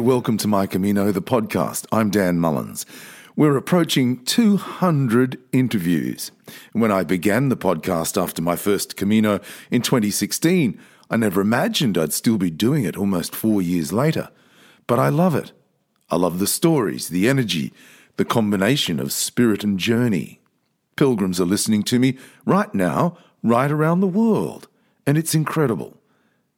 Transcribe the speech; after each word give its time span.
Welcome 0.00 0.38
to 0.38 0.48
My 0.48 0.66
Camino, 0.66 1.12
the 1.12 1.22
podcast. 1.22 1.86
I'm 1.92 2.10
Dan 2.10 2.40
Mullins. 2.40 2.84
We're 3.36 3.56
approaching 3.56 4.24
200 4.24 5.38
interviews. 5.52 6.32
When 6.72 6.90
I 6.90 7.04
began 7.04 7.48
the 7.48 7.56
podcast 7.56 8.20
after 8.20 8.42
my 8.42 8.56
first 8.56 8.96
Camino 8.96 9.40
in 9.70 9.82
2016, 9.82 10.78
I 11.10 11.16
never 11.16 11.40
imagined 11.40 11.96
I'd 11.96 12.12
still 12.12 12.38
be 12.38 12.50
doing 12.50 12.84
it 12.84 12.96
almost 12.96 13.36
four 13.36 13.62
years 13.62 13.92
later. 13.92 14.30
But 14.86 14.98
I 14.98 15.10
love 15.10 15.34
it. 15.34 15.52
I 16.10 16.16
love 16.16 16.38
the 16.38 16.46
stories, 16.46 17.08
the 17.08 17.28
energy, 17.28 17.72
the 18.16 18.24
combination 18.24 18.98
of 18.98 19.12
spirit 19.12 19.62
and 19.62 19.78
journey. 19.78 20.40
Pilgrims 20.96 21.40
are 21.40 21.46
listening 21.46 21.82
to 21.84 21.98
me 21.98 22.18
right 22.44 22.74
now, 22.74 23.16
right 23.42 23.70
around 23.70 24.00
the 24.00 24.06
world, 24.06 24.66
and 25.06 25.16
it's 25.16 25.34
incredible. 25.34 25.96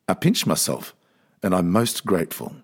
I 0.09 0.15
pinch 0.15 0.47
myself, 0.47 0.95
and 1.43 1.55
I'm 1.55 1.71
most 1.71 2.07
grateful. 2.07 2.57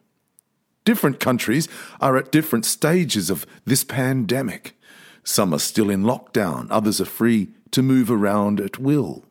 Different 0.84 1.20
countries 1.20 1.68
are 2.00 2.16
at 2.16 2.32
different 2.32 2.64
stages 2.64 3.30
of 3.30 3.46
this 3.64 3.84
pandemic. 3.84 4.76
Some 5.22 5.54
are 5.54 5.60
still 5.60 5.90
in 5.90 6.02
lockdown, 6.02 6.66
others 6.70 7.00
are 7.00 7.06
free 7.06 7.50
to 7.70 7.82
move 7.82 8.10
around 8.10 8.60
at 8.60 8.78
will. 8.78 9.24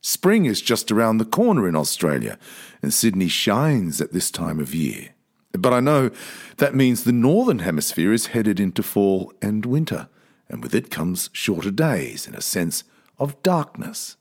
Spring 0.00 0.46
is 0.46 0.60
just 0.60 0.90
around 0.90 1.18
the 1.18 1.24
corner 1.24 1.68
in 1.68 1.76
Australia, 1.76 2.38
and 2.82 2.92
Sydney 2.92 3.28
shines 3.28 4.00
at 4.00 4.12
this 4.12 4.30
time 4.30 4.58
of 4.58 4.74
year. 4.74 5.10
But 5.52 5.72
I 5.72 5.80
know 5.80 6.10
that 6.56 6.74
means 6.74 7.04
the 7.04 7.12
Northern 7.12 7.60
Hemisphere 7.60 8.12
is 8.12 8.28
headed 8.28 8.58
into 8.58 8.82
fall 8.82 9.32
and 9.40 9.66
winter, 9.66 10.08
and 10.48 10.62
with 10.62 10.74
it 10.74 10.90
comes 10.90 11.30
shorter 11.32 11.70
days 11.70 12.26
and 12.26 12.34
a 12.34 12.42
sense 12.42 12.82
of 13.18 13.40
darkness. 13.42 14.16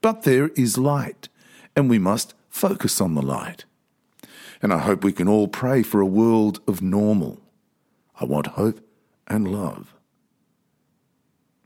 But 0.00 0.22
there 0.22 0.48
is 0.48 0.78
light, 0.78 1.28
and 1.74 1.90
we 1.90 1.98
must 1.98 2.34
focus 2.48 3.00
on 3.00 3.14
the 3.14 3.22
light 3.22 3.64
and 4.64 4.72
I 4.72 4.78
hope 4.78 5.04
we 5.04 5.12
can 5.12 5.28
all 5.28 5.46
pray 5.46 5.82
for 5.82 6.00
a 6.00 6.06
world 6.06 6.58
of 6.66 6.80
normal. 6.80 7.38
I 8.18 8.24
want 8.24 8.46
hope 8.46 8.80
and 9.28 9.46
love. 9.46 9.92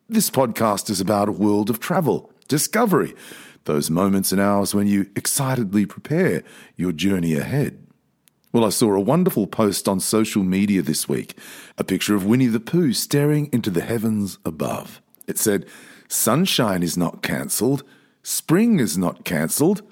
This 0.08 0.30
podcast 0.30 0.90
is 0.90 1.00
about 1.00 1.28
a 1.28 1.32
world 1.32 1.70
of 1.70 1.78
travel, 1.78 2.32
discovery, 2.48 3.14
those 3.66 3.88
moments 3.88 4.32
and 4.32 4.40
hours 4.40 4.74
when 4.74 4.88
you 4.88 5.08
excitedly 5.14 5.86
prepare 5.86 6.42
your 6.74 6.90
journey 6.90 7.36
ahead. 7.36 7.86
Well, 8.52 8.64
I 8.64 8.70
saw 8.70 8.92
a 8.94 9.00
wonderful 9.00 9.46
post 9.46 9.86
on 9.86 10.00
social 10.00 10.42
media 10.42 10.82
this 10.82 11.08
week, 11.08 11.38
a 11.76 11.84
picture 11.84 12.16
of 12.16 12.26
Winnie 12.26 12.46
the 12.46 12.58
Pooh 12.58 12.92
staring 12.92 13.48
into 13.52 13.70
the 13.70 13.82
heavens 13.82 14.38
above. 14.44 15.00
It 15.28 15.38
said, 15.38 15.66
Sunshine 16.08 16.82
is 16.82 16.96
not 16.96 17.22
cancelled, 17.22 17.84
spring 18.24 18.80
is 18.80 18.98
not 18.98 19.24
cancelled, 19.24 19.82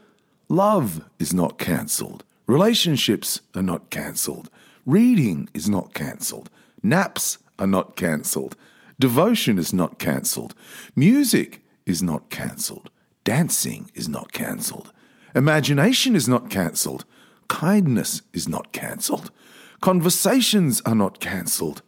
love 0.49 1.05
is 1.21 1.33
not 1.33 1.57
cancelled. 1.57 2.25
Relationships 2.47 3.41
are 3.57 3.63
not 3.63 3.91
cancelled. 3.91 4.51
Reading 4.85 5.49
is 5.53 5.69
not 5.69 5.95
cancelled. 5.95 6.49
Naps 6.81 7.39
are 7.59 7.67
not 7.67 7.97
cancelled. 7.97 8.55
Devotion 9.01 9.59
is 9.59 9.73
not 9.73 9.99
cancelled. 9.99 10.55
Music 10.95 11.65
is 11.87 12.05
not 12.05 12.31
cancelled. 12.31 12.89
Dancing 13.25 13.91
is 13.95 14.09
not 14.09 14.33
cancelled. 14.33 14.93
Imagination 15.35 16.15
is 16.15 16.29
not 16.29 16.49
cancelled. 16.49 17.05
Kindness 17.49 18.23
is 18.33 18.49
not 18.49 18.71
cancelled. 18.73 19.33
Conversations 19.81 20.81
are 20.83 20.95
not 20.95 21.19
cancelled. 21.19 21.83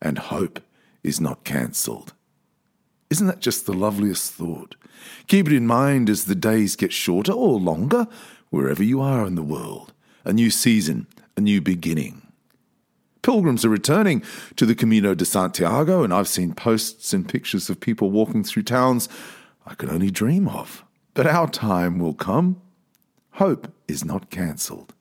And 0.00 0.18
hope 0.18 0.60
is 1.02 1.20
not 1.20 1.42
cancelled. 1.42 2.14
Isn't 3.10 3.26
that 3.26 3.40
just 3.40 3.66
the 3.66 3.74
loveliest 3.74 4.32
thought? 4.32 4.76
Keep 5.26 5.48
it 5.48 5.56
in 5.56 5.66
mind 5.66 6.08
as 6.08 6.26
the 6.26 6.36
days 6.36 6.76
get 6.76 6.92
shorter 6.92 7.32
or 7.32 7.58
longer, 7.58 8.06
wherever 8.50 8.82
you 8.82 9.00
are 9.00 9.26
in 9.26 9.34
the 9.34 9.42
world 9.42 9.92
a 10.24 10.32
new 10.32 10.50
season, 10.50 11.06
a 11.36 11.40
new 11.40 11.60
beginning. 11.60 12.22
Pilgrims 13.22 13.64
are 13.64 13.70
returning 13.70 14.22
to 14.56 14.66
the 14.66 14.74
Camino 14.74 15.14
de 15.14 15.24
Santiago, 15.24 16.02
and 16.02 16.12
I've 16.12 16.28
seen 16.28 16.54
posts 16.54 17.12
and 17.14 17.28
pictures 17.28 17.70
of 17.70 17.80
people 17.80 18.10
walking 18.10 18.44
through 18.44 18.64
towns 18.64 19.08
I 19.66 19.74
could 19.74 19.88
only 19.88 20.10
dream 20.10 20.46
of. 20.46 20.84
But 21.14 21.26
our 21.26 21.48
time 21.48 21.98
will 21.98 22.14
come. 22.14 22.60
Hope 23.32 23.72
is 23.88 24.04
not 24.04 24.30
cancelled. 24.30 24.92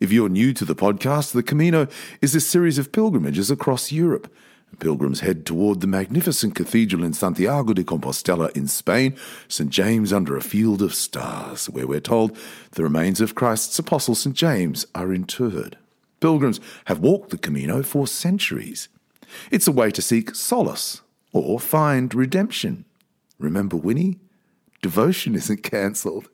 If 0.00 0.10
you're 0.10 0.30
new 0.30 0.54
to 0.54 0.64
the 0.64 0.74
podcast, 0.74 1.32
the 1.32 1.42
Camino 1.42 1.86
is 2.22 2.34
a 2.34 2.40
series 2.40 2.78
of 2.78 2.90
pilgrimages 2.90 3.50
across 3.50 3.92
Europe 3.92 4.32
Pilgrims 4.78 5.20
head 5.20 5.44
toward 5.44 5.80
the 5.80 5.86
magnificent 5.86 6.54
cathedral 6.54 7.04
in 7.04 7.12
Santiago 7.12 7.74
de 7.74 7.84
Compostela 7.84 8.50
in 8.56 8.66
Spain, 8.66 9.16
St. 9.48 9.68
James 9.68 10.12
under 10.12 10.36
a 10.36 10.42
field 10.42 10.80
of 10.80 10.94
stars, 10.94 11.68
where 11.68 11.86
we're 11.86 12.00
told 12.00 12.36
the 12.72 12.82
remains 12.82 13.20
of 13.20 13.34
Christ's 13.34 13.78
apostle 13.78 14.14
St. 14.14 14.34
James 14.34 14.86
are 14.94 15.12
interred. 15.12 15.76
Pilgrims 16.20 16.60
have 16.86 17.00
walked 17.00 17.30
the 17.30 17.38
Camino 17.38 17.82
for 17.82 18.06
centuries. 18.06 18.88
It's 19.50 19.68
a 19.68 19.72
way 19.72 19.90
to 19.90 20.02
seek 20.02 20.34
solace 20.34 21.02
or 21.32 21.60
find 21.60 22.14
redemption. 22.14 22.84
Remember 23.38 23.76
Winnie? 23.76 24.18
Devotion 24.82 25.34
isn't 25.34 25.62
cancelled. 25.62 26.28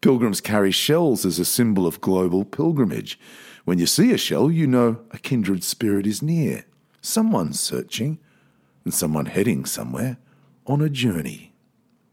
Pilgrims 0.00 0.40
carry 0.40 0.70
shells 0.70 1.24
as 1.24 1.38
a 1.38 1.44
symbol 1.44 1.86
of 1.86 2.00
global 2.00 2.44
pilgrimage. 2.44 3.18
When 3.64 3.78
you 3.78 3.86
see 3.86 4.12
a 4.12 4.18
shell, 4.18 4.50
you 4.50 4.66
know 4.66 5.00
a 5.10 5.18
kindred 5.18 5.64
spirit 5.64 6.06
is 6.06 6.22
near. 6.22 6.64
Someone's 7.06 7.60
searching, 7.60 8.18
and 8.84 8.92
someone 8.92 9.26
heading 9.26 9.64
somewhere 9.64 10.18
on 10.66 10.82
a 10.82 10.88
journey. 10.88 11.52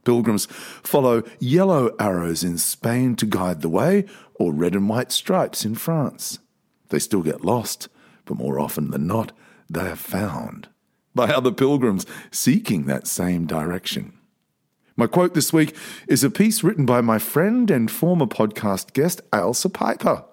Pilgrims 0.06 0.46
follow 0.46 1.24
yellow 1.40 1.96
arrows 2.00 2.44
in 2.44 2.60
Spain 2.60 3.16
to 3.16 3.26
guide 3.26 3.62
the 3.62 3.70
way, 3.70 4.06
or 4.36 4.54
red 4.54 4.76
and 4.76 4.88
white 4.88 5.12
stripes 5.12 5.66
in 5.66 5.74
France. 5.74 6.38
They 6.90 7.00
still 7.00 7.24
get 7.24 7.44
lost, 7.44 7.90
but 8.26 8.38
more 8.38 8.60
often 8.60 8.92
than 8.92 9.08
not, 9.08 9.32
they 9.68 9.88
are 9.90 9.96
found 9.96 10.70
by 11.16 11.32
other 11.32 11.52
pilgrims 11.52 12.06
seeking 12.30 12.86
that 12.86 13.08
same 13.08 13.48
direction. 13.48 14.14
My 14.96 15.08
quote 15.08 15.34
this 15.34 15.52
week 15.52 15.76
is 16.08 16.24
a 16.24 16.30
piece 16.30 16.64
written 16.64 16.86
by 16.86 17.02
my 17.02 17.18
friend 17.18 17.72
and 17.72 17.90
former 17.90 18.28
podcast 18.28 18.94
guest, 18.94 19.22
Ailsa 19.32 19.74
Piper. 19.74 20.24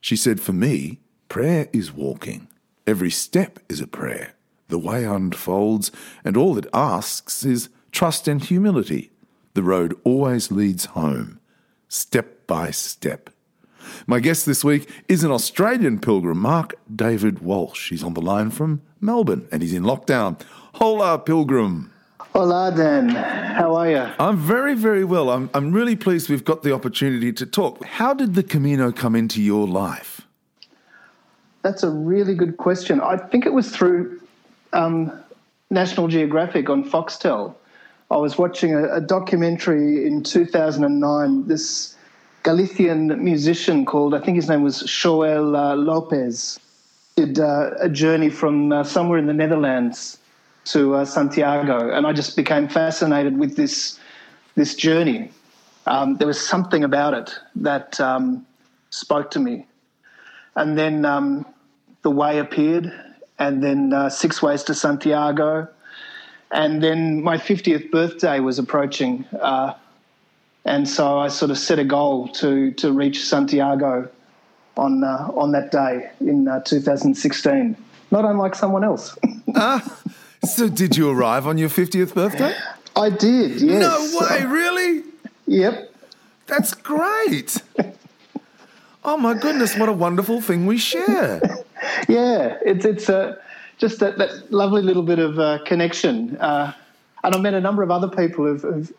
She 0.00 0.16
said, 0.16 0.40
For 0.40 0.54
me, 0.54 1.00
prayer 1.28 1.68
is 1.74 1.92
walking. 1.92 2.48
Every 2.86 3.10
step 3.10 3.58
is 3.68 3.80
a 3.80 3.86
prayer. 3.88 4.34
The 4.68 4.78
way 4.78 5.02
unfolds, 5.04 5.90
and 6.24 6.36
all 6.36 6.56
it 6.56 6.68
asks 6.72 7.44
is 7.44 7.68
trust 7.90 8.28
and 8.28 8.42
humility. 8.42 9.10
The 9.54 9.64
road 9.64 9.98
always 10.04 10.52
leads 10.52 10.86
home, 10.86 11.40
step 11.88 12.46
by 12.46 12.70
step. 12.70 13.30
My 14.06 14.20
guest 14.20 14.46
this 14.46 14.62
week 14.62 14.88
is 15.08 15.24
an 15.24 15.32
Australian 15.32 15.98
pilgrim, 15.98 16.38
Mark 16.38 16.74
David 16.94 17.40
Walsh. 17.40 17.90
He's 17.90 18.04
on 18.04 18.14
the 18.14 18.20
line 18.20 18.50
from 18.50 18.82
Melbourne 19.00 19.48
and 19.50 19.62
he's 19.62 19.74
in 19.74 19.82
lockdown. 19.82 20.40
Hola, 20.74 21.18
pilgrim. 21.18 21.92
Hola, 22.18 22.72
Dan. 22.76 23.08
How 23.08 23.74
are 23.74 23.90
you? 23.90 24.06
I'm 24.18 24.36
very, 24.36 24.74
very 24.74 25.04
well. 25.04 25.30
I'm, 25.30 25.48
I'm 25.54 25.72
really 25.72 25.96
pleased 25.96 26.28
we've 26.28 26.44
got 26.44 26.62
the 26.62 26.72
opportunity 26.72 27.32
to 27.32 27.46
talk. 27.46 27.84
How 27.84 28.12
did 28.14 28.34
the 28.34 28.42
Camino 28.42 28.92
come 28.92 29.16
into 29.16 29.40
your 29.42 29.66
life? 29.66 30.15
That's 31.66 31.82
a 31.82 31.90
really 31.90 32.36
good 32.36 32.58
question. 32.58 33.00
I 33.00 33.16
think 33.16 33.44
it 33.44 33.52
was 33.52 33.74
through 33.74 34.20
um, 34.72 35.10
National 35.68 36.06
Geographic 36.06 36.70
on 36.70 36.88
Foxtel. 36.88 37.56
I 38.08 38.18
was 38.18 38.38
watching 38.38 38.72
a, 38.72 38.84
a 38.94 39.00
documentary 39.00 40.06
in 40.06 40.22
2009. 40.22 41.48
This 41.48 41.96
Galician 42.44 43.20
musician 43.20 43.84
called, 43.84 44.14
I 44.14 44.20
think 44.20 44.36
his 44.36 44.48
name 44.48 44.62
was 44.62 44.82
Joel 44.82 45.56
uh, 45.56 45.74
Lopez, 45.74 46.60
did 47.16 47.40
uh, 47.40 47.70
a 47.80 47.88
journey 47.88 48.30
from 48.30 48.70
uh, 48.70 48.84
somewhere 48.84 49.18
in 49.18 49.26
the 49.26 49.34
Netherlands 49.34 50.18
to 50.66 50.94
uh, 50.94 51.04
Santiago, 51.04 51.90
and 51.90 52.06
I 52.06 52.12
just 52.12 52.36
became 52.36 52.68
fascinated 52.68 53.38
with 53.38 53.56
this 53.56 53.98
this 54.54 54.76
journey. 54.76 55.32
Um, 55.86 56.16
there 56.18 56.28
was 56.28 56.38
something 56.38 56.84
about 56.84 57.12
it 57.14 57.34
that 57.56 58.00
um, 58.00 58.46
spoke 58.90 59.32
to 59.32 59.40
me, 59.40 59.66
and 60.54 60.78
then 60.78 61.04
um, 61.04 61.44
the 62.06 62.10
Way 62.12 62.38
appeared, 62.38 62.92
and 63.36 63.60
then 63.64 63.92
uh, 63.92 64.08
Six 64.08 64.40
Ways 64.40 64.62
to 64.62 64.74
Santiago. 64.74 65.66
And 66.52 66.80
then 66.80 67.20
my 67.20 67.36
50th 67.36 67.90
birthday 67.90 68.38
was 68.38 68.60
approaching. 68.60 69.24
Uh, 69.42 69.74
and 70.64 70.88
so 70.88 71.18
I 71.18 71.26
sort 71.26 71.50
of 71.50 71.58
set 71.58 71.80
a 71.80 71.84
goal 71.84 72.28
to, 72.40 72.70
to 72.74 72.92
reach 72.92 73.24
Santiago 73.24 74.08
on, 74.76 75.02
uh, 75.02 75.32
on 75.34 75.50
that 75.50 75.72
day 75.72 76.08
in 76.20 76.46
uh, 76.46 76.60
2016, 76.60 77.76
not 78.12 78.24
unlike 78.24 78.54
someone 78.54 78.84
else. 78.84 79.18
ah, 79.56 79.82
so 80.44 80.68
did 80.68 80.96
you 80.96 81.10
arrive 81.10 81.44
on 81.44 81.58
your 81.58 81.70
50th 81.70 82.14
birthday? 82.14 82.54
I 82.94 83.10
did, 83.10 83.60
yes. 83.60 83.80
No 83.80 84.20
way, 84.20 84.44
really? 84.44 85.02
Yep. 85.48 85.92
That's 86.46 86.72
great. 86.72 87.60
Oh 89.08 89.16
my 89.16 89.34
goodness, 89.34 89.76
what 89.78 89.88
a 89.88 89.92
wonderful 89.92 90.40
thing 90.40 90.66
we 90.66 90.78
share. 90.78 91.40
yeah, 92.08 92.58
it's 92.64 92.84
it's 92.84 93.08
uh, 93.08 93.36
just 93.78 94.00
that, 94.00 94.18
that 94.18 94.52
lovely 94.52 94.82
little 94.82 95.04
bit 95.04 95.20
of 95.20 95.38
uh, 95.38 95.60
connection. 95.64 96.36
Uh, 96.38 96.72
and 97.22 97.34
I've 97.34 97.40
met 97.40 97.54
a 97.54 97.60
number 97.60 97.84
of 97.84 97.90
other 97.92 98.08
people 98.08 98.44
who've, 98.44 98.62
who've, 98.62 98.92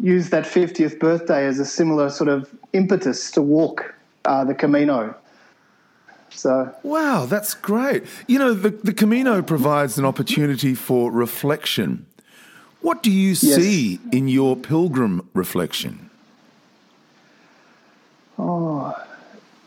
used 0.00 0.30
that 0.30 0.44
50th 0.44 0.98
birthday 0.98 1.46
as 1.46 1.58
a 1.58 1.64
similar 1.64 2.08
sort 2.08 2.28
of 2.28 2.48
impetus 2.72 3.30
to 3.32 3.42
walk 3.42 3.94
uh, 4.24 4.42
the 4.44 4.54
Camino. 4.54 5.14
So 6.30 6.74
wow, 6.82 7.26
that's 7.26 7.54
great. 7.54 8.04
You 8.26 8.40
know, 8.40 8.52
the, 8.52 8.70
the 8.70 8.94
Camino 8.94 9.42
provides 9.42 9.96
an 9.96 10.04
opportunity 10.04 10.74
for 10.74 11.12
reflection. 11.12 12.06
What 12.80 13.02
do 13.02 13.12
you 13.12 13.28
Yes. 13.28 13.38
see 13.38 14.00
in 14.10 14.26
your 14.26 14.56
pilgrim 14.56 15.28
reflection? 15.34 16.09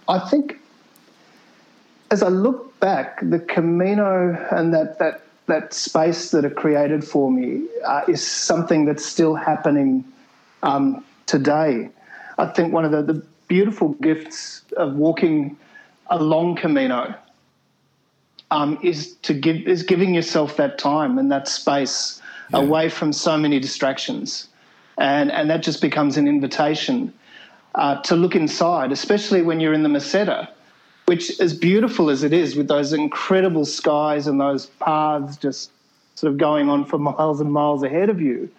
I 0.07 0.19
think 0.19 0.59
as 2.11 2.21
I 2.21 2.29
look 2.29 2.79
back, 2.79 3.19
the 3.21 3.39
Camino 3.39 4.37
and 4.51 4.73
that 4.73 4.99
that 4.99 5.21
that 5.47 5.73
space 5.73 6.31
that 6.31 6.45
it 6.45 6.55
created 6.55 7.03
for 7.03 7.31
me 7.31 7.67
uh, 7.85 8.01
is 8.07 8.25
something 8.25 8.85
that's 8.85 9.05
still 9.05 9.35
happening 9.35 10.05
um, 10.61 11.03
today. 11.25 11.89
I 12.37 12.45
think 12.45 12.73
one 12.73 12.85
of 12.85 12.91
the, 12.91 13.01
the 13.01 13.25
beautiful 13.47 13.89
gifts 13.89 14.63
of 14.77 14.95
walking 14.95 15.57
a 16.07 16.17
long 16.17 16.55
Camino 16.55 17.13
um, 18.51 18.79
is 18.83 19.15
to 19.23 19.33
give 19.33 19.67
is 19.67 19.83
giving 19.83 20.13
yourself 20.13 20.57
that 20.57 20.77
time 20.77 21.17
and 21.17 21.31
that 21.31 21.47
space 21.47 22.21
away 22.53 22.87
from 22.89 23.11
so 23.11 23.37
many 23.37 23.59
distractions, 23.59 24.47
and 24.97 25.31
and 25.31 25.49
that 25.49 25.63
just 25.63 25.81
becomes 25.81 26.17
an 26.17 26.27
invitation 26.27 27.13
uh, 27.75 28.01
to 28.01 28.15
look 28.15 28.35
inside, 28.35 28.91
especially 28.91 29.41
when 29.41 29.59
you're 29.59 29.73
in 29.73 29.83
the 29.83 29.89
Meseta, 29.89 30.47
which, 31.05 31.39
as 31.39 31.53
beautiful 31.53 32.09
as 32.09 32.23
it 32.23 32.33
is, 32.33 32.55
with 32.55 32.67
those 32.67 32.93
incredible 32.93 33.65
skies 33.65 34.27
and 34.27 34.39
those 34.39 34.67
paths 34.79 35.37
just 35.37 35.71
sort 36.15 36.31
of 36.31 36.37
going 36.37 36.69
on 36.69 36.85
for 36.85 36.97
miles 36.99 37.41
and 37.41 37.51
miles 37.51 37.83
ahead 37.83 38.09
of 38.09 38.21
you, 38.21 38.49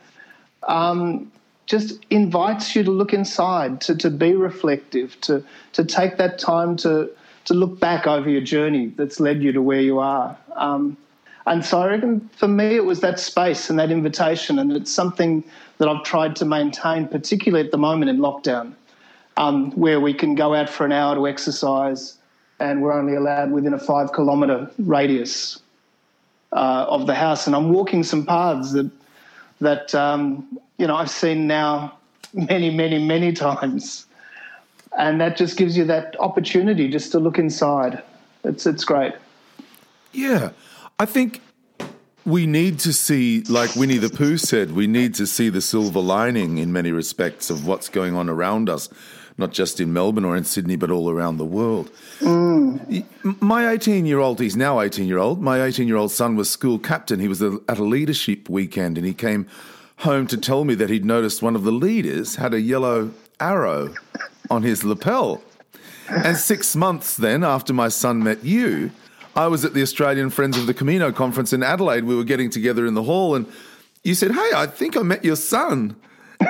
um, 0.66 1.30
just 1.66 2.04
invites 2.10 2.76
you 2.76 2.82
to 2.82 2.90
look 2.90 3.14
inside, 3.14 3.80
to, 3.80 3.96
to 3.96 4.10
be 4.10 4.34
reflective, 4.34 5.18
to, 5.22 5.42
to 5.72 5.84
take 5.84 6.18
that 6.18 6.38
time 6.38 6.76
to, 6.76 7.10
to 7.46 7.54
look 7.54 7.80
back 7.80 8.06
over 8.06 8.28
your 8.28 8.42
journey 8.42 8.92
that's 8.96 9.20
led 9.20 9.42
you 9.42 9.52
to 9.52 9.62
where 9.62 9.80
you 9.80 9.98
are. 9.98 10.36
Um, 10.56 10.96
and 11.46 11.64
so 11.64 11.80
I 11.80 11.88
reckon 11.88 12.28
for 12.36 12.48
me 12.48 12.76
it 12.76 12.84
was 12.84 13.00
that 13.00 13.20
space 13.20 13.70
and 13.70 13.78
that 13.78 13.90
invitation, 13.90 14.58
and 14.58 14.72
it's 14.72 14.90
something 14.90 15.44
that 15.78 15.88
I've 15.88 16.02
tried 16.04 16.36
to 16.36 16.44
maintain, 16.44 17.06
particularly 17.06 17.64
at 17.64 17.70
the 17.70 17.78
moment 17.78 18.10
in 18.10 18.18
lockdown 18.18 18.74
um, 19.36 19.70
where 19.72 20.00
we 20.00 20.14
can 20.14 20.34
go 20.34 20.54
out 20.54 20.68
for 20.68 20.84
an 20.84 20.92
hour 20.92 21.14
to 21.14 21.26
exercise 21.26 22.16
and 22.60 22.82
we're 22.82 22.92
only 22.92 23.14
allowed 23.14 23.50
within 23.50 23.74
a 23.74 23.78
five 23.78 24.12
kilometre 24.12 24.70
radius 24.78 25.60
uh, 26.52 26.86
of 26.88 27.06
the 27.06 27.14
house. 27.14 27.46
And 27.46 27.56
I'm 27.56 27.72
walking 27.72 28.02
some 28.04 28.24
paths 28.24 28.72
that, 28.72 28.90
that 29.60 29.94
um, 29.94 30.58
you 30.78 30.86
know, 30.86 30.96
I've 30.96 31.10
seen 31.10 31.46
now 31.46 31.98
many, 32.34 32.70
many, 32.70 33.04
many 33.04 33.32
times. 33.32 34.06
And 34.96 35.20
that 35.20 35.36
just 35.36 35.56
gives 35.56 35.76
you 35.76 35.84
that 35.86 36.14
opportunity 36.20 36.88
just 36.88 37.10
to 37.12 37.18
look 37.18 37.38
inside. 37.38 38.02
It's, 38.44 38.66
it's 38.66 38.84
great. 38.84 39.14
Yeah, 40.12 40.50
I 41.00 41.06
think 41.06 41.40
we 42.24 42.46
need 42.46 42.78
to 42.80 42.92
see, 42.92 43.42
like 43.48 43.74
Winnie 43.74 43.98
the 43.98 44.08
Pooh 44.08 44.38
said, 44.38 44.72
we 44.72 44.86
need 44.86 45.14
to 45.16 45.26
see 45.26 45.48
the 45.48 45.60
silver 45.60 46.00
lining 46.00 46.58
in 46.58 46.72
many 46.72 46.92
respects 46.92 47.50
of 47.50 47.66
what's 47.66 47.88
going 47.88 48.14
on 48.14 48.30
around 48.30 48.70
us, 48.70 48.88
not 49.36 49.52
just 49.52 49.80
in 49.80 49.92
Melbourne 49.92 50.24
or 50.24 50.36
in 50.36 50.44
Sydney, 50.44 50.76
but 50.76 50.90
all 50.90 51.10
around 51.10 51.36
the 51.38 51.44
world. 51.44 51.90
Y- 52.20 53.04
My 53.40 53.70
18 53.70 54.06
year 54.06 54.18
old, 54.20 54.40
he's 54.40 54.56
now 54.56 54.80
18 54.80 55.06
year 55.08 55.18
old, 55.18 55.40
my 55.42 55.62
18 55.62 55.88
year 55.88 55.96
old 55.96 56.12
son 56.12 56.36
was 56.36 56.48
school 56.50 56.78
captain. 56.78 57.18
He 57.20 57.28
was 57.28 57.42
a- 57.42 57.58
at 57.68 57.78
a 57.78 57.84
leadership 57.84 58.48
weekend 58.48 58.96
and 58.98 59.06
he 59.06 59.12
came 59.14 59.46
home 59.98 60.26
to 60.28 60.36
tell 60.36 60.64
me 60.64 60.74
that 60.76 60.90
he'd 60.90 61.04
noticed 61.04 61.42
one 61.42 61.56
of 61.56 61.64
the 61.64 61.72
leaders 61.72 62.36
had 62.36 62.52
a 62.54 62.60
yellow 62.60 63.10
arrow 63.40 63.94
on 64.50 64.62
his 64.62 64.84
lapel. 64.84 65.42
And 66.08 66.36
six 66.36 66.76
months 66.76 67.16
then, 67.16 67.42
after 67.42 67.72
my 67.72 67.88
son 67.88 68.22
met 68.22 68.44
you, 68.44 68.90
I 69.34 69.46
was 69.48 69.64
at 69.64 69.72
the 69.74 69.82
Australian 69.82 70.30
Friends 70.30 70.56
of 70.58 70.66
the 70.66 70.74
Camino 70.74 71.10
conference 71.10 71.52
in 71.52 71.62
Adelaide. 71.62 72.04
We 72.04 72.14
were 72.14 72.24
getting 72.24 72.50
together 72.50 72.86
in 72.86 72.94
the 72.94 73.02
hall, 73.04 73.34
and 73.34 73.46
you 74.04 74.14
said, 74.14 74.32
Hey, 74.32 74.50
I 74.54 74.66
think 74.66 74.96
I 74.96 75.02
met 75.02 75.24
your 75.24 75.34
son. 75.36 75.96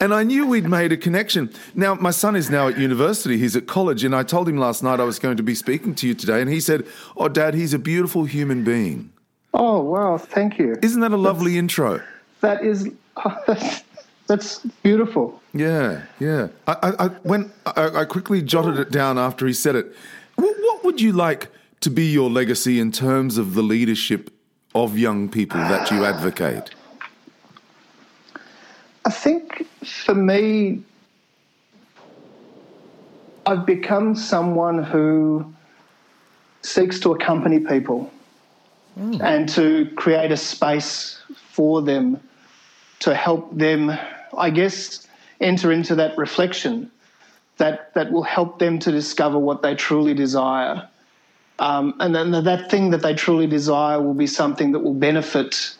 and 0.00 0.12
I 0.12 0.22
knew 0.22 0.46
we'd 0.46 0.68
made 0.68 0.92
a 0.92 0.96
connection. 0.96 1.52
Now, 1.74 1.94
my 1.94 2.10
son 2.10 2.36
is 2.36 2.50
now 2.50 2.68
at 2.68 2.78
university, 2.78 3.38
he's 3.38 3.56
at 3.56 3.66
college, 3.66 4.04
and 4.04 4.14
I 4.14 4.22
told 4.22 4.48
him 4.48 4.58
last 4.58 4.82
night 4.82 5.00
I 5.00 5.04
was 5.04 5.18
going 5.18 5.36
to 5.36 5.42
be 5.42 5.54
speaking 5.54 5.94
to 5.96 6.06
you 6.06 6.14
today, 6.14 6.40
and 6.40 6.50
he 6.50 6.60
said, 6.60 6.86
Oh, 7.16 7.28
Dad, 7.28 7.54
he's 7.54 7.74
a 7.74 7.78
beautiful 7.78 8.24
human 8.24 8.64
being. 8.64 9.12
Oh, 9.54 9.80
wow. 9.80 10.18
Thank 10.18 10.58
you. 10.58 10.76
Isn't 10.82 11.00
that 11.00 11.12
a 11.12 11.16
lovely 11.16 11.56
intro? 11.56 12.02
That 12.40 12.62
is, 12.62 12.90
oh, 13.16 13.42
that's, 13.46 13.82
that's 14.26 14.58
beautiful. 14.82 15.40
Yeah, 15.54 16.02
yeah. 16.20 16.48
I, 16.66 16.76
I, 16.82 17.04
I 17.06 17.08
when 17.22 17.52
I, 17.64 18.00
I 18.00 18.04
quickly 18.04 18.42
jotted 18.42 18.78
it 18.78 18.90
down 18.90 19.18
after 19.18 19.46
he 19.46 19.54
said 19.54 19.74
it. 19.74 19.94
What, 20.34 20.54
what 20.60 20.84
would 20.84 21.00
you 21.00 21.12
like 21.12 21.48
to 21.80 21.88
be 21.88 22.04
your 22.04 22.28
legacy 22.28 22.78
in 22.78 22.92
terms 22.92 23.38
of 23.38 23.54
the 23.54 23.62
leadership 23.62 24.30
of 24.74 24.98
young 24.98 25.30
people 25.30 25.60
that 25.60 25.90
you 25.90 26.04
advocate? 26.04 26.75
I 29.06 29.10
think 29.10 29.64
for 29.84 30.16
me, 30.16 30.82
I've 33.46 33.64
become 33.64 34.16
someone 34.16 34.82
who 34.82 35.54
seeks 36.62 36.98
to 37.00 37.12
accompany 37.12 37.60
people 37.60 38.10
and 38.96 39.48
to 39.50 39.88
create 39.94 40.32
a 40.32 40.36
space 40.36 41.20
for 41.36 41.82
them 41.82 42.20
to 42.98 43.14
help 43.14 43.56
them, 43.56 43.96
I 44.36 44.50
guess, 44.50 45.06
enter 45.40 45.70
into 45.70 45.94
that 45.94 46.18
reflection 46.18 46.90
that, 47.58 47.94
that 47.94 48.10
will 48.10 48.24
help 48.24 48.58
them 48.58 48.80
to 48.80 48.90
discover 48.90 49.38
what 49.38 49.62
they 49.62 49.76
truly 49.76 50.14
desire. 50.14 50.88
Um, 51.60 51.94
and 52.00 52.12
then 52.12 52.32
that 52.32 52.72
thing 52.72 52.90
that 52.90 53.02
they 53.02 53.14
truly 53.14 53.46
desire 53.46 54.02
will 54.02 54.14
be 54.14 54.26
something 54.26 54.72
that 54.72 54.80
will 54.80 54.94
benefit 54.94 55.76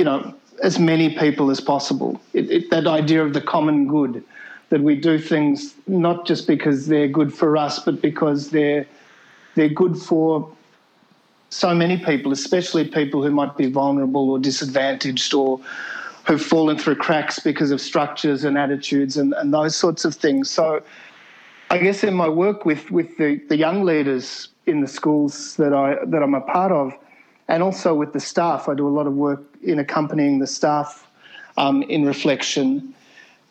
you 0.00 0.04
know, 0.04 0.34
as 0.62 0.78
many 0.78 1.16
people 1.16 1.50
as 1.50 1.60
possible. 1.60 2.20
It, 2.32 2.50
it, 2.50 2.70
that 2.70 2.86
idea 2.86 3.24
of 3.24 3.32
the 3.32 3.40
common 3.40 3.86
good, 3.86 4.24
that 4.68 4.80
we 4.82 4.94
do 4.96 5.18
things 5.18 5.74
not 5.86 6.26
just 6.26 6.46
because 6.46 6.86
they're 6.86 7.08
good 7.08 7.32
for 7.32 7.56
us, 7.56 7.78
but 7.80 8.00
because 8.00 8.50
they're 8.50 8.86
they're 9.56 9.68
good 9.68 9.96
for 9.96 10.48
so 11.48 11.74
many 11.74 11.98
people, 11.98 12.30
especially 12.30 12.86
people 12.86 13.22
who 13.22 13.32
might 13.32 13.56
be 13.56 13.68
vulnerable 13.68 14.30
or 14.30 14.38
disadvantaged 14.38 15.34
or 15.34 15.60
who've 16.24 16.40
fallen 16.40 16.78
through 16.78 16.94
cracks 16.94 17.40
because 17.40 17.72
of 17.72 17.80
structures 17.80 18.44
and 18.44 18.56
attitudes 18.56 19.16
and, 19.16 19.34
and 19.34 19.52
those 19.52 19.74
sorts 19.74 20.04
of 20.04 20.14
things. 20.14 20.48
So 20.48 20.80
I 21.70 21.78
guess 21.78 22.04
in 22.04 22.14
my 22.14 22.28
work 22.28 22.64
with, 22.64 22.90
with 22.92 23.16
the, 23.16 23.40
the 23.48 23.56
young 23.56 23.82
leaders 23.82 24.48
in 24.66 24.80
the 24.80 24.86
schools 24.86 25.56
that 25.56 25.74
I 25.74 25.96
that 26.06 26.22
I'm 26.22 26.34
a 26.34 26.40
part 26.40 26.70
of, 26.70 26.94
and 27.50 27.64
also 27.64 27.94
with 27.94 28.12
the 28.12 28.20
staff, 28.20 28.68
I 28.68 28.74
do 28.74 28.86
a 28.86 28.94
lot 28.94 29.08
of 29.08 29.14
work 29.14 29.42
in 29.62 29.80
accompanying 29.80 30.38
the 30.38 30.46
staff 30.46 31.06
um, 31.56 31.82
in 31.82 32.06
reflection. 32.06 32.94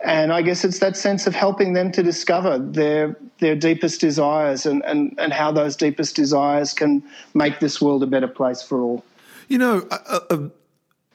And 0.05 0.31
I 0.31 0.41
guess 0.41 0.63
it's 0.63 0.79
that 0.79 0.95
sense 0.95 1.27
of 1.27 1.35
helping 1.35 1.73
them 1.73 1.91
to 1.91 2.01
discover 2.01 2.57
their 2.57 3.17
their 3.39 3.55
deepest 3.55 3.99
desires 3.99 4.65
and, 4.65 4.83
and, 4.85 5.13
and 5.17 5.33
how 5.33 5.51
those 5.51 5.75
deepest 5.75 6.15
desires 6.15 6.73
can 6.73 7.03
make 7.33 7.59
this 7.59 7.81
world 7.81 8.01
a 8.01 8.07
better 8.07 8.27
place 8.27 8.61
for 8.61 8.81
all. 8.81 9.03
You 9.49 9.57
know, 9.57 9.87
uh, 9.91 10.19
uh, 10.29 10.37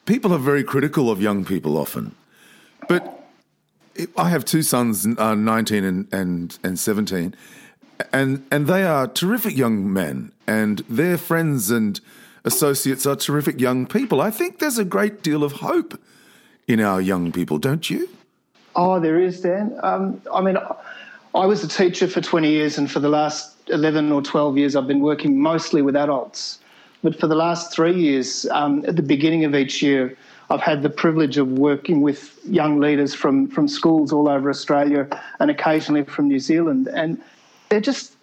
people 0.04 0.32
are 0.34 0.38
very 0.38 0.62
critical 0.62 1.10
of 1.10 1.22
young 1.22 1.44
people 1.44 1.78
often, 1.78 2.14
but 2.88 3.26
I 4.16 4.28
have 4.28 4.44
two 4.44 4.62
sons, 4.62 5.06
uh, 5.18 5.34
19 5.34 5.84
and, 5.84 6.12
and, 6.12 6.58
and 6.64 6.78
17, 6.78 7.34
and, 8.12 8.46
and 8.50 8.66
they 8.66 8.84
are 8.84 9.06
terrific 9.06 9.56
young 9.56 9.92
men, 9.92 10.32
and 10.46 10.78
their 10.88 11.16
friends 11.16 11.70
and 11.70 12.00
associates 12.44 13.06
are 13.06 13.16
terrific 13.16 13.60
young 13.60 13.86
people. 13.86 14.20
I 14.20 14.30
think 14.30 14.58
there's 14.58 14.78
a 14.78 14.84
great 14.84 15.22
deal 15.22 15.42
of 15.42 15.52
hope 15.52 15.98
in 16.68 16.80
our 16.80 17.00
young 17.00 17.32
people, 17.32 17.58
don't 17.58 17.88
you? 17.90 18.08
Oh, 18.76 19.00
there 19.00 19.20
is, 19.20 19.40
Dan. 19.40 19.78
Um, 19.82 20.20
I 20.32 20.40
mean, 20.40 20.58
I 21.34 21.46
was 21.46 21.62
a 21.64 21.68
teacher 21.68 22.08
for 22.08 22.20
20 22.20 22.50
years, 22.50 22.78
and 22.78 22.90
for 22.90 23.00
the 23.00 23.08
last 23.08 23.56
11 23.68 24.12
or 24.12 24.22
12 24.22 24.58
years, 24.58 24.76
I've 24.76 24.86
been 24.86 25.00
working 25.00 25.40
mostly 25.40 25.82
with 25.82 25.96
adults. 25.96 26.58
But 27.02 27.18
for 27.18 27.26
the 27.26 27.34
last 27.34 27.72
three 27.72 27.94
years, 27.94 28.46
um, 28.50 28.84
at 28.86 28.96
the 28.96 29.02
beginning 29.02 29.44
of 29.44 29.54
each 29.54 29.82
year, 29.82 30.16
I've 30.50 30.60
had 30.60 30.82
the 30.82 30.90
privilege 30.90 31.38
of 31.38 31.48
working 31.48 32.00
with 32.02 32.38
young 32.46 32.80
leaders 32.80 33.14
from, 33.14 33.48
from 33.48 33.68
schools 33.68 34.12
all 34.12 34.28
over 34.28 34.50
Australia 34.50 35.08
and 35.40 35.50
occasionally 35.50 36.04
from 36.04 36.28
New 36.28 36.38
Zealand. 36.38 36.88
And 36.88 37.20
they're 37.68 37.80
just 37.80 38.14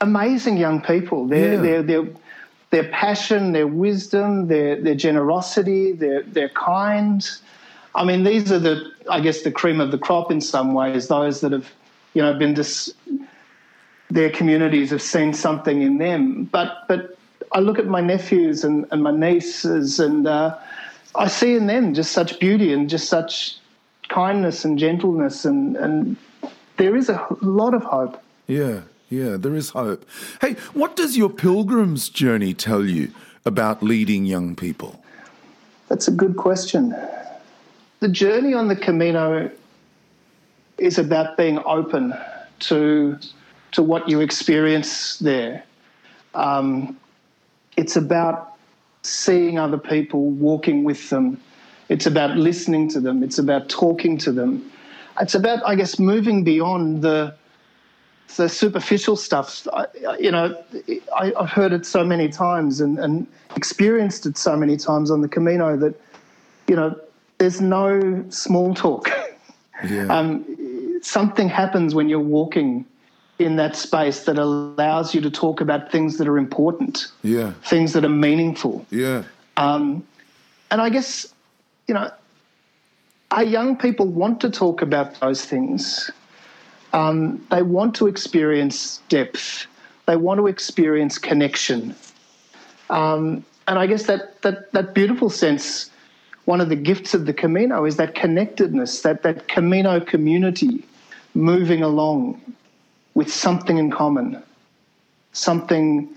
amazing 0.00 0.56
young 0.56 0.80
people. 0.80 1.26
They're, 1.26 1.54
Yeah. 1.54 1.60
they're, 1.60 1.82
they're, 1.82 2.06
their 2.70 2.84
passion, 2.90 3.52
their 3.52 3.66
wisdom, 3.66 4.48
their, 4.48 4.80
their 4.80 4.94
generosity, 4.94 5.92
their, 5.92 6.22
their 6.22 6.48
kind. 6.50 7.28
I 7.94 8.04
mean, 8.04 8.24
these 8.24 8.52
are 8.52 8.58
the, 8.58 8.92
I 9.10 9.20
guess, 9.20 9.42
the 9.42 9.50
cream 9.50 9.80
of 9.80 9.90
the 9.90 9.98
crop 9.98 10.30
in 10.30 10.40
some 10.40 10.74
ways, 10.74 11.08
those 11.08 11.40
that 11.40 11.52
have, 11.52 11.72
you 12.14 12.22
know, 12.22 12.38
been 12.38 12.54
just, 12.54 12.94
their 14.10 14.30
communities 14.30 14.90
have 14.90 15.02
seen 15.02 15.32
something 15.32 15.82
in 15.82 15.98
them. 15.98 16.44
But, 16.44 16.86
but 16.88 17.18
I 17.52 17.60
look 17.60 17.78
at 17.78 17.86
my 17.86 18.00
nephews 18.00 18.64
and, 18.64 18.86
and 18.90 19.02
my 19.02 19.12
nieces, 19.12 19.98
and 19.98 20.26
uh, 20.26 20.58
I 21.14 21.28
see 21.28 21.56
in 21.56 21.66
them 21.66 21.94
just 21.94 22.12
such 22.12 22.38
beauty 22.38 22.72
and 22.72 22.88
just 22.90 23.08
such 23.08 23.56
kindness 24.08 24.64
and 24.64 24.78
gentleness, 24.78 25.44
and, 25.44 25.76
and 25.76 26.16
there 26.76 26.96
is 26.96 27.08
a 27.08 27.26
lot 27.40 27.74
of 27.74 27.82
hope. 27.82 28.22
Yeah, 28.46 28.82
Yeah, 29.08 29.36
there 29.38 29.54
is 29.54 29.70
hope. 29.70 30.04
Hey, 30.40 30.54
what 30.74 30.94
does 30.94 31.16
your 31.16 31.30
pilgrim's 31.30 32.08
journey 32.08 32.52
tell 32.52 32.84
you 32.84 33.10
about 33.46 33.82
leading 33.82 34.26
young 34.26 34.54
people? 34.54 35.02
That's 35.88 36.08
a 36.08 36.10
good 36.10 36.36
question. 36.36 36.94
The 38.00 38.08
journey 38.08 38.52
on 38.52 38.68
the 38.68 38.76
Camino 38.76 39.50
is 40.76 40.98
about 40.98 41.36
being 41.38 41.58
open 41.64 42.14
to, 42.60 43.18
to 43.72 43.82
what 43.82 44.08
you 44.08 44.20
experience 44.20 45.18
there. 45.18 45.64
Um, 46.34 46.98
it's 47.78 47.96
about 47.96 48.56
seeing 49.02 49.58
other 49.58 49.78
people, 49.78 50.30
walking 50.30 50.84
with 50.84 51.08
them. 51.08 51.40
It's 51.88 52.06
about 52.06 52.36
listening 52.36 52.90
to 52.90 53.00
them. 53.00 53.22
It's 53.22 53.38
about 53.38 53.70
talking 53.70 54.18
to 54.18 54.32
them. 54.32 54.70
It's 55.18 55.34
about, 55.34 55.64
I 55.64 55.74
guess, 55.74 55.98
moving 55.98 56.44
beyond 56.44 57.00
the 57.00 57.34
the 58.36 58.48
superficial 58.48 59.16
stuff. 59.16 59.66
I, 59.72 59.86
you 60.18 60.30
know, 60.30 60.56
I, 61.16 61.32
have 61.38 61.50
heard 61.50 61.72
it 61.72 61.86
so 61.86 62.04
many 62.04 62.28
times 62.28 62.80
and, 62.80 62.98
and 62.98 63.26
experienced 63.56 64.26
it 64.26 64.36
so 64.36 64.56
many 64.56 64.76
times 64.76 65.10
on 65.10 65.22
the 65.22 65.28
Camino 65.28 65.76
that, 65.76 65.94
you 66.66 66.76
know, 66.76 66.98
there's 67.38 67.60
no 67.60 68.24
small 68.30 68.74
talk. 68.74 69.10
Yeah. 69.88 70.06
Um, 70.10 71.00
something 71.02 71.48
happens 71.48 71.94
when 71.94 72.08
you're 72.08 72.18
walking 72.18 72.84
in 73.38 73.56
that 73.56 73.76
space 73.76 74.24
that 74.24 74.38
allows 74.38 75.14
you 75.14 75.20
to 75.20 75.30
talk 75.30 75.60
about 75.60 75.92
things 75.92 76.18
that 76.18 76.26
are 76.26 76.38
important, 76.38 77.06
yeah, 77.22 77.52
things 77.64 77.92
that 77.92 78.04
are 78.04 78.08
meaningful, 78.08 78.84
yeah. 78.90 79.22
Um, 79.56 80.04
and 80.72 80.80
I 80.80 80.90
guess 80.90 81.32
you 81.88 81.94
know, 81.94 82.10
our 83.30 83.42
young 83.42 83.76
people 83.76 84.06
want 84.06 84.40
to 84.42 84.50
talk 84.50 84.82
about 84.82 85.18
those 85.20 85.44
things. 85.44 86.10
Um, 86.92 87.46
they 87.50 87.62
want 87.62 87.94
to 87.96 88.06
experience 88.06 89.00
depth. 89.08 89.66
They 90.06 90.16
want 90.16 90.38
to 90.38 90.46
experience 90.46 91.18
connection. 91.18 91.94
Um, 92.90 93.44
and 93.66 93.78
I 93.78 93.86
guess 93.86 94.04
that, 94.04 94.40
that 94.42 94.72
that 94.72 94.94
beautiful 94.94 95.28
sense, 95.28 95.90
one 96.46 96.60
of 96.62 96.70
the 96.70 96.76
gifts 96.76 97.12
of 97.12 97.26
the 97.26 97.34
Camino 97.34 97.84
is 97.84 97.96
that 97.96 98.14
connectedness, 98.14 99.02
that 99.02 99.22
that 99.22 99.48
Camino 99.48 100.00
community 100.00 100.84
moving 101.34 101.82
along 101.82 102.40
with 103.14 103.30
something 103.30 103.76
in 103.76 103.90
common, 103.90 104.42
something 105.32 106.08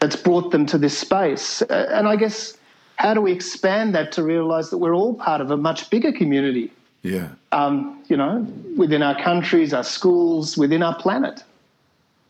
that's 0.00 0.16
brought 0.16 0.50
them 0.50 0.66
to 0.66 0.76
this 0.76 0.98
space. 0.98 1.62
And 1.62 2.06
I 2.06 2.16
guess, 2.16 2.58
how 2.96 3.14
do 3.14 3.22
we 3.22 3.32
expand 3.32 3.94
that 3.94 4.12
to 4.12 4.22
realize 4.22 4.68
that 4.70 4.78
we're 4.78 4.94
all 4.94 5.14
part 5.14 5.40
of 5.40 5.50
a 5.50 5.56
much 5.56 5.88
bigger 5.88 6.12
community? 6.12 6.70
Yeah. 7.02 7.28
Um, 7.52 8.02
you 8.08 8.16
know, 8.16 8.46
within 8.76 9.02
our 9.02 9.20
countries, 9.20 9.72
our 9.72 9.84
schools, 9.84 10.56
within 10.56 10.82
our 10.82 10.94
planet. 10.96 11.42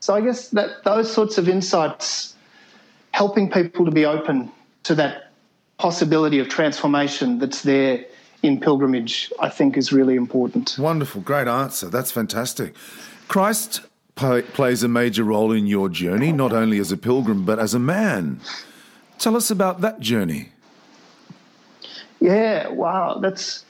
So 0.01 0.15
I 0.15 0.21
guess 0.21 0.49
that 0.49 0.85
those 0.85 1.13
sorts 1.13 1.39
of 1.39 1.49
insights, 1.49 2.35
helping 3.13 3.51
people 3.51 3.85
to 3.85 3.91
be 3.91 4.07
open 4.07 4.51
to 4.85 4.95
that 4.95 5.31
possibility 5.79 6.39
of 6.39 6.49
transformation 6.49 7.39
that's 7.39 7.63
there 7.63 8.05
in 8.43 8.61
pilgrimage, 8.61 9.33
I 9.41 9.49
think 9.49 9.77
is 9.77 9.93
really 9.93 10.17
important. 10.17 10.77
Wonderful, 10.79 11.21
great 11.21 11.49
answer. 11.49 11.89
That's 11.89 12.11
fantastic. 12.11 12.75
Christ 13.29 13.83
plays 14.15 14.83
a 14.83 14.89
major 14.89 15.25
role 15.25 15.53
in 15.53 15.67
your 15.67 15.89
journey, 15.89 16.33
not 16.33 16.53
only 16.53 16.79
as 16.79 16.93
a 16.93 16.97
pilgrim, 16.97 17.45
but 17.45 17.59
as 17.59 17.75
a 17.75 17.79
man. 17.79 18.41
Tell 19.19 19.37
us 19.37 19.51
about 19.51 19.81
that 19.83 20.01
journey. 20.01 20.51
Yeah, 22.21 22.69
wow, 22.69 23.19
that's 23.19 23.65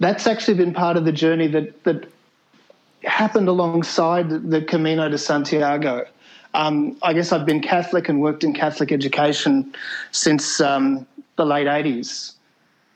that's 0.00 0.26
actually 0.26 0.54
been 0.54 0.74
part 0.74 0.96
of 0.96 1.04
the 1.04 1.12
journey 1.12 1.46
that 1.48 1.84
that 1.84 2.08
happened 3.04 3.48
alongside 3.48 4.28
the 4.50 4.62
Camino 4.62 5.08
de 5.08 5.18
Santiago. 5.18 6.06
Um, 6.54 6.96
I 7.02 7.12
guess 7.12 7.32
I've 7.32 7.44
been 7.44 7.60
Catholic 7.60 8.08
and 8.08 8.20
worked 8.20 8.44
in 8.44 8.54
Catholic 8.54 8.92
education 8.92 9.74
since 10.12 10.60
um, 10.60 11.06
the 11.36 11.44
late 11.44 11.66
80s 11.66 12.34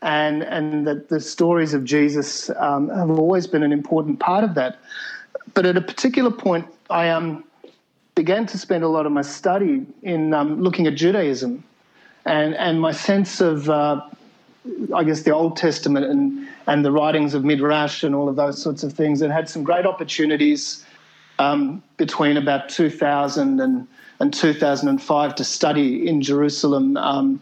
and 0.02 0.42
and 0.42 0.86
that 0.86 1.08
the 1.08 1.20
stories 1.20 1.74
of 1.74 1.84
Jesus 1.84 2.50
um, 2.50 2.88
have 2.90 3.10
always 3.10 3.46
been 3.46 3.62
an 3.62 3.72
important 3.72 4.20
part 4.20 4.44
of 4.44 4.54
that. 4.54 4.78
But 5.54 5.66
at 5.66 5.76
a 5.76 5.80
particular 5.80 6.30
point, 6.30 6.66
I 6.90 7.08
um, 7.08 7.44
began 8.14 8.46
to 8.46 8.58
spend 8.58 8.84
a 8.84 8.88
lot 8.88 9.06
of 9.06 9.12
my 9.12 9.22
study 9.22 9.86
in 10.02 10.34
um, 10.34 10.60
looking 10.60 10.86
at 10.86 10.94
Judaism, 10.94 11.64
and 12.24 12.54
and 12.54 12.80
my 12.80 12.92
sense 12.92 13.40
of 13.40 13.68
uh, 13.68 14.00
I 14.94 15.04
guess 15.04 15.22
the 15.22 15.32
Old 15.32 15.56
Testament 15.56 16.06
and 16.06 16.48
and 16.66 16.84
the 16.84 16.92
writings 16.92 17.34
of 17.34 17.44
Midrash 17.44 18.02
and 18.02 18.14
all 18.14 18.28
of 18.28 18.36
those 18.36 18.60
sorts 18.60 18.82
of 18.82 18.92
things, 18.92 19.22
and 19.22 19.32
had 19.32 19.48
some 19.48 19.62
great 19.62 19.86
opportunities 19.86 20.84
um, 21.38 21.82
between 21.96 22.36
about 22.36 22.68
2000 22.68 23.60
and, 23.60 23.86
and 24.20 24.34
2005 24.34 25.34
to 25.34 25.44
study 25.44 26.06
in 26.06 26.20
Jerusalem 26.20 26.96
um, 26.96 27.40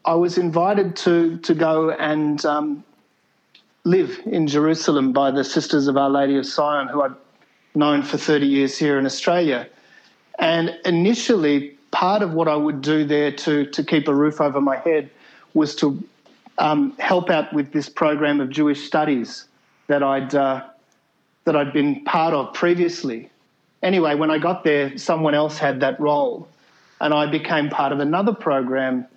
I 0.04 0.13
was 0.13 0.38
invited 0.38 0.96
to, 0.98 1.38
to 1.38 1.56
go 1.56 1.92
and 1.92 2.46
um, 2.46 2.84
live 3.84 4.20
in 4.26 4.48
Jerusalem 4.48 5.12
by 5.12 5.32
the 5.32 5.44
Sisters 5.44 5.88
of 5.88 5.98
Our 5.98 6.10
Lady 6.10 6.38
of 6.38 6.46
Sion, 6.46 6.88
who 6.88 7.02
I'd 7.02 7.16
known 7.74 8.04
for 8.04 8.18
30 8.18 8.46
years 8.46 8.78
here 8.78 9.00
in 9.00 9.06
Australia. 9.06 9.68
And 10.40 10.78
initially, 10.86 11.78
part 11.92 12.22
of 12.22 12.34
what 12.34 12.48
I 12.48 12.56
would 12.56 12.82
do 12.82 13.04
there 13.06 13.32
to, 13.32 13.66
to 13.66 13.84
keep 13.84 14.08
a 14.08 14.14
roof 14.14 14.40
over 14.40 14.62
my 14.62 14.78
head 14.78 15.10
was 15.54 15.76
to 15.78 16.02
um, 16.58 16.96
help 17.00 17.30
out 17.30 17.52
with 17.54 17.72
this 17.72 17.90
program 17.90 18.40
of 18.40 18.50
Jewish 18.50 18.86
studies 18.86 19.46
that 19.88 20.04
I'd 20.04 20.36
uh, 20.36 20.64
that 21.44 21.56
I'd 21.56 21.74
been 21.74 22.04
part 22.04 22.36
of 22.36 22.54
previously. 22.54 23.30
Anyway, 23.82 24.14
when 24.14 24.30
I 24.30 24.38
got 24.38 24.64
there, 24.64 24.96
someone 24.96 25.34
else 25.34 25.58
had 25.58 25.80
that 25.80 26.00
role, 26.00 26.48
and 27.00 27.16
I 27.16 27.26
became 27.26 27.70
part 27.70 27.92
of 27.92 28.00
another 28.00 28.32
program, 28.32 29.08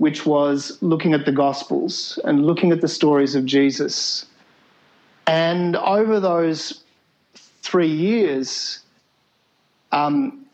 which 0.00 0.24
was 0.24 0.78
looking 0.80 1.12
at 1.12 1.26
the 1.26 1.32
Gospels 1.32 2.18
and 2.24 2.46
looking 2.46 2.72
at 2.72 2.80
the 2.80 2.88
stories 2.88 3.34
of 3.34 3.44
Jesus. 3.44 4.24
And 5.26 5.76
over 5.76 6.18
those 6.18 6.84
three 7.60 7.92
years, 7.92 8.80
um, 9.92 10.46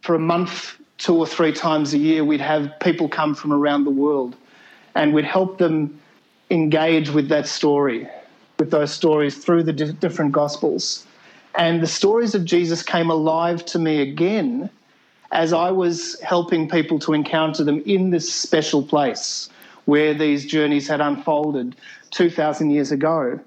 for 0.00 0.14
a 0.14 0.18
month, 0.18 0.76
two 0.96 1.14
or 1.14 1.26
three 1.26 1.52
times 1.52 1.92
a 1.92 1.98
year, 1.98 2.24
we'd 2.24 2.40
have 2.40 2.72
people 2.80 3.06
come 3.06 3.34
from 3.34 3.52
around 3.52 3.84
the 3.84 3.90
world 3.90 4.34
and 4.94 5.12
we'd 5.12 5.26
help 5.26 5.58
them 5.58 6.00
engage 6.48 7.10
with 7.10 7.28
that 7.28 7.46
story, 7.46 8.08
with 8.58 8.70
those 8.70 8.94
stories 8.94 9.36
through 9.36 9.62
the 9.62 9.74
di- 9.74 9.92
different 9.92 10.32
gospels. 10.32 11.06
And 11.54 11.82
the 11.82 11.86
stories 11.86 12.34
of 12.34 12.46
Jesus 12.46 12.82
came 12.82 13.10
alive 13.10 13.62
to 13.66 13.78
me 13.78 14.00
again 14.00 14.70
as 15.32 15.52
I 15.52 15.70
was 15.70 16.20
helping 16.20 16.68
people 16.68 16.98
to 17.00 17.12
encounter 17.12 17.64
them 17.64 17.82
in 17.86 18.10
this 18.10 18.32
special 18.32 18.82
place 18.82 19.48
where 19.84 20.14
these 20.14 20.44
journeys 20.44 20.88
had 20.88 21.00
unfolded 21.00 21.76
2,000 22.10 22.70
years 22.70 22.92
ago. 22.92 23.38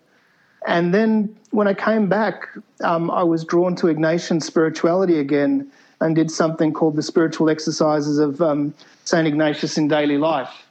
And 0.68 0.94
then 0.94 1.36
when 1.52 1.68
I 1.68 1.74
came 1.74 2.10
back, 2.10 2.48
um, 2.82 3.10
I 3.12 3.24
was 3.24 3.44
drawn 3.44 3.76
to 3.78 3.88
Ignatian 3.88 4.42
spirituality 4.42 5.20
again 5.20 5.72
and 6.02 6.16
did 6.16 6.32
something 6.32 6.74
called 6.74 6.96
the 6.96 7.04
spiritual 7.04 7.50
exercises 7.50 8.20
of 8.20 8.42
um, 8.42 8.74
St. 9.04 9.28
Ignatius 9.28 9.78
in 9.78 9.88
daily 9.88 10.18
life. 10.18 10.68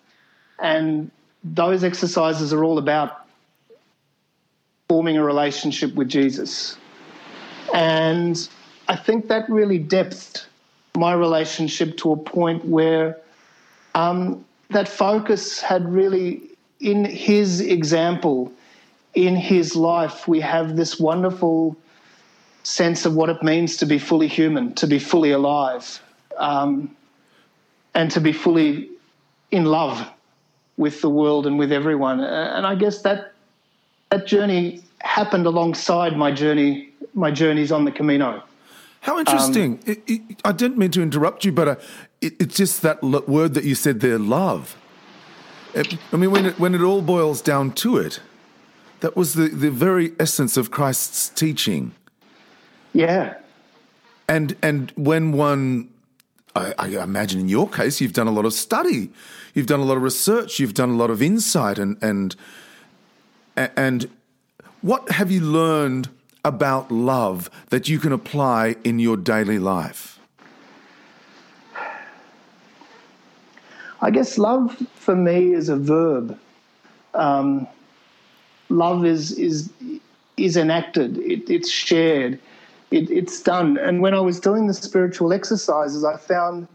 And 0.58 1.10
those 1.44 1.84
exercises 1.84 2.52
are 2.52 2.64
all 2.64 2.78
about 2.78 3.26
forming 4.88 5.18
a 5.18 5.24
relationship 5.24 5.94
with 5.94 6.08
Jesus. 6.08 6.76
And 7.74 8.48
I 8.88 8.96
think 8.96 9.28
that 9.28 9.48
really 9.50 9.78
depthed 9.78 10.47
my 10.98 11.12
relationship 11.12 11.96
to 11.98 12.12
a 12.12 12.16
point 12.16 12.64
where 12.64 13.16
um, 13.94 14.44
that 14.70 14.88
focus 14.88 15.60
had 15.60 15.90
really, 15.90 16.42
in 16.80 17.04
his 17.04 17.60
example, 17.60 18.52
in 19.14 19.36
his 19.36 19.74
life, 19.74 20.28
we 20.28 20.40
have 20.40 20.76
this 20.76 21.00
wonderful 21.00 21.76
sense 22.62 23.06
of 23.06 23.14
what 23.14 23.30
it 23.30 23.42
means 23.42 23.76
to 23.78 23.86
be 23.86 23.98
fully 23.98 24.28
human, 24.28 24.74
to 24.74 24.86
be 24.86 24.98
fully 24.98 25.30
alive, 25.30 26.00
um, 26.36 26.94
and 27.94 28.10
to 28.10 28.20
be 28.20 28.32
fully 28.32 28.88
in 29.50 29.64
love 29.64 30.06
with 30.76 31.00
the 31.00 31.08
world 31.10 31.46
and 31.46 31.58
with 31.58 31.72
everyone. 31.72 32.20
And 32.20 32.66
I 32.66 32.74
guess 32.74 33.02
that 33.02 33.32
that 34.10 34.26
journey 34.26 34.82
happened 35.00 35.46
alongside 35.46 36.16
my 36.16 36.30
journey, 36.30 36.90
my 37.14 37.30
journeys 37.30 37.72
on 37.72 37.84
the 37.84 37.92
Camino. 37.92 38.42
How 39.00 39.18
interesting! 39.18 39.74
Um, 39.74 39.80
it, 39.86 40.02
it, 40.06 40.40
I 40.44 40.52
didn't 40.52 40.78
mean 40.78 40.90
to 40.92 41.02
interrupt 41.02 41.44
you, 41.44 41.52
but 41.52 41.68
uh, 41.68 41.76
it, 42.20 42.34
it's 42.40 42.56
just 42.56 42.82
that 42.82 42.98
l- 43.02 43.24
word 43.26 43.54
that 43.54 43.64
you 43.64 43.74
said 43.74 44.00
there, 44.00 44.18
love. 44.18 44.76
I 45.74 46.16
mean, 46.16 46.30
when 46.30 46.46
it, 46.46 46.58
when 46.58 46.74
it 46.74 46.80
all 46.82 47.02
boils 47.02 47.40
down 47.40 47.72
to 47.72 47.98
it, 47.98 48.20
that 49.00 49.16
was 49.16 49.34
the, 49.34 49.48
the 49.48 49.70
very 49.70 50.12
essence 50.18 50.56
of 50.56 50.70
Christ's 50.70 51.28
teaching. 51.28 51.92
Yeah. 52.92 53.34
And 54.28 54.56
and 54.62 54.92
when 54.96 55.32
one 55.32 55.90
I, 56.54 56.74
I, 56.78 56.88
imagine 57.02 57.40
in 57.40 57.48
your 57.48 57.68
case, 57.68 58.00
you've 58.00 58.12
done 58.12 58.26
a 58.26 58.32
lot 58.32 58.44
of 58.44 58.52
study, 58.52 59.10
you've 59.54 59.66
done 59.66 59.80
a 59.80 59.84
lot 59.84 59.96
of 59.96 60.02
research, 60.02 60.58
you've 60.58 60.74
done 60.74 60.90
a 60.90 60.96
lot 60.96 61.10
of 61.10 61.22
insight, 61.22 61.78
and 61.78 61.96
and 62.02 62.34
and 63.56 64.10
what 64.80 65.10
have 65.12 65.30
you 65.30 65.40
learned 65.40 66.08
about 66.44 66.90
love 66.90 67.50
that 67.70 67.88
you 67.88 67.98
can 67.98 68.12
apply 68.12 68.76
in 68.84 68.98
your 68.98 69.16
daily 69.16 69.58
life? 69.58 70.18
I 74.00 74.10
guess 74.10 74.38
love 74.38 74.76
for 74.94 75.16
me 75.16 75.52
is 75.52 75.68
a 75.68 75.76
verb. 75.76 76.38
Um, 77.14 77.66
love 78.68 79.04
is 79.04 79.32
is 79.32 79.70
is 80.36 80.56
enacted. 80.56 81.18
It, 81.18 81.50
it's 81.50 81.70
shared. 81.70 82.38
It, 82.90 83.10
it's 83.10 83.42
done. 83.42 83.76
And 83.76 84.00
when 84.00 84.14
I 84.14 84.20
was 84.20 84.40
doing 84.40 84.66
the 84.66 84.74
spiritual 84.74 85.32
exercises, 85.32 86.04
I 86.04 86.16
found 86.16 86.68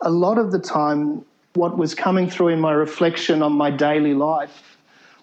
a 0.00 0.10
lot 0.10 0.38
of 0.38 0.52
the 0.52 0.58
time 0.58 1.24
what 1.54 1.76
was 1.76 1.94
coming 1.94 2.30
through 2.30 2.48
in 2.48 2.60
my 2.60 2.72
reflection 2.72 3.42
on 3.42 3.52
my 3.52 3.70
daily 3.70 4.14
life 4.14 4.78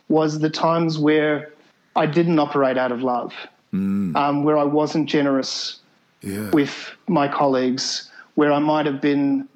was 0.09 0.39
the 0.39 0.50
times 0.50 0.98
where 1.00 1.51
I 1.95 2.05
didn't 2.05 2.38
operate 2.38 2.77
out 2.77 2.91
of 2.91 3.01
love, 3.01 3.33
mm. 3.74 4.16
um, 4.16 4.44
where 4.44 4.58
I 4.58 4.64
wasn't 4.64 5.10
generous 5.10 5.80
yeah. 6.22 6.50
with 6.52 6.92
my 7.08 7.28
colleagues, 7.28 8.10
where 8.36 8.52
I 8.52 8.60
might 8.60 8.86
have 8.86 9.02
been 9.02 9.48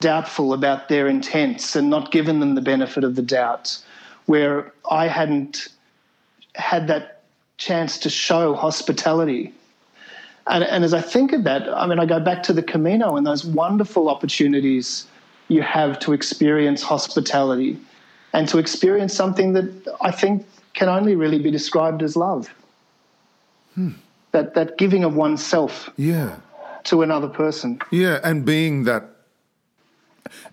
doubtful 0.00 0.52
about 0.52 0.88
their 0.88 1.08
intents 1.08 1.74
and 1.76 1.88
not 1.88 2.12
given 2.12 2.40
them 2.40 2.54
the 2.54 2.60
benefit 2.60 3.04
of 3.04 3.16
the 3.16 3.22
doubt, 3.22 3.78
where 4.26 4.72
I 4.90 5.08
hadn't 5.08 5.68
had 6.54 6.88
that 6.88 7.22
chance 7.56 7.98
to 8.00 8.10
show 8.10 8.54
hospitality. 8.54 9.52
And, 10.46 10.62
and, 10.64 10.84
as 10.84 10.92
I 10.92 11.00
think 11.00 11.32
of 11.32 11.44
that, 11.44 11.68
I 11.74 11.86
mean, 11.86 11.98
I 11.98 12.04
go 12.04 12.20
back 12.20 12.42
to 12.44 12.52
the 12.52 12.62
Camino 12.62 13.16
and 13.16 13.26
those 13.26 13.46
wonderful 13.46 14.10
opportunities 14.10 15.06
you 15.48 15.62
have 15.62 15.98
to 16.00 16.12
experience 16.12 16.82
hospitality 16.82 17.78
and 18.32 18.48
to 18.48 18.58
experience 18.58 19.14
something 19.14 19.52
that 19.54 19.96
I 20.00 20.10
think 20.10 20.46
can 20.74 20.88
only 20.88 21.16
really 21.16 21.38
be 21.38 21.50
described 21.50 22.02
as 22.02 22.16
love. 22.16 22.52
Hmm. 23.74 23.90
That, 24.32 24.54
that 24.54 24.78
giving 24.78 25.04
of 25.04 25.14
oneself 25.14 25.90
yeah. 25.96 26.36
to 26.84 27.02
another 27.02 27.28
person. 27.28 27.80
Yeah, 27.90 28.18
and 28.24 28.44
being 28.44 28.84
that, 28.84 29.04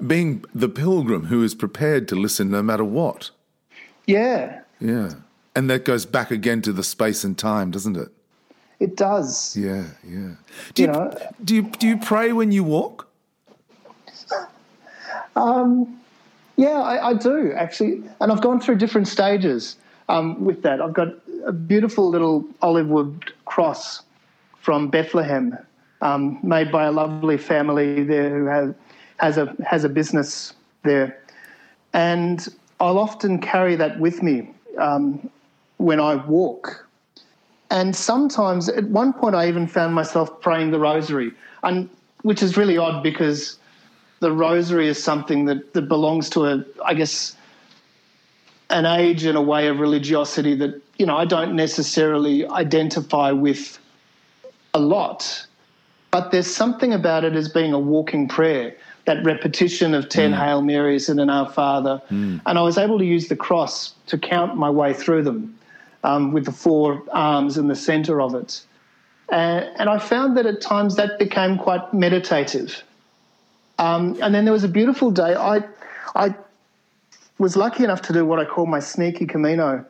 being 0.05 0.45
the 0.53 0.69
pilgrim 0.69 1.25
who 1.25 1.43
is 1.43 1.55
prepared 1.55 2.07
to 2.09 2.15
listen 2.15 2.51
no 2.51 2.61
matter 2.61 2.83
what. 2.83 3.31
Yeah. 4.05 4.61
Yeah. 4.79 5.13
And 5.55 5.69
that 5.69 5.85
goes 5.85 6.05
back 6.05 6.31
again 6.31 6.61
to 6.63 6.73
the 6.73 6.83
space 6.83 7.23
and 7.23 7.37
time, 7.37 7.71
doesn't 7.71 7.97
it? 7.97 8.09
It 8.79 8.97
does. 8.97 9.55
Yeah, 9.55 9.85
yeah. 10.03 10.31
Do 10.73 10.81
you, 10.81 10.87
you 10.87 10.87
know, 10.87 11.17
do 11.43 11.55
you 11.55 11.61
do 11.61 11.87
you 11.87 11.97
pray 11.97 12.33
when 12.33 12.51
you 12.51 12.63
walk? 12.63 13.07
Um, 15.35 16.01
yeah, 16.57 16.81
I, 16.81 17.09
I, 17.09 17.13
do 17.13 17.53
actually, 17.53 18.03
and 18.19 18.31
I've 18.31 18.41
gone 18.41 18.59
through 18.59 18.75
different 18.75 19.07
stages 19.07 19.77
um, 20.09 20.43
with 20.43 20.61
that. 20.63 20.81
I've 20.81 20.93
got 20.93 21.09
a 21.45 21.51
beautiful 21.51 22.10
little 22.10 22.45
olive 22.62 22.88
wood 22.88 23.33
cross 23.45 24.03
from 24.60 24.89
Bethlehem, 24.89 25.57
um, 26.01 26.39
made 26.43 26.71
by 26.71 26.86
a 26.86 26.91
lovely 26.91 27.38
family 27.38 28.03
there 28.03 28.29
who 28.29 28.45
has 28.45 28.74
has 29.17 29.38
a 29.38 29.55
has 29.65 29.83
a 29.83 29.89
business 29.89 30.53
there, 30.83 31.20
and 31.94 32.48
I'll 32.79 32.98
often 32.98 33.39
carry 33.39 33.75
that 33.75 34.00
with 34.00 34.24
me 34.24 34.50
um, 34.77 35.29
when 35.77 36.00
I 36.00 36.15
walk. 36.15 36.87
And 37.70 37.96
sometimes, 37.96 38.68
at 38.68 38.83
one 38.85 39.13
point, 39.13 39.35
I 39.35 39.48
even 39.48 39.68
found 39.68 39.94
myself 39.96 40.42
praying 40.42 40.72
the 40.72 40.79
rosary, 40.79 41.31
and 41.63 41.89
which 42.24 42.44
is 42.44 42.57
really 42.57 42.77
odd 42.77 43.01
because 43.01 43.57
the 44.20 44.31
rosary 44.31 44.87
is 44.87 45.01
something 45.01 45.46
that, 45.46 45.74
that 45.74 45.83
belongs 45.83 46.29
to 46.31 46.46
a, 46.46 46.65
I 46.83 46.94
guess, 46.94 47.35
an 48.70 48.85
age 48.85 49.24
and 49.25 49.37
a 49.37 49.42
way 49.42 49.68
of 49.68 49.79
religiosity 49.79 50.55
that 50.55 50.81
you 51.01 51.07
know 51.07 51.18
I 51.18 51.25
don't 51.25 51.55
necessarily 51.55 52.48
identify 52.48 53.31
with 53.31 53.79
a 54.75 54.79
lot, 54.79 55.48
but 56.11 56.29
there's 56.31 56.53
something 56.64 56.94
about 56.94 57.24
it 57.24 57.33
as 57.33 57.50
being 57.50 57.74
a 57.74 57.79
walking 57.79 58.27
prayer. 58.27 58.75
That 59.05 59.25
repetition 59.25 59.96
of 59.96 60.09
ten 60.09 60.31
mm. 60.31 60.37
Hail 60.37 60.61
Marys 60.61 61.09
and 61.09 61.20
an 61.20 61.31
Our 61.31 61.50
Father, 61.50 62.00
mm. 62.11 62.40
and 62.46 62.59
I 62.59 62.61
was 62.61 62.77
able 62.77 63.00
to 63.00 63.05
use 63.05 63.29
the 63.29 63.35
cross 63.35 63.96
to 64.05 64.18
count 64.20 64.57
my 64.57 64.70
way 64.70 64.94
through 64.94 65.24
them, 65.24 65.57
um, 66.03 66.33
with 66.33 66.46
the 66.46 66.51
four 66.51 67.01
arms 67.11 67.57
in 67.57 67.68
the 67.68 67.75
centre 67.75 68.22
of 68.22 68.35
it, 68.35 68.61
and, 69.29 69.66
and 69.79 69.90
I 69.90 69.98
found 69.98 70.37
that 70.37 70.46
at 70.46 70.61
times 70.61 70.98
that 70.98 71.18
became 71.18 71.57
quite 71.57 71.92
meditative. 71.96 72.83
Um, 73.79 74.16
and 74.22 74.35
then 74.35 74.46
there 74.46 74.53
was 74.53 74.64
a 74.64 74.74
beautiful 74.79 75.09
day. 75.09 75.33
I, 75.33 75.64
I 76.14 76.35
was 77.40 77.57
lucky 77.57 77.83
enough 77.83 78.03
to 78.03 78.14
do 78.14 78.24
what 78.24 78.37
I 78.37 78.46
call 78.46 78.68
my 78.68 78.79
sneaky 78.79 79.25
Camino 79.25 79.83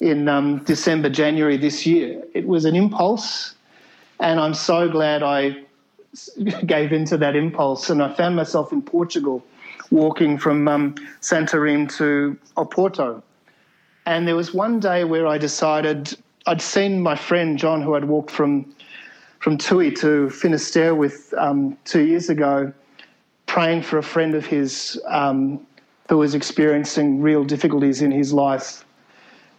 in 0.00 0.28
um, 0.28 0.58
December, 0.64 1.08
January 1.08 1.56
this 1.56 1.86
year. 1.86 2.22
It 2.34 2.46
was 2.46 2.64
an 2.64 2.74
impulse, 2.74 3.54
and 4.20 4.40
I'm 4.40 4.54
so 4.54 4.88
glad 4.88 5.22
I 5.22 5.64
gave 6.66 6.92
into 6.92 7.16
that 7.18 7.36
impulse. 7.36 7.90
And 7.90 8.02
I 8.02 8.12
found 8.12 8.36
myself 8.36 8.72
in 8.72 8.82
Portugal 8.82 9.42
walking 9.90 10.38
from 10.38 10.66
um, 10.68 10.94
Santarém 11.20 11.90
to 11.96 12.36
Oporto. 12.56 13.22
And 14.06 14.28
there 14.28 14.36
was 14.36 14.52
one 14.52 14.80
day 14.80 15.04
where 15.04 15.26
I 15.26 15.38
decided 15.38 16.14
I'd 16.46 16.60
seen 16.60 17.00
my 17.00 17.16
friend 17.16 17.58
John, 17.58 17.80
who 17.80 17.94
had 17.94 18.04
walked 18.04 18.30
from 18.30 18.74
from 19.40 19.58
Tui 19.58 19.90
to 19.90 20.30
Finisterre 20.30 20.94
with 20.94 21.34
um, 21.36 21.76
two 21.84 22.06
years 22.06 22.30
ago, 22.30 22.72
praying 23.44 23.82
for 23.82 23.98
a 23.98 24.02
friend 24.02 24.34
of 24.34 24.46
his 24.46 24.98
um, 25.06 25.66
who 26.08 26.16
was 26.16 26.34
experiencing 26.34 27.20
real 27.20 27.44
difficulties 27.44 28.00
in 28.00 28.10
his 28.10 28.32
life. 28.32 28.86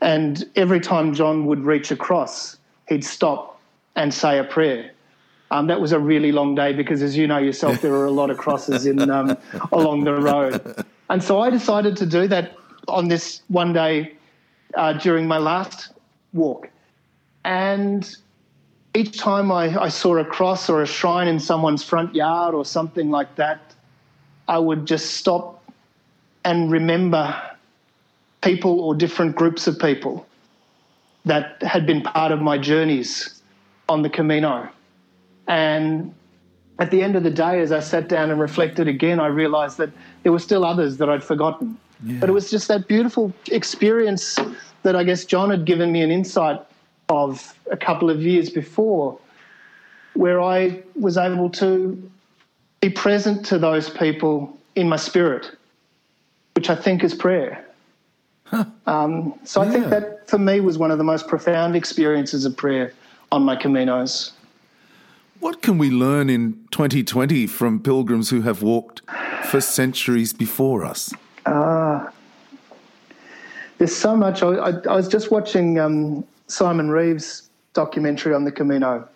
And 0.02 0.44
every 0.56 0.80
time 0.80 1.14
John 1.14 1.46
would 1.46 1.64
reach 1.64 1.92
across, 1.92 2.58
he'd 2.88 3.04
stop 3.04 3.60
and 3.96 4.14
say 4.14 4.40
a 4.40 4.44
prayer. 4.44 4.92
Um, 5.52 5.68
that 5.68 5.80
was 5.80 5.92
a 5.92 6.00
really 6.00 6.32
long 6.32 6.56
day 6.56 6.74
because, 6.74 7.02
as 7.02 7.16
you 7.16 7.28
know 7.28 7.38
yourself, 7.38 7.82
there 7.82 7.94
are 7.94 8.06
a 8.06 8.12
lot 8.12 8.30
of 8.30 8.38
crosses 8.38 8.86
in 8.86 9.10
um, 9.10 9.38
along 9.72 10.04
the 10.04 10.14
road. 10.14 10.84
And 11.10 11.24
so 11.24 11.40
I 11.40 11.50
decided 11.50 11.96
to 11.98 12.06
do 12.06 12.28
that 12.28 12.58
on 12.88 13.08
this 13.08 13.42
one 13.48 13.74
day 13.74 14.16
uh, 14.74 14.94
during 14.94 15.28
my 15.28 15.38
last 15.38 15.94
walk. 16.34 16.70
And 17.44 18.16
each 18.96 19.18
time 19.18 19.52
I, 19.52 19.80
I 19.80 19.90
saw 19.90 20.18
a 20.18 20.26
cross 20.26 20.70
or 20.70 20.82
a 20.82 20.88
shrine 20.88 21.28
in 21.28 21.40
someone's 21.40 21.84
front 21.84 22.16
yard 22.16 22.56
or 22.56 22.66
something 22.66 23.12
like 23.12 23.36
that, 23.36 23.76
I 24.48 24.58
would 24.58 24.86
just 24.86 25.16
stop 25.16 25.64
and 26.44 26.72
remember 26.72 27.36
people 28.46 28.80
or 28.80 28.96
different 28.96 29.36
groups 29.36 29.68
of 29.68 29.78
people 29.80 30.26
that 31.26 31.62
had 31.64 31.86
been 31.88 32.02
part 32.02 32.32
of 32.32 32.40
my 32.42 32.58
journeys 32.58 33.42
on 33.90 34.04
the 34.04 34.10
Camino. 34.10 34.70
And 35.48 36.14
at 36.78 36.92
the 36.92 37.02
end 37.02 37.16
of 37.16 37.24
the 37.24 37.32
day, 37.32 37.60
as 37.62 37.72
I 37.72 37.80
sat 37.80 38.08
down 38.08 38.30
and 38.30 38.40
reflected 38.40 38.88
again, 38.88 39.20
I 39.20 39.28
realized 39.28 39.78
that 39.80 39.90
there 40.24 40.32
were 40.32 40.40
still 40.40 40.64
others 40.64 40.98
that 40.98 41.10
I'd 41.10 41.24
forgotten. 41.24 41.78
Yeah. 42.04 42.20
But 42.20 42.30
it 42.30 42.34
was 42.34 42.52
just 42.52 42.68
that 42.68 42.88
beautiful 42.88 43.34
experience 43.52 44.38
that 44.84 44.96
I 44.96 45.04
guess 45.04 45.26
John 45.26 45.50
had 45.50 45.66
given 45.66 45.92
me 45.92 46.02
an 46.02 46.12
insight 46.12 46.62
of 47.10 47.58
a 47.72 47.78
couple 47.78 48.10
of 48.12 48.22
years 48.22 48.50
before, 48.50 49.18
where 50.14 50.40
I 50.40 50.84
was 50.96 51.18
able 51.18 51.50
to 51.52 52.12
be 52.80 52.90
present 52.90 53.46
to 53.48 53.58
those 53.58 53.90
people 53.90 54.56
in 54.76 54.88
my 54.88 54.98
spirit 54.98 55.52
which 56.56 56.70
I 56.70 56.76
think 56.76 57.04
is 57.04 57.14
prayer. 57.14 57.65
Huh. 58.46 58.66
Um, 58.86 59.34
so 59.44 59.62
yeah. 59.62 59.70
I 59.70 59.72
think 59.72 59.90
that 59.90 60.30
for 60.30 60.38
me 60.38 60.60
was 60.60 60.78
one 60.78 60.92
of 60.92 60.98
the 60.98 61.04
most 61.04 61.28
profound 61.28 61.76
experiences 61.76 62.46
of 62.46 62.56
prayer 62.56 62.94
on 63.32 63.44
my 63.44 63.56
Caminos. 63.56 64.32
What 65.40 65.62
can 65.62 65.78
we 65.78 65.90
learn 65.90 66.30
in 66.30 66.54
2020 66.72 67.48
from 67.48 67.80
pilgrims 67.80 68.30
who 68.30 68.42
have 68.42 68.62
walked 68.62 69.02
for 69.46 69.62
centuries 69.62 70.34
before 70.34 70.86
us? 70.86 71.14
Uh, 71.46 72.10
there's 73.78 73.96
so 73.96 74.16
much. 74.16 74.42
I, 74.42 74.48
I, 74.48 74.70
I 74.70 74.96
was 74.96 75.08
just 75.08 75.32
watching 75.32 75.80
um, 75.80 76.26
Simon 76.48 76.90
Reeve's 76.90 77.50
documentary 77.74 78.34
on 78.34 78.46
the 78.46 78.52
Camino, 78.52 79.08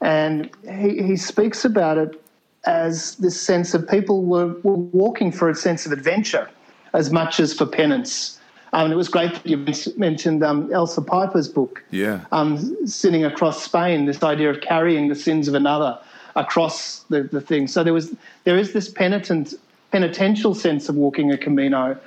and 0.00 0.50
he, 0.68 1.02
he 1.02 1.16
speaks 1.16 1.64
about 1.64 1.96
it 1.96 2.22
as 2.64 3.14
this 3.16 3.40
sense 3.40 3.72
of 3.72 3.88
people 3.88 4.24
were, 4.24 4.48
were 4.62 4.74
walking 4.74 5.30
for 5.30 5.48
a 5.48 5.54
sense 5.54 5.86
of 5.86 5.92
adventure 5.92 6.50
as 6.92 7.10
much 7.10 7.40
as 7.40 7.54
for 7.54 7.66
penance. 7.66 8.37
Um, 8.72 8.92
it 8.92 8.96
was 8.96 9.08
great 9.08 9.32
that 9.32 9.46
you 9.46 9.64
mentioned 9.96 10.42
um, 10.42 10.68
Ailsa 10.68 11.06
Piper's 11.06 11.48
book, 11.48 11.82
yeah. 11.90 12.24
um, 12.32 12.86
Sinning 12.86 13.24
Across 13.24 13.62
Spain, 13.62 14.04
this 14.04 14.22
idea 14.22 14.50
of 14.50 14.60
carrying 14.60 15.08
the 15.08 15.14
sins 15.14 15.48
of 15.48 15.54
another 15.54 15.98
across 16.36 17.00
the, 17.04 17.22
the 17.22 17.40
thing. 17.40 17.66
So 17.66 17.82
there 17.82 17.94
was 17.94 18.14
there 18.44 18.58
is 18.58 18.72
this 18.72 18.88
penitent, 18.88 19.54
penitential 19.90 20.54
sense 20.54 20.88
of 20.88 20.96
walking 20.96 21.32
a 21.32 21.38
Camino. 21.38 21.98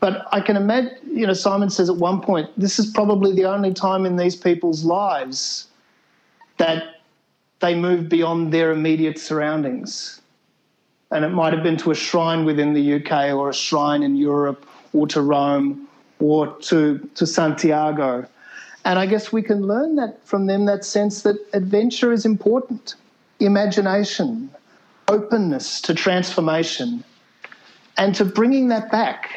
But 0.00 0.26
I 0.32 0.40
can 0.40 0.56
imagine, 0.56 0.96
you 1.10 1.26
know, 1.26 1.32
Simon 1.32 1.70
says 1.70 1.90
at 1.90 1.96
one 1.96 2.20
point, 2.20 2.48
this 2.56 2.78
is 2.78 2.86
probably 2.86 3.34
the 3.34 3.44
only 3.44 3.74
time 3.74 4.06
in 4.06 4.16
these 4.16 4.36
people's 4.36 4.84
lives 4.84 5.66
that 6.58 7.00
they 7.60 7.74
move 7.74 8.08
beyond 8.08 8.52
their 8.52 8.70
immediate 8.70 9.18
surroundings. 9.18 10.20
and 11.10 11.24
it 11.24 11.30
might 11.30 11.52
have 11.52 11.62
been 11.62 11.76
to 11.78 11.90
a 11.90 11.94
shrine 11.94 12.44
within 12.44 12.74
the 12.74 12.94
UK 12.94 13.34
or 13.34 13.48
a 13.48 13.54
shrine 13.54 14.02
in 14.02 14.14
Europe 14.14 14.66
or 14.92 15.06
to 15.08 15.22
Rome 15.22 15.87
or 16.20 16.46
to, 16.58 16.98
to 17.14 17.26
Santiago. 17.26 18.26
And 18.84 18.98
I 18.98 19.06
guess 19.06 19.32
we 19.32 19.42
can 19.42 19.66
learn 19.66 19.96
that 19.96 20.24
from 20.24 20.46
them 20.46 20.64
that 20.66 20.84
sense 20.84 21.22
that 21.22 21.36
adventure 21.52 22.12
is 22.12 22.24
important, 22.24 22.94
imagination, 23.40 24.50
openness 25.08 25.80
to 25.82 25.94
transformation, 25.94 27.04
and 27.96 28.14
to 28.14 28.24
bringing 28.24 28.68
that 28.68 28.90
back. 28.90 29.30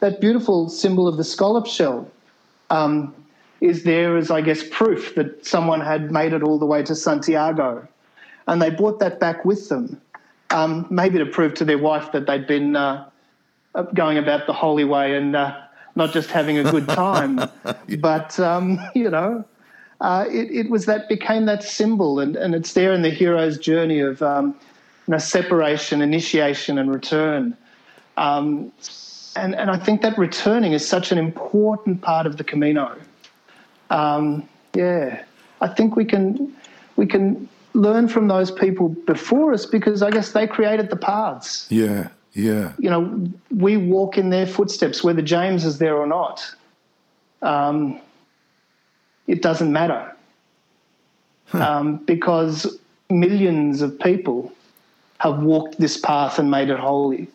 That 0.00 0.20
beautiful 0.20 0.68
symbol 0.68 1.08
of 1.08 1.16
the 1.16 1.24
scallop 1.24 1.66
shell 1.66 2.10
um, 2.68 3.14
is 3.60 3.84
there 3.84 4.18
as, 4.18 4.30
I 4.30 4.42
guess, 4.42 4.62
proof 4.70 5.14
that 5.14 5.46
someone 5.46 5.80
had 5.80 6.12
made 6.12 6.34
it 6.34 6.42
all 6.42 6.58
the 6.58 6.66
way 6.66 6.82
to 6.82 6.94
Santiago. 6.94 7.88
And 8.46 8.60
they 8.60 8.68
brought 8.68 8.98
that 9.00 9.18
back 9.18 9.44
with 9.44 9.70
them, 9.70 10.00
um, 10.50 10.86
maybe 10.90 11.18
to 11.18 11.26
prove 11.26 11.54
to 11.54 11.64
their 11.64 11.78
wife 11.78 12.12
that 12.12 12.26
they'd 12.26 12.46
been 12.46 12.76
uh, 12.76 13.08
going 13.94 14.18
about 14.18 14.46
the 14.46 14.52
holy 14.52 14.84
way 14.84 15.16
and 15.16 15.34
uh, 15.34 15.63
not 15.96 16.12
just 16.12 16.30
having 16.30 16.58
a 16.58 16.70
good 16.70 16.88
time, 16.88 17.38
yeah. 17.88 17.96
but, 18.00 18.38
um, 18.40 18.80
you 18.94 19.10
know, 19.10 19.44
uh, 20.00 20.24
it, 20.28 20.50
it, 20.50 20.70
was 20.70 20.86
that 20.86 21.08
became 21.08 21.46
that 21.46 21.62
symbol, 21.62 22.20
and, 22.20 22.36
and 22.36 22.54
it's 22.54 22.74
there 22.74 22.92
in 22.92 23.02
the 23.02 23.10
hero's 23.10 23.58
journey 23.58 24.00
of 24.00 24.20
um, 24.22 24.48
you 25.06 25.12
know, 25.12 25.18
separation, 25.18 26.02
initiation, 26.02 26.78
and 26.78 26.90
return. 26.92 27.56
Um, 28.16 28.72
and, 29.36 29.54
and 29.54 29.70
I 29.70 29.76
think 29.76 30.02
that 30.02 30.16
returning 30.18 30.72
is 30.72 30.86
such 30.86 31.12
an 31.12 31.18
important 31.18 32.02
part 32.02 32.26
of 32.26 32.36
the 32.36 32.44
Camino. 32.44 32.96
Um, 33.90 34.48
yeah, 34.74 35.24
I 35.60 35.68
think 35.68 35.96
we 35.96 36.04
can 36.04 36.54
we 36.96 37.06
can 37.06 37.48
learn 37.74 38.08
from 38.08 38.28
those 38.28 38.50
people 38.50 38.88
before 38.88 39.52
us 39.52 39.66
because 39.66 40.02
I 40.02 40.10
guess 40.10 40.32
they 40.32 40.46
created 40.46 40.90
the 40.90 40.96
paths. 40.96 41.66
Yeah, 41.70 42.08
yeah. 42.34 42.72
You 42.78 42.90
know, 42.90 43.32
we 43.50 43.76
walk 43.76 44.18
in 44.18 44.30
their 44.30 44.46
footsteps, 44.46 45.04
whether 45.04 45.22
James 45.22 45.64
is 45.64 45.78
there 45.78 45.96
or 45.96 46.06
not. 46.06 46.44
Um, 47.42 48.00
it 49.26 49.40
doesn't 49.40 49.72
matter 49.72 50.14
huh. 51.46 51.58
um, 51.58 51.96
because 51.98 52.78
millions 53.08 53.82
of 53.82 53.98
people 54.00 54.52
have 55.18 55.42
walked 55.42 55.78
this 55.78 55.96
path 55.96 56.38
and 56.38 56.50
made 56.50 56.70
it 56.70 56.78
holy. 56.78 57.28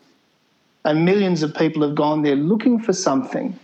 And 0.85 1.05
millions 1.05 1.43
of 1.43 1.55
people 1.55 1.81
have 1.83 1.95
gone 1.95 2.21
there 2.21 2.35
looking 2.35 2.79
for 2.79 2.93
something 2.93 3.57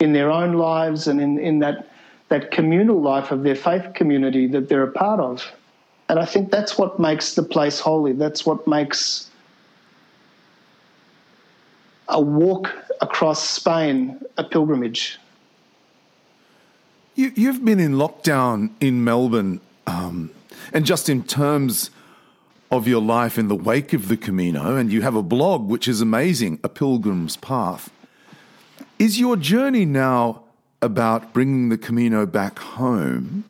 in 0.00 0.12
their 0.12 0.30
own 0.30 0.54
lives 0.54 1.06
and 1.06 1.20
in, 1.20 1.38
in 1.38 1.60
that, 1.60 1.88
that 2.28 2.50
communal 2.50 3.00
life 3.00 3.30
of 3.30 3.44
their 3.44 3.54
faith 3.54 3.94
community 3.94 4.46
that 4.48 4.68
they're 4.68 4.82
a 4.82 4.92
part 4.92 5.20
of. 5.20 5.50
And 6.08 6.18
I 6.18 6.24
think 6.24 6.50
that's 6.50 6.76
what 6.76 6.98
makes 6.98 7.34
the 7.34 7.42
place 7.42 7.78
holy. 7.78 8.12
That's 8.12 8.44
what 8.44 8.66
makes 8.66 9.30
a 12.08 12.20
walk 12.20 12.70
across 13.00 13.48
Spain 13.48 14.20
a 14.36 14.44
pilgrimage. 14.44 15.18
You, 17.14 17.46
have 17.46 17.64
been 17.64 17.78
in 17.78 17.92
lockdown 17.92 18.70
in 18.80 19.04
Melbourne, 19.04 19.60
um, 19.86 20.30
and 20.72 20.86
just 20.86 21.08
in 21.10 21.22
terms 21.22 21.90
of 22.70 22.88
your 22.88 23.02
life 23.02 23.36
in 23.36 23.48
the 23.48 23.54
wake 23.54 23.92
of 23.92 24.08
the 24.08 24.16
Camino, 24.16 24.76
and 24.76 24.90
you 24.90 25.02
have 25.02 25.14
a 25.14 25.22
blog 25.22 25.68
which 25.68 25.86
is 25.86 26.00
amazing, 26.00 26.58
A 26.64 26.70
Pilgrim's 26.70 27.36
Path. 27.36 27.90
Is 28.98 29.20
your 29.20 29.36
journey 29.36 29.84
now 29.84 30.44
about 30.80 31.34
bringing 31.34 31.68
the 31.68 31.76
Camino 31.76 32.24
back 32.24 32.58
home, 32.58 33.44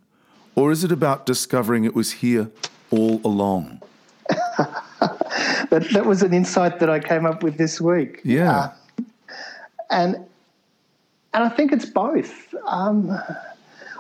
or 0.57 0.73
is 0.73 0.83
it 0.83 0.91
about 0.91 1.25
discovering 1.25 1.85
it 1.85 1.95
was 1.95 2.13
here 2.13 2.51
all 2.91 3.21
along? 3.25 3.82
That, 5.73 5.89
that 5.93 6.05
was 6.05 6.23
an 6.23 6.35
insight 6.35 6.81
that 6.81 6.91
I 6.91 7.01
came 7.01 7.25
up 7.25 7.43
with 7.43 7.57
this 7.57 7.81
week. 7.81 8.21
Yeah. 8.25 8.51
Uh, 8.51 8.73
and 9.89 10.17
and 11.35 11.45
I 11.45 11.49
think 11.49 11.73
it's 11.73 11.87
both. 11.87 12.55
Um, 12.67 13.11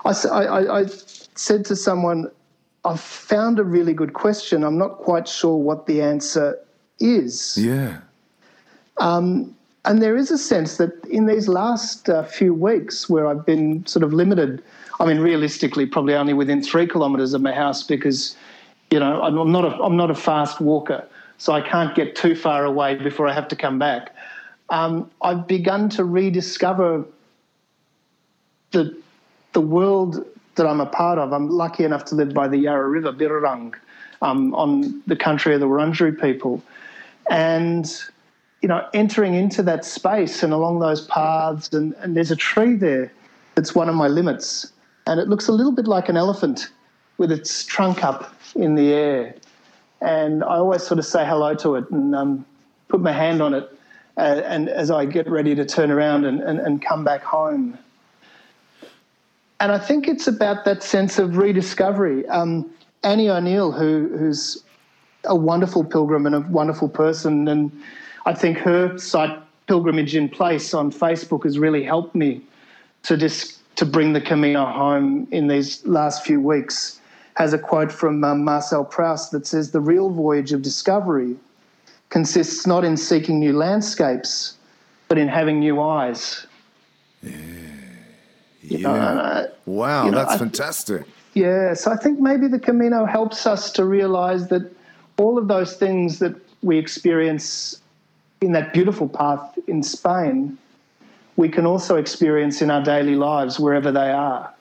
I, 0.04 0.10
I, 0.10 0.80
I 0.80 0.86
said 1.34 1.64
to 1.64 1.74
someone, 1.74 2.30
I've 2.84 3.00
found 3.00 3.58
a 3.58 3.64
really 3.64 3.94
good 3.94 4.12
question. 4.12 4.64
I'm 4.64 4.76
not 4.76 4.98
quite 4.98 5.26
sure 5.26 5.56
what 5.56 5.86
the 5.86 6.02
answer 6.02 6.58
is. 7.00 7.56
Yeah. 7.56 8.00
Um, 8.98 9.56
and 9.86 10.02
there 10.02 10.14
is 10.14 10.30
a 10.30 10.36
sense 10.36 10.76
that 10.76 10.92
in 11.06 11.24
these 11.24 11.48
last 11.48 12.10
uh, 12.10 12.22
few 12.24 12.52
weeks 12.52 13.08
where 13.08 13.26
I've 13.26 13.46
been 13.46 13.86
sort 13.86 14.02
of 14.02 14.12
limited, 14.12 14.62
I 15.00 15.06
mean, 15.06 15.20
realistically, 15.20 15.86
probably 15.86 16.14
only 16.14 16.34
within 16.34 16.62
three 16.62 16.86
kilometres 16.86 17.32
of 17.32 17.40
my 17.40 17.52
house 17.54 17.82
because, 17.82 18.36
you 18.90 19.00
know, 19.00 19.22
I'm 19.22 19.50
not 19.50 19.64
a, 19.64 19.82
I'm 19.82 19.96
not 19.96 20.10
a 20.10 20.14
fast 20.14 20.60
walker, 20.60 21.08
so 21.42 21.52
I 21.52 21.60
can't 21.60 21.92
get 21.96 22.14
too 22.14 22.36
far 22.36 22.64
away 22.64 22.94
before 22.94 23.26
I 23.26 23.32
have 23.32 23.48
to 23.48 23.56
come 23.56 23.76
back. 23.76 24.14
Um, 24.70 25.10
I've 25.22 25.48
begun 25.48 25.88
to 25.88 26.04
rediscover 26.04 27.04
the 28.70 28.96
the 29.52 29.60
world 29.60 30.24
that 30.54 30.68
I'm 30.68 30.80
a 30.80 30.86
part 30.86 31.18
of. 31.18 31.32
I'm 31.32 31.48
lucky 31.48 31.82
enough 31.82 32.04
to 32.06 32.14
live 32.14 32.32
by 32.32 32.46
the 32.46 32.58
Yarra 32.58 32.88
River, 32.88 33.12
Birrarung, 33.12 33.74
um, 34.22 34.54
on 34.54 35.02
the 35.08 35.16
country 35.16 35.52
of 35.52 35.58
the 35.58 35.66
Wurundjeri 35.66 36.20
people. 36.20 36.62
And, 37.28 37.92
you 38.60 38.68
know, 38.68 38.86
entering 38.94 39.34
into 39.34 39.64
that 39.64 39.84
space 39.84 40.44
and 40.44 40.52
along 40.52 40.78
those 40.78 41.06
paths, 41.06 41.72
and, 41.72 41.92
and 41.94 42.16
there's 42.16 42.30
a 42.30 42.36
tree 42.36 42.76
there 42.76 43.12
that's 43.56 43.74
one 43.74 43.88
of 43.88 43.96
my 43.96 44.06
limits. 44.06 44.72
And 45.08 45.18
it 45.18 45.26
looks 45.26 45.48
a 45.48 45.52
little 45.52 45.72
bit 45.72 45.88
like 45.88 46.08
an 46.08 46.16
elephant 46.16 46.70
with 47.18 47.32
its 47.32 47.64
trunk 47.64 48.04
up 48.04 48.32
in 48.54 48.76
the 48.76 48.92
air. 48.92 49.34
And 50.02 50.42
I 50.42 50.56
always 50.56 50.82
sort 50.82 50.98
of 50.98 51.06
say 51.06 51.24
hello 51.24 51.54
to 51.56 51.76
it 51.76 51.90
and 51.90 52.14
um, 52.14 52.46
put 52.88 53.00
my 53.00 53.12
hand 53.12 53.40
on 53.40 53.54
it. 53.54 53.70
Uh, 54.16 54.42
and 54.44 54.68
as 54.68 54.90
I 54.90 55.06
get 55.06 55.28
ready 55.28 55.54
to 55.54 55.64
turn 55.64 55.90
around 55.90 56.24
and, 56.26 56.40
and, 56.40 56.58
and 56.60 56.82
come 56.82 57.04
back 57.04 57.22
home. 57.22 57.78
And 59.60 59.72
I 59.72 59.78
think 59.78 60.08
it's 60.08 60.26
about 60.26 60.64
that 60.64 60.82
sense 60.82 61.18
of 61.18 61.36
rediscovery. 61.36 62.26
Um, 62.28 62.70
Annie 63.04 63.30
O'Neil, 63.30 63.72
who, 63.72 64.08
who's 64.18 64.62
a 65.24 65.36
wonderful 65.36 65.84
pilgrim 65.84 66.26
and 66.26 66.34
a 66.34 66.40
wonderful 66.40 66.88
person, 66.88 67.46
and 67.48 67.70
I 68.26 68.34
think 68.34 68.58
her 68.58 68.98
site 68.98 69.38
Pilgrimage 69.66 70.14
in 70.16 70.28
Place 70.28 70.74
on 70.74 70.90
Facebook 70.90 71.44
has 71.44 71.58
really 71.58 71.84
helped 71.84 72.14
me 72.14 72.42
to 73.04 73.16
dis- 73.16 73.58
to 73.76 73.86
bring 73.86 74.12
the 74.12 74.20
Camino 74.20 74.66
home 74.66 75.26
in 75.30 75.46
these 75.46 75.84
last 75.86 76.26
few 76.26 76.40
weeks. 76.40 77.00
Has 77.34 77.52
a 77.52 77.58
quote 77.58 77.90
from 77.90 78.22
um, 78.24 78.44
Marcel 78.44 78.84
Proust 78.84 79.30
that 79.32 79.46
says, 79.46 79.70
"The 79.70 79.80
real 79.80 80.10
voyage 80.10 80.52
of 80.52 80.62
discovery 80.62 81.36
consists 82.10 82.66
not 82.66 82.84
in 82.84 82.96
seeking 82.96 83.40
new 83.40 83.54
landscapes, 83.54 84.54
but 85.08 85.18
in 85.18 85.28
having 85.28 85.60
new 85.60 85.80
eyes." 85.80 86.46
Yeah. 87.22 87.32
Yeah. 88.62 88.90
Uh, 88.90 89.46
wow, 89.66 90.04
you 90.04 90.10
know, 90.10 90.18
that's 90.18 90.34
I, 90.34 90.38
fantastic. 90.38 91.02
Yeah, 91.34 91.74
so 91.74 91.90
I 91.90 91.96
think 91.96 92.20
maybe 92.20 92.46
the 92.46 92.58
Camino 92.58 93.06
helps 93.06 93.46
us 93.46 93.72
to 93.72 93.84
realize 93.84 94.48
that 94.48 94.70
all 95.16 95.38
of 95.38 95.48
those 95.48 95.76
things 95.76 96.18
that 96.20 96.34
we 96.62 96.78
experience 96.78 97.80
in 98.40 98.52
that 98.52 98.72
beautiful 98.72 99.08
path 99.08 99.58
in 99.66 99.82
Spain, 99.82 100.58
we 101.36 101.48
can 101.48 101.66
also 101.66 101.96
experience 101.96 102.62
in 102.62 102.70
our 102.70 102.82
daily 102.82 103.14
lives 103.14 103.58
wherever 103.58 103.90
they 103.90 104.10
are, 104.10 104.52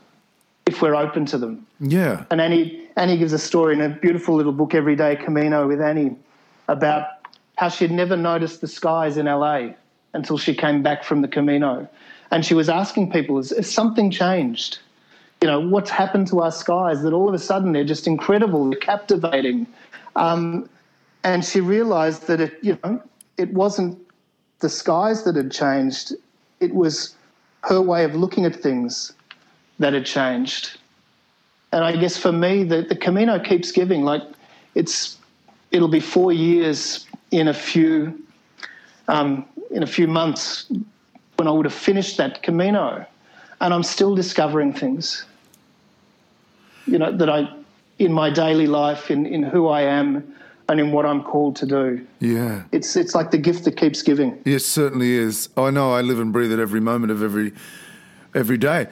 if 0.65 0.82
we're 0.82 0.95
open 0.95 1.26
to 1.28 1.38
them. 1.38 1.65
Yeah. 1.80 2.26
And 2.30 2.39
Annie, 2.39 2.88
Annie 2.95 3.17
gives 3.17 3.34
a 3.34 3.39
story 3.39 3.74
in 3.74 3.82
a 3.82 3.89
beautiful 3.89 4.36
little 4.36 4.52
book, 4.52 4.76
Everyday 4.76 5.15
Camino, 5.15 5.67
with 5.67 5.82
Annie, 5.82 6.15
about 6.67 7.08
how 7.58 7.69
she'd 7.69 7.91
never 7.91 8.15
noticed 8.15 8.62
the 8.62 8.67
skies 8.67 9.17
in 9.17 9.26
LA 9.26 9.69
until 10.13 10.38
she 10.38 10.54
came 10.54 10.82
back 10.82 11.04
from 11.04 11.21
the 11.21 11.28
Camino 11.28 11.88
and 12.32 12.45
she 12.45 12.54
was 12.54 12.69
asking 12.69 13.12
people, 13.12 13.38
has, 13.38 13.52
has 13.52 13.69
something 13.71 14.10
changed? 14.10 14.80
You 15.41 15.47
know, 15.47 15.60
what's 15.60 15.89
happened 15.89 16.28
to 16.28 16.41
our 16.41 16.52
skies 16.52 17.02
that 17.04 17.13
all 17.13 17.28
of 17.28 17.34
a 17.34 17.39
sudden 17.39 17.74
they're 17.74 17.84
just 17.84 18.08
incredible, 18.08 18.69
they're 18.69 18.80
captivating. 18.80 19.67
Um, 20.15 20.69
and 21.24 21.43
she 21.43 21.60
realized 21.60 22.28
that 22.28 22.39
it, 22.39 22.58
you 22.62 22.78
know, 22.84 23.02
it 23.38 23.54
wasn't 23.54 24.00
the 24.60 24.69
skies 24.69 25.24
that 25.24 25.36
had 25.36 25.52
changed, 25.52 26.13
it 26.60 26.74
was 26.74 27.15
her 27.63 27.82
way 27.82 28.04
of 28.04 28.15
looking 28.15 28.45
at 28.45 28.56
things 28.56 29.13
that 29.82 29.94
had 29.94 30.06
changed. 30.06 30.78
And 31.72 31.84
I 31.84 31.96
guess 31.96 32.17
for 32.17 32.32
me, 32.32 32.63
the, 32.63 32.82
the 32.82 32.96
Camino 32.96 33.39
keeps 33.39 33.72
giving. 33.72 34.04
Like, 34.04 34.24
it's 34.76 35.17
it'll 35.72 35.88
be 35.88 36.00
four 36.00 36.32
years 36.32 37.06
in 37.32 37.48
a 37.48 37.54
few 37.54 38.22
um, 39.08 39.46
in 39.72 39.84
a 39.84 39.88
few 39.88 40.08
months 40.08 40.72
when 41.38 41.48
I 41.48 41.52
would 41.52 41.65
have 41.65 41.74
finished 41.74 42.17
that 42.17 42.44
Camino, 42.44 43.06
and 43.62 43.74
I'm 43.74 43.84
still 43.84 44.15
discovering 44.15 44.74
things. 44.74 45.26
You 46.86 47.00
know 47.00 47.15
that 47.15 47.30
I, 47.30 47.48
in 48.00 48.12
my 48.12 48.30
daily 48.30 48.67
life, 48.67 49.12
in 49.12 49.26
in 49.26 49.44
who 49.44 49.67
I 49.67 49.82
am, 49.82 50.36
and 50.67 50.80
in 50.80 50.91
what 50.91 51.06
I'm 51.06 51.24
called 51.24 51.56
to 51.58 51.65
do. 51.65 52.06
Yeah, 52.20 52.63
it's 52.72 52.96
it's 52.96 53.15
like 53.15 53.32
the 53.32 53.38
gift 53.38 53.63
that 53.63 53.78
keeps 53.78 54.02
giving. 54.02 54.41
It 54.46 54.60
certainly 54.60 55.13
is. 55.13 55.50
I 55.56 55.70
know. 55.70 55.94
I 55.94 56.02
live 56.02 56.20
and 56.20 56.34
breathe 56.34 56.52
it 56.52 56.60
every 56.60 56.82
moment 56.82 57.12
of 57.12 57.24
every 57.24 57.54
every 58.34 58.58
day. 58.58 58.88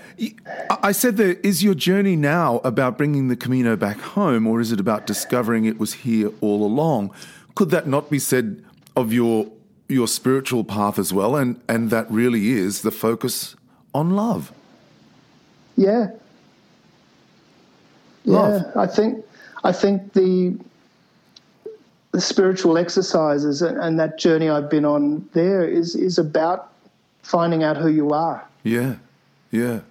I 0.84 0.92
said 0.92 1.18
that 1.18 1.46
is 1.46 1.64
your 1.64 1.74
journey 1.74 2.16
now 2.16 2.58
about 2.64 2.98
bringing 2.98 3.28
the 3.28 3.36
Camino 3.36 3.76
back 3.76 4.00
home, 4.00 4.48
or 4.48 4.60
is 4.60 4.72
it 4.72 4.80
about 4.80 5.06
discovering 5.06 5.66
it 5.66 5.80
was 5.80 5.94
here 5.94 6.32
all 6.42 6.66
along? 6.66 7.14
could 7.60 7.72
that 7.72 7.88
not 7.88 8.10
be 8.10 8.20
said 8.20 8.64
of 8.96 9.12
your 9.12 9.46
your 9.90 10.08
spiritual 10.08 10.64
path 10.64 10.98
as 10.98 11.12
well? 11.12 11.36
And 11.36 11.60
and 11.68 11.90
that 11.90 12.10
really 12.10 12.52
is 12.52 12.84
the 12.84 12.92
focus 12.92 13.54
on 13.94 14.12
love. 14.12 14.54
Yeah. 15.76 16.12
Love. 18.24 18.64
Yeah, 18.64 18.82
I 18.82 18.88
think 18.88 19.26
I 19.66 19.74
think 19.74 20.14
the 20.14 20.58
the 22.14 22.22
spiritual 22.22 22.78
exercises 22.78 23.62
and, 23.62 23.78
and 23.78 24.00
that 24.00 24.18
journey 24.18 24.50
I've 24.50 24.70
been 24.70 24.86
on 24.86 25.28
there 25.34 25.66
is 25.66 25.96
is 25.96 26.18
about 26.18 26.72
finding 27.24 27.62
out 27.62 27.76
who 27.76 27.90
you 27.90 28.12
are. 28.12 28.42
Yeah, 28.64 28.96
yeah, 29.52 29.82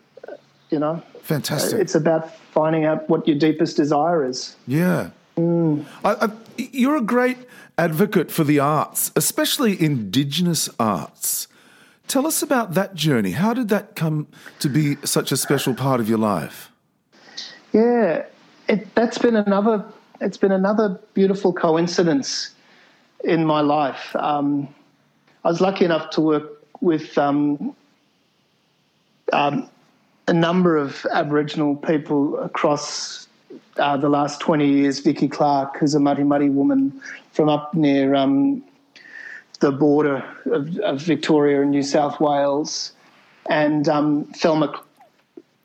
You 0.70 0.78
know, 0.78 1.02
fantastic. 1.22 1.80
it's 1.80 1.94
about 1.94 2.34
finding 2.52 2.84
out 2.84 3.08
what 3.08 3.26
your 3.26 3.38
deepest 3.38 3.76
desire 3.76 4.24
is. 4.28 4.56
Yeah. 4.66 5.10
I, 5.36 5.82
I, 6.04 6.28
you're 6.56 6.96
a 6.96 7.02
great 7.02 7.38
advocate 7.76 8.30
for 8.30 8.42
the 8.42 8.58
arts, 8.58 9.12
especially 9.14 9.80
Indigenous 9.80 10.68
arts. 10.80 11.46
Tell 12.08 12.26
us 12.26 12.42
about 12.42 12.74
that 12.74 12.94
journey. 12.94 13.32
How 13.32 13.54
did 13.54 13.68
that 13.68 13.94
come 13.94 14.26
to 14.58 14.68
be 14.68 14.96
such 15.04 15.30
a 15.30 15.36
special 15.36 15.74
part 15.74 16.00
of 16.00 16.08
your 16.08 16.18
life? 16.18 16.72
Yeah, 17.72 18.24
it, 18.68 18.92
that's 18.94 19.18
been 19.18 19.36
another. 19.36 19.84
It's 20.20 20.36
been 20.38 20.52
another 20.52 20.98
beautiful 21.14 21.52
coincidence 21.52 22.50
in 23.22 23.44
my 23.44 23.60
life. 23.60 24.16
Um, 24.16 24.74
I 25.44 25.48
was 25.48 25.60
lucky 25.60 25.84
enough 25.84 26.10
to 26.10 26.20
work 26.20 26.64
with 26.80 27.16
um, 27.16 27.76
um, 29.32 29.68
a 30.26 30.32
number 30.32 30.76
of 30.76 31.06
Aboriginal 31.12 31.76
people 31.76 32.38
across 32.38 33.26
uh, 33.78 33.96
the 33.96 34.08
last 34.08 34.40
20 34.40 34.68
years. 34.68 35.00
Vicky 35.00 35.28
Clark, 35.28 35.78
who's 35.78 35.94
a 35.94 35.98
Mutti 35.98 36.24
Mutti 36.24 36.52
woman 36.52 37.00
from 37.32 37.48
up 37.48 37.74
near 37.74 38.14
um, 38.14 38.62
the 39.60 39.72
border 39.72 40.24
of, 40.46 40.76
of, 40.78 41.00
Victoria 41.00 41.62
and 41.62 41.70
New 41.70 41.82
South 41.82 42.20
Wales, 42.20 42.92
and 43.48 43.88
um, 43.88 44.24
Thelma, 44.36 44.80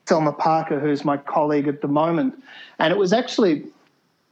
Thelma 0.05 0.31
Parker, 0.31 0.79
who's 0.79 1.03
my 1.03 1.17
colleague 1.17 1.67
at 1.67 1.81
the 1.81 1.87
moment. 1.87 2.41
And 2.79 2.91
it 2.91 2.97
was 2.97 3.13
actually 3.13 3.63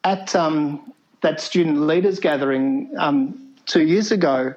at 0.04 0.36
um, 0.36 0.94
that 1.22 1.40
student 1.40 1.82
leaders 1.82 2.20
gathering 2.20 2.92
um, 2.98 3.38
two 3.66 3.84
years 3.84 4.12
ago 4.12 4.54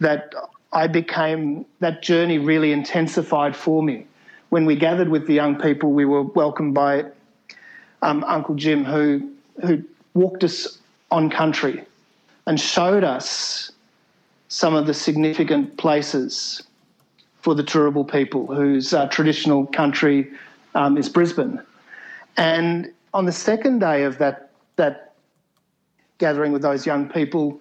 that 0.00 0.34
I 0.74 0.88
became, 0.88 1.64
that 1.78 2.02
journey 2.02 2.38
really 2.38 2.72
intensified 2.72 3.54
for 3.54 3.82
me. 3.82 4.06
When 4.50 4.66
we 4.66 4.74
gathered 4.74 5.08
with 5.08 5.26
the 5.26 5.34
young 5.34 5.58
people, 5.58 5.92
we 5.92 6.04
were 6.04 6.22
welcomed 6.22 6.74
by 6.74 7.04
um, 8.02 8.24
Uncle 8.24 8.56
Jim, 8.56 8.84
who, 8.84 9.30
who 9.64 9.82
walked 10.14 10.42
us 10.44 10.78
on 11.10 11.30
country 11.30 11.84
and 12.46 12.60
showed 12.60 13.04
us 13.04 13.70
some 14.48 14.74
of 14.74 14.86
the 14.86 14.94
significant 14.94 15.76
places 15.76 16.62
for 17.40 17.54
the 17.54 17.62
Turrbal 17.62 18.10
people, 18.10 18.46
whose 18.46 18.92
uh, 18.92 19.06
traditional 19.06 19.66
country 19.66 20.30
um, 20.74 20.96
is 20.96 21.08
Brisbane. 21.08 21.60
And 22.36 22.92
on 23.12 23.26
the 23.26 23.32
second 23.32 23.78
day 23.78 24.02
of 24.02 24.18
that, 24.18 24.50
that 24.76 25.14
gathering 26.18 26.52
with 26.52 26.62
those 26.62 26.84
young 26.84 27.08
people, 27.08 27.60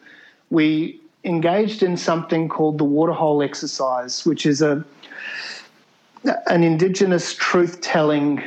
we 0.49 0.99
engaged 1.23 1.83
in 1.83 1.97
something 1.97 2.49
called 2.49 2.77
the 2.77 2.83
waterhole 2.83 3.41
exercise, 3.41 4.25
which 4.25 4.45
is 4.45 4.61
a 4.61 4.83
an 6.47 6.63
Indigenous 6.63 7.35
truth 7.35 7.81
telling, 7.81 8.41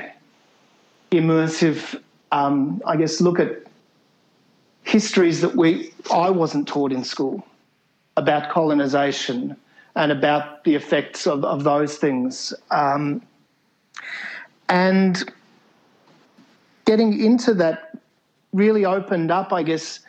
immersive, 1.13 2.01
um, 2.33 2.83
I 2.87 2.97
guess, 2.97 3.21
look 3.21 3.39
at 3.39 3.65
histories 4.83 5.41
that 5.43 5.57
we 5.57 5.93
I 6.11 6.31
wasn't 6.31 6.69
taught 6.69 6.93
in 6.93 7.05
school 7.05 7.47
about 8.17 8.51
colonisation 8.51 9.57
and 9.95 10.13
about 10.13 10.65
the 10.65 10.75
effects 10.75 11.27
of, 11.27 11.45
of 11.45 11.65
those 11.65 11.97
things. 11.97 12.55
Um, 12.71 13.23
and 14.69 15.33
getting 16.87 17.19
into 17.21 17.55
that 17.55 17.99
really 18.53 18.85
opened 18.85 19.31
up, 19.31 19.53
I 19.53 19.63
guess, 19.63 20.01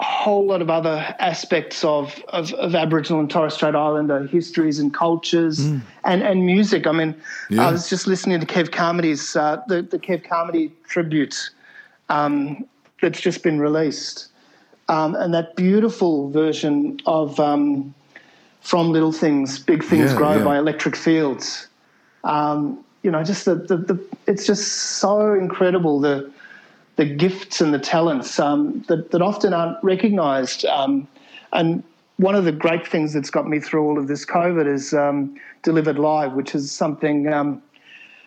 a 0.00 0.04
whole 0.04 0.44
lot 0.44 0.60
of 0.60 0.70
other 0.70 1.14
aspects 1.20 1.84
of, 1.84 2.20
of, 2.28 2.52
of 2.54 2.74
Aboriginal 2.74 3.20
and 3.20 3.30
Torres 3.30 3.54
Strait 3.54 3.76
Islander 3.76 4.26
histories 4.26 4.80
and 4.80 4.92
cultures 4.92 5.60
mm. 5.60 5.80
and, 6.04 6.22
and 6.22 6.44
music. 6.44 6.86
I 6.86 6.92
mean, 6.92 7.14
yeah. 7.48 7.68
I 7.68 7.70
was 7.70 7.88
just 7.88 8.08
listening 8.08 8.40
to 8.40 8.46
Kev 8.46 8.72
Carmody's, 8.72 9.36
uh, 9.36 9.62
the, 9.68 9.82
the 9.82 9.98
Kev 9.98 10.28
Carmody 10.28 10.72
tribute 10.88 11.50
um, 12.08 12.66
that's 13.00 13.20
just 13.20 13.44
been 13.44 13.60
released. 13.60 14.28
Um, 14.88 15.14
and 15.14 15.32
that 15.32 15.54
beautiful 15.54 16.28
version 16.30 17.00
of 17.06 17.38
um, 17.38 17.94
From 18.62 18.90
Little 18.90 19.12
Things, 19.12 19.60
Big 19.60 19.84
Things 19.84 20.10
yeah, 20.10 20.16
Grow 20.16 20.36
yeah. 20.38 20.44
by 20.44 20.58
Electric 20.58 20.96
Fields. 20.96 21.68
Um, 22.24 22.84
you 23.04 23.10
know, 23.10 23.22
just 23.22 23.44
the, 23.44 23.54
the, 23.54 23.76
the, 23.76 24.04
it's 24.26 24.44
just 24.44 24.66
so 24.98 25.34
incredible 25.34 26.00
the 26.00 26.32
the 26.96 27.04
gifts 27.04 27.60
and 27.60 27.74
the 27.74 27.78
talents 27.78 28.38
um, 28.38 28.84
that, 28.88 29.10
that 29.10 29.22
often 29.22 29.52
aren't 29.52 29.82
recognised. 29.82 30.64
Um, 30.66 31.08
and 31.52 31.82
one 32.16 32.34
of 32.34 32.44
the 32.44 32.52
great 32.52 32.86
things 32.86 33.12
that's 33.12 33.30
got 33.30 33.48
me 33.48 33.58
through 33.60 33.84
all 33.84 33.98
of 33.98 34.06
this 34.06 34.24
COVID 34.24 34.66
is 34.66 34.94
um, 34.94 35.36
Delivered 35.62 35.98
Live, 35.98 36.32
which 36.34 36.54
is 36.54 36.70
something 36.70 37.32
um, 37.32 37.62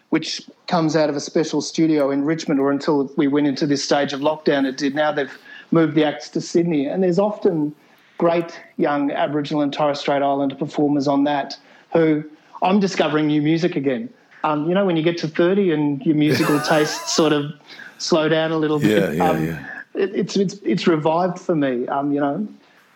which 0.09 0.41
comes 0.67 0.95
out 0.95 1.09
of 1.09 1.15
a 1.15 1.19
special 1.19 1.61
studio 1.61 2.11
in 2.11 2.23
Richmond, 2.23 2.59
or 2.59 2.71
until 2.71 3.11
we 3.17 3.27
went 3.27 3.47
into 3.47 3.67
this 3.67 3.83
stage 3.83 4.13
of 4.13 4.21
lockdown, 4.21 4.65
it 4.65 4.77
did. 4.77 4.95
Now 4.95 5.11
they've 5.11 5.37
moved 5.71 5.95
the 5.95 6.05
acts 6.05 6.29
to 6.29 6.41
Sydney, 6.41 6.85
and 6.85 7.03
there's 7.03 7.19
often 7.19 7.75
great 8.17 8.59
young 8.77 9.11
Aboriginal 9.11 9.61
and 9.61 9.71
Torres 9.71 9.99
Strait 9.99 10.21
Islander 10.21 10.55
performers 10.55 11.07
on 11.07 11.23
that 11.25 11.57
who 11.93 12.23
I'm 12.61 12.79
discovering 12.79 13.27
new 13.27 13.41
music 13.41 13.75
again. 13.75 14.09
Um, 14.43 14.67
you 14.67 14.73
know, 14.73 14.85
when 14.85 14.97
you 14.97 15.03
get 15.03 15.17
to 15.19 15.27
30 15.27 15.71
and 15.71 16.05
your 16.05 16.15
musical 16.15 16.59
tastes 16.67 17.13
sort 17.13 17.33
of 17.33 17.51
slow 17.97 18.29
down 18.29 18.51
a 18.51 18.57
little 18.57 18.79
bit. 18.79 18.89
Yeah, 18.89 19.11
yeah, 19.11 19.29
um, 19.29 19.45
yeah. 19.45 19.67
It, 19.93 20.15
it's 20.15 20.37
it's 20.37 20.53
it's 20.63 20.87
revived 20.87 21.39
for 21.39 21.55
me. 21.55 21.87
Um, 21.87 22.11
you 22.11 22.19
know, 22.19 22.47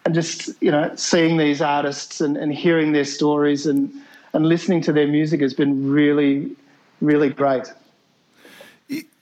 and 0.06 0.14
just 0.14 0.50
you 0.62 0.72
know 0.72 0.92
seeing 0.96 1.38
these 1.38 1.62
artists 1.62 2.22
and, 2.22 2.38
and 2.38 2.54
hearing 2.54 2.92
their 2.92 3.06
stories 3.06 3.66
and 3.66 3.92
and 4.34 4.46
listening 4.46 4.82
to 4.82 4.94
their 4.94 5.08
music 5.08 5.42
has 5.42 5.54
been 5.54 5.92
really 5.92 6.56
really 7.02 7.30
great. 7.30 7.72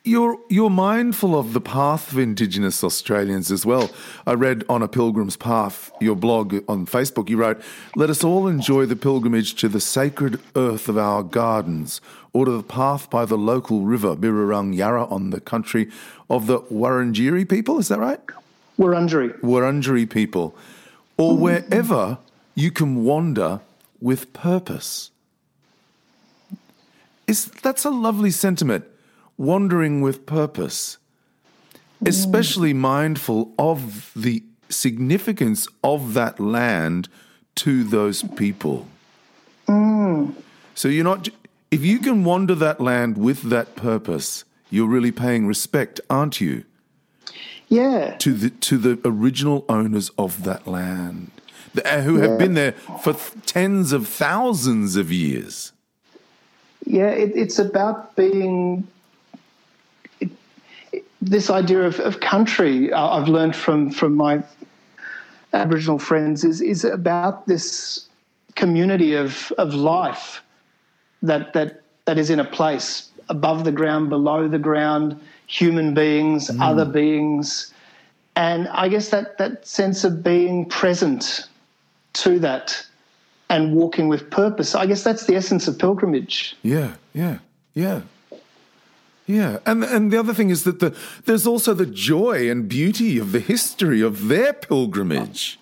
You're 0.05 0.37
you're 0.49 0.69
mindful 0.69 1.37
of 1.37 1.51
the 1.51 1.59
path 1.59 2.13
of 2.13 2.17
Indigenous 2.17 2.83
Australians 2.85 3.51
as 3.51 3.65
well. 3.65 3.91
I 4.25 4.33
read 4.33 4.63
on 4.69 4.81
a 4.81 4.87
Pilgrim's 4.87 5.35
Path 5.35 5.91
your 5.99 6.15
blog 6.15 6.63
on 6.69 6.85
Facebook. 6.85 7.29
You 7.29 7.37
wrote, 7.37 7.61
"Let 7.97 8.09
us 8.09 8.23
all 8.23 8.47
enjoy 8.47 8.85
the 8.85 8.95
pilgrimage 8.95 9.55
to 9.55 9.67
the 9.67 9.81
sacred 9.81 10.39
earth 10.55 10.87
of 10.87 10.97
our 10.97 11.21
gardens, 11.21 11.99
or 12.31 12.45
to 12.45 12.51
the 12.51 12.63
path 12.63 13.09
by 13.09 13.25
the 13.25 13.37
local 13.37 13.81
river 13.81 14.15
Birrarung 14.15 14.73
Yarra 14.73 15.05
on 15.05 15.31
the 15.31 15.41
country 15.41 15.89
of 16.29 16.47
the 16.47 16.61
Wurundjeri 16.71 17.47
people." 17.47 17.77
Is 17.77 17.89
that 17.89 17.99
right? 17.99 18.21
Wurundjeri. 18.79 19.37
Wurundjeri 19.41 20.09
people, 20.09 20.55
or 21.17 21.35
wherever 21.35 22.19
you 22.55 22.71
can 22.71 23.03
wander 23.03 23.59
with 23.99 24.31
purpose. 24.31 25.11
Is 27.27 27.45
that's 27.61 27.83
a 27.83 27.91
lovely 27.91 28.31
sentiment 28.31 28.85
wandering 29.39 30.01
with 30.01 30.25
purpose, 30.25 30.97
especially 32.05 32.73
mindful 32.73 33.51
of 33.57 34.11
the 34.15 34.43
significance 34.67 35.65
of 35.81 36.13
that 36.13 36.39
land 36.39 37.07
to 37.55 37.83
those 37.85 38.21
people. 38.21 38.85
Mm. 39.67 40.35
So 40.75 40.89
you're 40.89 41.05
not, 41.05 41.29
if 41.71 41.83
you 41.83 41.99
can 41.99 42.23
wander 42.23 42.53
that 42.55 42.81
land 42.81 43.17
with 43.17 43.43
that 43.43 43.75
purpose, 43.75 44.43
you're 44.69 44.87
really 44.89 45.11
paying 45.11 45.47
respect, 45.47 46.01
aren't 46.09 46.41
you? 46.41 46.65
Yeah. 47.69 48.17
To 48.17 48.33
the 48.33 48.49
to 48.49 48.77
the 48.77 48.99
original 49.05 49.63
owners 49.69 50.09
of 50.17 50.43
that 50.43 50.67
land, 50.67 51.31
uh, 51.85 52.01
who 52.01 52.17
have 52.17 52.31
yeah. 52.31 52.37
been 52.37 52.55
there 52.55 52.71
for 53.03 53.15
tens 53.45 53.91
of 53.93 54.07
thousands 54.07 54.95
of 54.95 55.11
years. 55.11 55.71
Yeah, 56.85 57.09
it, 57.09 57.31
it's 57.35 57.59
about 57.59 58.15
being 58.15 58.87
this 61.21 61.49
idea 61.49 61.81
of, 61.81 61.99
of 61.99 62.19
country 62.19 62.91
uh, 62.91 63.07
I've 63.07 63.27
learned 63.27 63.55
from 63.55 63.91
from 63.91 64.15
my 64.15 64.43
Aboriginal 65.53 65.99
friends 65.99 66.43
is 66.43 66.61
is 66.61 66.85
about 66.85 67.47
this 67.47 68.07
community 68.55 69.15
of 69.15 69.51
of 69.57 69.73
life 69.73 70.41
that 71.21 71.53
that 71.53 71.81
that 72.05 72.17
is 72.17 72.29
in 72.29 72.39
a 72.39 72.45
place 72.45 73.09
above 73.29 73.63
the 73.63 73.71
ground, 73.71 74.09
below 74.09 74.47
the 74.47 74.57
ground, 74.57 75.19
human 75.47 75.93
beings, 75.93 76.49
mm. 76.49 76.59
other 76.61 76.85
beings, 76.85 77.73
and 78.35 78.67
I 78.69 78.87
guess 78.87 79.09
that 79.09 79.37
that 79.37 79.67
sense 79.67 80.03
of 80.03 80.23
being 80.23 80.65
present 80.65 81.47
to 82.13 82.39
that 82.39 82.85
and 83.49 83.75
walking 83.75 84.07
with 84.07 84.29
purpose. 84.29 84.75
I 84.75 84.85
guess 84.85 85.03
that's 85.03 85.25
the 85.25 85.35
essence 85.35 85.67
of 85.67 85.77
pilgrimage. 85.77 86.55
Yeah, 86.63 86.95
yeah, 87.13 87.39
yeah. 87.73 88.01
Yeah, 89.29 89.59
and 89.67 89.83
and 89.83 90.11
the 90.11 90.17
other 90.17 90.33
thing 90.33 90.49
is 90.49 90.63
that 90.63 90.79
the 90.79 90.97
there's 91.25 91.45
also 91.45 91.75
the 91.75 91.85
joy 91.85 92.49
and 92.49 92.67
beauty 92.67 93.19
of 93.19 93.31
the 93.31 93.39
history 93.39 94.01
of 94.01 94.27
their 94.27 94.53
pilgrimage. 94.53 95.59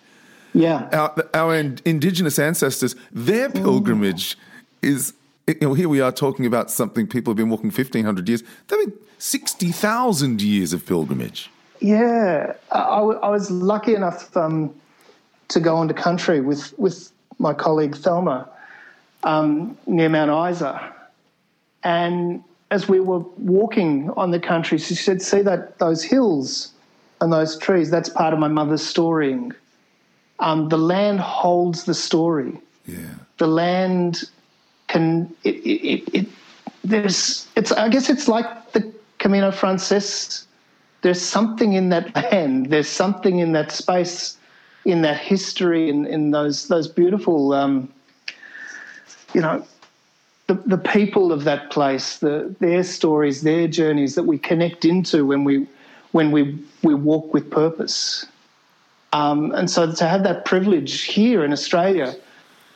Yeah, 0.53 0.87
our 0.93 1.13
our 1.33 1.53
indigenous 1.83 2.39
ancestors, 2.39 2.95
their 3.11 3.49
pilgrimage 3.49 4.37
is. 4.81 5.13
You 5.47 5.55
know, 5.61 5.73
here 5.73 5.89
we 5.89 5.99
are 5.99 6.13
talking 6.13 6.45
about 6.45 6.71
something 6.71 7.07
people 7.07 7.31
have 7.31 7.37
been 7.37 7.49
walking 7.49 7.69
fifteen 7.69 8.05
hundred 8.05 8.29
years. 8.29 8.41
They've 8.69 8.85
been 8.85 8.93
sixty 9.17 9.73
thousand 9.73 10.41
years 10.41 10.71
of 10.71 10.85
pilgrimage. 10.85 11.49
Yeah, 11.81 12.53
I, 12.71 12.99
I 13.27 13.29
was 13.29 13.51
lucky 13.51 13.95
enough 13.95 14.35
um, 14.37 14.73
to 15.49 15.59
go 15.59 15.75
onto 15.75 15.93
country 15.93 16.39
with 16.39 16.73
with 16.79 17.11
my 17.37 17.53
colleague 17.53 17.97
Thelma 17.97 18.47
um, 19.23 19.77
near 19.87 20.07
Mount 20.07 20.31
Isa, 20.53 20.93
and 21.83 22.43
as 22.71 22.89
we 22.89 22.99
were 22.99 23.19
walking 23.37 24.09
on 24.17 24.31
the 24.31 24.39
country, 24.39 24.77
she 24.77 24.95
said, 24.95 25.21
"See 25.21 25.41
that 25.41 25.79
those 25.79 26.03
hills 26.03 26.73
and 27.21 27.31
those 27.31 27.57
trees? 27.57 27.89
That's 27.89 28.09
part 28.09 28.33
of 28.33 28.39
my 28.39 28.47
mother's 28.47 28.85
storying. 28.85 29.53
Um, 30.39 30.69
the 30.69 30.77
land 30.77 31.19
holds 31.19 31.85
the 31.85 31.93
story. 31.93 32.59
Yeah. 32.85 33.15
The 33.37 33.47
land 33.47 34.23
can 34.87 35.33
it, 35.43 35.55
it, 35.55 35.87
it, 35.87 36.15
it 36.15 36.27
there's 36.83 37.47
it's 37.55 37.71
I 37.71 37.89
guess 37.89 38.09
it's 38.09 38.27
like 38.27 38.71
the 38.73 38.91
Camino 39.19 39.51
Frances. 39.51 40.45
There's 41.01 41.21
something 41.21 41.73
in 41.73 41.89
that 41.89 42.15
land. 42.15 42.67
There's 42.67 42.89
something 42.89 43.39
in 43.39 43.51
that 43.53 43.71
space, 43.71 44.37
in 44.85 45.01
that 45.03 45.17
history, 45.17 45.89
in, 45.89 46.05
in 46.05 46.31
those 46.31 46.67
those 46.67 46.87
beautiful, 46.87 47.53
um, 47.53 47.89
you 49.33 49.41
know, 49.41 49.65
the, 50.47 50.55
the 50.65 50.77
people 50.77 51.31
of 51.31 51.43
that 51.43 51.69
place, 51.71 52.17
the, 52.17 52.55
their 52.59 52.83
stories, 52.83 53.41
their 53.41 53.67
journeys 53.67 54.15
that 54.15 54.23
we 54.23 54.37
connect 54.37 54.85
into 54.85 55.25
when 55.25 55.43
we 55.43 55.67
when 56.13 56.31
we 56.31 56.57
we 56.83 56.93
walk 56.93 57.33
with 57.33 57.51
purpose. 57.51 58.25
Um, 59.13 59.51
and 59.53 59.69
so 59.69 59.91
to 59.91 60.07
have 60.07 60.23
that 60.23 60.45
privilege 60.45 61.03
here 61.03 61.43
in 61.43 61.51
Australia, 61.51 62.15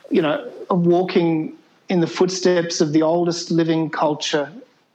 you 0.10 0.22
know, 0.22 0.50
of 0.70 0.86
walking 0.86 1.56
in 1.90 2.02
the 2.02 2.08
footsteps 2.08 2.82
of 2.82 2.94
the 2.94 3.02
oldest 3.02 3.52
living 3.52 3.90
culture 3.90 4.52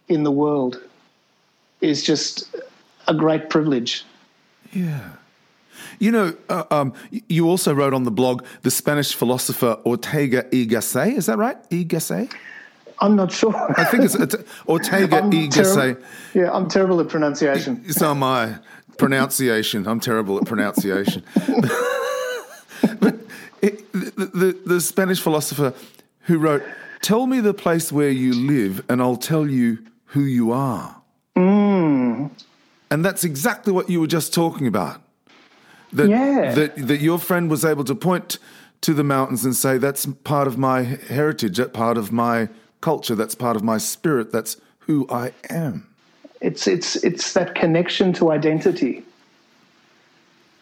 in 0.08 0.22
the 0.22 0.30
world 0.30 0.80
is 1.80 2.02
just 2.02 2.54
a 3.08 3.14
great 3.14 3.50
privilege. 3.50 4.04
Yeah. 4.72 5.10
You 5.98 6.10
know, 6.10 6.36
uh, 6.48 6.64
um, 6.70 6.94
you 7.28 7.48
also 7.48 7.74
wrote 7.74 7.94
on 7.94 8.04
the 8.04 8.10
blog 8.10 8.44
the 8.62 8.70
Spanish 8.70 9.14
philosopher 9.14 9.78
Ortega 9.84 10.44
y 10.52 10.66
Gasset. 10.66 11.16
Is 11.16 11.26
that 11.26 11.38
right? 11.38 11.56
Y 11.70 11.84
Gasset? 11.84 12.32
I'm 13.00 13.16
not 13.16 13.32
sure. 13.32 13.54
I 13.78 13.84
think 13.84 14.04
it's, 14.04 14.14
it's 14.14 14.36
Ortega 14.68 15.22
y 15.22 15.48
Gasset. 15.48 16.02
Yeah, 16.34 16.50
I'm 16.52 16.68
terrible 16.68 17.00
at 17.00 17.08
pronunciation. 17.08 17.84
So 17.90 18.10
am 18.10 18.22
I. 18.22 18.58
Pronunciation. 18.96 19.86
I'm 19.86 20.00
terrible 20.00 20.38
at 20.38 20.46
pronunciation. 20.46 21.22
but 23.00 23.16
it, 23.60 23.92
the, 23.92 24.30
the, 24.34 24.60
the 24.64 24.80
Spanish 24.80 25.20
philosopher 25.20 25.74
who 26.22 26.38
wrote, 26.38 26.62
Tell 27.02 27.26
me 27.26 27.40
the 27.40 27.54
place 27.54 27.92
where 27.92 28.10
you 28.10 28.32
live, 28.34 28.84
and 28.88 29.02
I'll 29.02 29.16
tell 29.16 29.46
you 29.46 29.78
who 30.06 30.22
you 30.22 30.52
are. 30.52 30.96
Mm. 31.36 32.30
And 32.90 33.04
that's 33.04 33.22
exactly 33.24 33.72
what 33.72 33.90
you 33.90 34.00
were 34.00 34.06
just 34.06 34.32
talking 34.32 34.66
about. 34.66 35.02
That, 35.92 36.08
yeah. 36.08 36.54
that, 36.54 36.88
that 36.88 37.00
your 37.00 37.18
friend 37.18 37.50
was 37.50 37.64
able 37.64 37.84
to 37.84 37.94
point 37.94 38.38
to 38.80 38.94
the 38.94 39.04
mountains 39.04 39.44
and 39.44 39.54
say, 39.54 39.78
That's 39.78 40.06
part 40.24 40.46
of 40.46 40.56
my 40.56 40.82
heritage, 40.82 41.58
that 41.58 41.72
part 41.72 41.98
of 41.98 42.12
my 42.12 42.48
culture, 42.80 43.14
that's 43.14 43.34
part 43.34 43.56
of 43.56 43.62
my 43.62 43.78
spirit, 43.78 44.32
that's 44.32 44.60
who 44.80 45.06
I 45.10 45.32
am. 45.50 45.88
It's, 46.40 46.66
it's, 46.66 46.96
it's 46.96 47.32
that 47.32 47.54
connection 47.54 48.12
to 48.14 48.30
identity. 48.30 49.04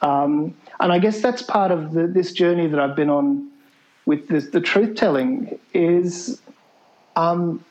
Um, 0.03 0.55
and 0.81 0.93
I 0.93 0.99
guess 0.99 1.21
that's 1.21 1.43
part 1.43 1.71
of 1.71 1.93
the, 1.93 2.07
this 2.07 2.33
journey 2.33 2.67
that 2.67 2.79
I've 2.79 2.97
been 2.97 3.11
on 3.11 3.51
with 4.07 4.29
this, 4.29 4.47
the 4.51 4.61
truth 4.61 4.97
telling 4.97 5.59
is 5.73 6.41
um, 7.17 7.65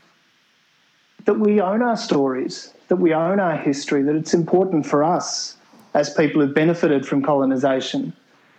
that 1.25 1.39
we 1.39 1.61
own 1.61 1.81
our 1.81 1.97
stories, 1.97 2.73
that 2.87 2.95
we 2.95 3.13
own 3.13 3.39
our 3.39 3.55
history, 3.55 4.01
that 4.03 4.15
it's 4.15 4.33
important 4.33 4.85
for 4.85 5.03
us 5.03 5.57
as 5.93 6.13
people 6.13 6.41
who've 6.41 6.55
benefited 6.55 7.05
from 7.05 7.21
colonisation 7.21 8.13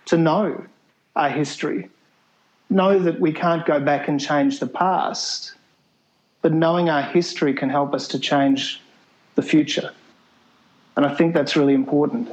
to 0.07 0.17
know 0.17 0.65
our 1.17 1.31
history, 1.31 1.89
know 2.71 2.99
that 2.99 3.19
we 3.21 3.33
can't 3.33 3.67
go 3.67 3.81
back 3.81 4.09
and 4.09 4.21
change 4.21 4.61
the 4.61 4.67
past, 4.67 5.55
but 6.45 6.53
knowing 6.53 6.91
our 6.91 7.01
history 7.01 7.55
can 7.55 7.71
help 7.71 7.95
us 7.95 8.07
to 8.07 8.19
change 8.19 8.79
the 9.35 9.41
future. 9.41 9.91
And 10.95 11.07
I 11.07 11.15
think 11.15 11.33
that's 11.33 11.57
really 11.57 11.73
important. 11.73 12.29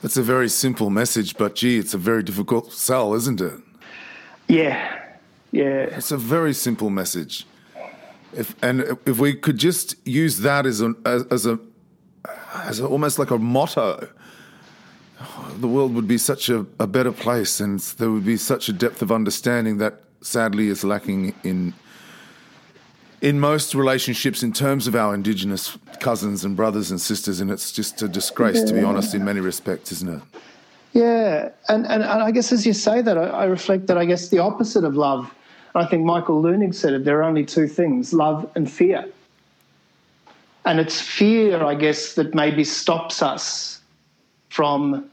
That's 0.00 0.16
a 0.16 0.22
very 0.22 0.48
simple 0.48 0.88
message, 0.88 1.36
but 1.36 1.54
gee, 1.54 1.76
it's 1.76 1.92
a 1.92 1.98
very 1.98 2.22
difficult 2.22 2.72
sell, 2.72 3.12
isn't 3.12 3.42
it? 3.42 3.60
Yeah, 4.48 5.02
yeah. 5.52 5.98
It's 5.98 6.12
a 6.12 6.16
very 6.16 6.54
simple 6.54 6.88
message. 6.88 7.46
If 8.32 8.54
and 8.62 8.80
if 9.04 9.18
we 9.18 9.34
could 9.34 9.58
just 9.58 9.96
use 10.06 10.38
that 10.38 10.64
as 10.64 10.80
a 10.80 10.94
as, 11.04 11.24
as 11.24 11.44
a 11.44 11.58
as 12.54 12.80
a, 12.80 12.86
almost 12.86 13.18
like 13.18 13.30
a 13.30 13.38
motto, 13.38 14.08
the 15.60 15.68
world 15.68 15.94
would 15.94 16.08
be 16.08 16.16
such 16.16 16.48
a, 16.48 16.64
a 16.80 16.86
better 16.86 17.12
place, 17.12 17.60
and 17.60 17.80
there 17.98 18.10
would 18.10 18.24
be 18.24 18.38
such 18.38 18.70
a 18.70 18.72
depth 18.72 19.02
of 19.02 19.12
understanding 19.12 19.76
that 19.76 20.00
sadly 20.22 20.68
is 20.68 20.84
lacking 20.84 21.34
in 21.44 21.74
in 23.24 23.40
most 23.40 23.74
relationships 23.74 24.42
in 24.42 24.52
terms 24.52 24.86
of 24.86 24.94
our 24.94 25.14
indigenous 25.14 25.78
cousins 25.98 26.44
and 26.44 26.54
brothers 26.54 26.90
and 26.90 27.00
sisters, 27.00 27.40
and 27.40 27.50
it's 27.50 27.72
just 27.72 28.02
a 28.02 28.06
disgrace, 28.06 28.58
yeah. 28.58 28.66
to 28.66 28.74
be 28.74 28.82
honest, 28.82 29.14
in 29.14 29.24
many 29.24 29.40
respects, 29.40 29.90
isn't 29.92 30.16
it? 30.16 30.22
Yeah, 30.92 31.48
and, 31.70 31.86
and, 31.86 32.02
and 32.02 32.22
I 32.22 32.30
guess 32.30 32.52
as 32.52 32.66
you 32.66 32.74
say 32.74 33.00
that, 33.00 33.16
I, 33.16 33.24
I 33.28 33.44
reflect 33.46 33.86
that 33.86 33.96
I 33.96 34.04
guess 34.04 34.28
the 34.28 34.40
opposite 34.40 34.84
of 34.84 34.94
love, 34.94 35.34
I 35.74 35.86
think 35.86 36.04
Michael 36.04 36.42
Leunig 36.42 36.74
said 36.74 36.92
it, 36.92 37.06
there 37.06 37.18
are 37.20 37.22
only 37.22 37.46
two 37.46 37.66
things 37.66 38.12
love 38.12 38.48
and 38.56 38.70
fear. 38.70 39.08
And 40.66 40.78
it's 40.78 41.00
fear, 41.00 41.64
I 41.64 41.74
guess, 41.76 42.14
that 42.16 42.34
maybe 42.34 42.62
stops 42.62 43.22
us 43.22 43.80
from 44.50 45.08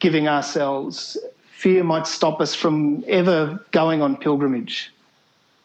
giving 0.00 0.26
ourselves. 0.26 1.16
Fear 1.52 1.84
might 1.84 2.08
stop 2.08 2.40
us 2.40 2.52
from 2.52 3.04
ever 3.06 3.64
going 3.70 4.02
on 4.02 4.16
pilgrimage. 4.16 4.92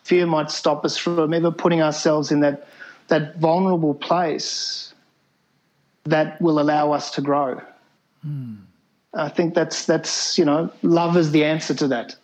Fear 0.08 0.28
might 0.28 0.50
stop 0.50 0.86
us 0.86 0.96
from 0.96 1.34
ever 1.34 1.52
putting 1.52 1.82
ourselves 1.82 2.32
in 2.32 2.40
that, 2.40 2.70
that 3.10 3.36
vulnerable 3.40 3.94
place 3.94 4.94
that 6.06 6.42
will 6.42 6.62
allow 6.62 6.94
us 6.94 7.12
to 7.12 7.22
grow. 7.22 7.62
Mm. 8.26 8.60
I 9.14 9.28
think 9.28 9.54
that's 9.54 9.86
that's 9.86 10.38
you 10.38 10.46
know 10.46 10.72
love 10.82 11.18
is 11.18 11.32
the 11.32 11.44
answer 11.44 11.74
to 11.74 11.90
that. 11.90 12.16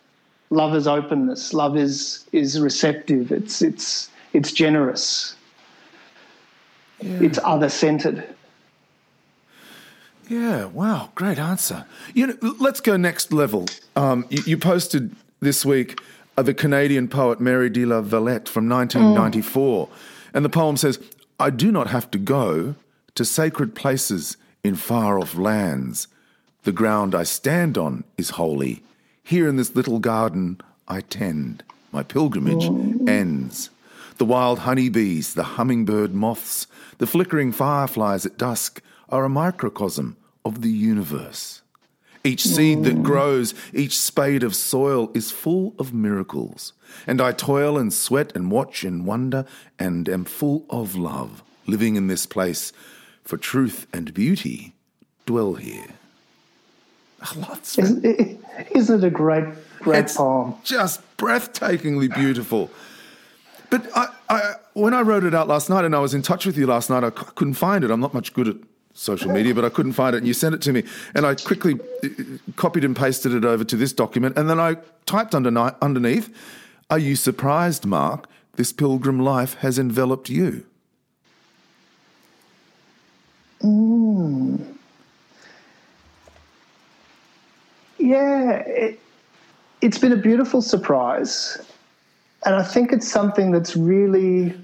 Love 0.48 0.74
is 0.74 0.86
openness. 0.86 1.52
Love 1.52 1.76
is 1.76 2.24
is 2.32 2.58
receptive. 2.58 3.30
It's 3.30 3.60
it's 3.60 4.08
it's 4.32 4.50
generous. 4.50 5.36
Yeah. 7.02 7.18
It's 7.20 7.38
other 7.44 7.68
centered. 7.68 8.24
Yeah. 10.30 10.64
Wow. 10.66 11.10
Great 11.14 11.38
answer. 11.38 11.84
You 12.14 12.28
know, 12.28 12.56
let's 12.58 12.80
go 12.80 12.96
next 12.96 13.30
level. 13.30 13.66
Um, 13.94 14.24
you, 14.30 14.42
you, 14.46 14.56
posted 14.56 15.14
this 15.40 15.66
week 15.66 16.00
uh, 16.36 16.42
the 16.42 16.54
Canadian 16.54 17.08
poet 17.08 17.40
Mary 17.40 17.68
de 17.68 17.84
la 17.84 18.00
Valette 18.00 18.48
from 18.48 18.68
1994, 18.68 19.86
mm. 19.86 19.90
and 20.32 20.44
the 20.44 20.48
poem 20.48 20.76
says, 20.76 20.98
"I 21.38 21.50
do 21.50 21.72
not 21.72 21.88
have 21.88 22.10
to 22.12 22.18
go 22.18 22.74
to 23.14 23.24
sacred 23.24 23.74
places." 23.74 24.36
in 24.64 24.74
far 24.74 25.18
off 25.20 25.36
lands. 25.36 26.08
The 26.64 26.72
ground 26.72 27.14
I 27.14 27.22
stand 27.22 27.76
on 27.76 28.02
is 28.16 28.30
holy. 28.30 28.82
Here 29.22 29.46
in 29.46 29.56
this 29.56 29.76
little 29.76 29.98
garden 30.00 30.60
I 30.88 31.02
tend. 31.02 31.62
My 31.92 32.02
pilgrimage 32.02 32.64
ends. 33.06 33.70
The 34.16 34.24
wild 34.24 34.60
honeybees, 34.60 35.34
the 35.34 35.44
hummingbird 35.44 36.14
moths, 36.14 36.66
the 36.98 37.06
flickering 37.06 37.52
fireflies 37.52 38.24
at 38.24 38.38
dusk 38.38 38.80
are 39.10 39.24
a 39.24 39.28
microcosm 39.28 40.16
of 40.44 40.62
the 40.62 40.70
universe. 40.70 41.60
Each 42.26 42.42
seed 42.42 42.84
that 42.84 43.02
grows, 43.02 43.52
each 43.74 43.98
spade 43.98 44.42
of 44.42 44.56
soil 44.56 45.10
is 45.12 45.30
full 45.30 45.74
of 45.78 45.92
miracles. 45.92 46.72
And 47.06 47.20
I 47.20 47.32
toil 47.32 47.76
and 47.76 47.92
sweat 47.92 48.34
and 48.34 48.50
watch 48.50 48.82
and 48.82 49.04
wonder 49.04 49.44
and 49.78 50.08
am 50.08 50.24
full 50.24 50.64
of 50.70 50.96
love, 50.96 51.42
living 51.66 51.96
in 51.96 52.06
this 52.06 52.24
place 52.24 52.72
for 53.24 53.36
truth 53.36 53.86
and 53.92 54.14
beauty 54.14 54.74
dwell 55.26 55.54
here. 55.54 55.88
Isn't 57.76 58.04
it, 58.04 58.38
isn't 58.70 59.04
it 59.04 59.06
a 59.06 59.10
great, 59.10 59.44
great 59.80 60.04
it's 60.04 60.16
poem? 60.16 60.54
Just 60.64 61.02
breathtakingly 61.18 62.14
beautiful. 62.14 62.70
But 63.68 63.86
I, 63.94 64.08
I, 64.30 64.52
when 64.72 64.94
I 64.94 65.02
wrote 65.02 65.24
it 65.24 65.34
out 65.34 65.48
last 65.48 65.68
night 65.68 65.84
and 65.84 65.94
I 65.94 65.98
was 65.98 66.14
in 66.14 66.22
touch 66.22 66.46
with 66.46 66.56
you 66.56 66.66
last 66.66 66.88
night, 66.88 67.04
I 67.04 67.10
couldn't 67.10 67.54
find 67.54 67.84
it. 67.84 67.90
I'm 67.90 68.00
not 68.00 68.14
much 68.14 68.32
good 68.32 68.48
at 68.48 68.56
social 68.94 69.30
media, 69.30 69.54
but 69.54 69.64
I 69.64 69.68
couldn't 69.68 69.92
find 69.92 70.14
it. 70.14 70.18
And 70.18 70.26
you 70.26 70.32
sent 70.32 70.54
it 70.54 70.62
to 70.62 70.72
me, 70.72 70.84
and 71.14 71.26
I 71.26 71.34
quickly 71.34 71.78
uh, 72.02 72.08
copied 72.56 72.84
and 72.84 72.96
pasted 72.96 73.34
it 73.34 73.44
over 73.44 73.64
to 73.64 73.76
this 73.76 73.92
document, 73.92 74.38
and 74.38 74.48
then 74.48 74.58
I 74.58 74.76
typed 75.04 75.34
underneath, 75.34 76.34
"Are 76.88 76.98
you 76.98 77.16
surprised, 77.16 77.84
Mark? 77.84 78.28
This 78.56 78.72
pilgrim 78.72 79.20
life 79.20 79.54
has 79.54 79.78
enveloped 79.78 80.30
you." 80.30 80.64
Mm. 83.62 84.74
Yeah, 87.98 88.50
it, 88.66 89.00
it's 89.80 89.98
been 89.98 90.12
a 90.12 90.16
beautiful 90.16 90.62
surprise, 90.62 91.58
and 92.46 92.54
I 92.54 92.62
think 92.62 92.92
it's 92.92 93.10
something 93.10 93.50
that's 93.50 93.76
really 93.76 94.54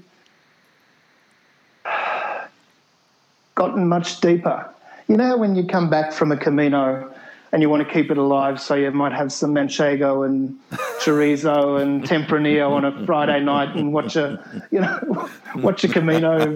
gotten 3.61 3.87
much 3.87 4.19
deeper. 4.21 4.67
You 5.07 5.17
know, 5.17 5.37
when 5.37 5.55
you 5.55 5.63
come 5.63 5.87
back 5.87 6.13
from 6.13 6.31
a 6.31 6.37
Camino 6.37 7.13
and 7.51 7.61
you 7.61 7.69
want 7.69 7.87
to 7.87 7.93
keep 7.93 8.09
it 8.09 8.17
alive, 8.17 8.59
so 8.59 8.73
you 8.73 8.89
might 8.89 9.11
have 9.11 9.31
some 9.31 9.53
manchego 9.53 10.25
and 10.25 10.57
chorizo 11.03 11.79
and 11.79 12.03
tempranillo 12.03 12.71
on 12.71 12.85
a 12.85 13.05
Friday 13.05 13.39
night 13.39 13.75
and 13.75 13.93
watch 13.93 14.15
a, 14.15 14.27
you 14.71 14.79
know, 14.79 15.29
watch 15.57 15.83
a 15.83 15.87
Camino 15.87 16.55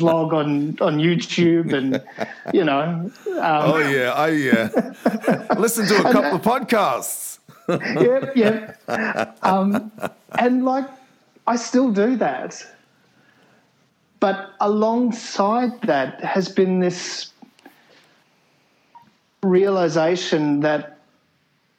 vlog 0.00 0.32
on 0.32 0.76
on 0.80 0.98
YouTube 0.98 1.72
and, 1.72 2.02
you 2.52 2.64
know. 2.64 2.82
Um, 3.28 3.62
oh 3.72 3.78
yeah, 3.78 4.12
I 4.12 4.28
yeah. 4.30 4.68
Listen 5.56 5.86
to 5.86 5.98
a 5.98 6.12
couple 6.16 6.34
of 6.34 6.42
podcasts. 6.42 7.38
yep, 7.68 8.34
yep. 8.34 9.38
Um, 9.44 9.92
and 10.36 10.64
like, 10.64 10.88
I 11.46 11.54
still 11.54 11.92
do 11.92 12.16
that. 12.16 12.66
But 14.20 14.52
alongside 14.60 15.80
that 15.82 16.22
has 16.22 16.48
been 16.50 16.78
this 16.78 17.32
realization 19.42 20.60
that 20.60 20.98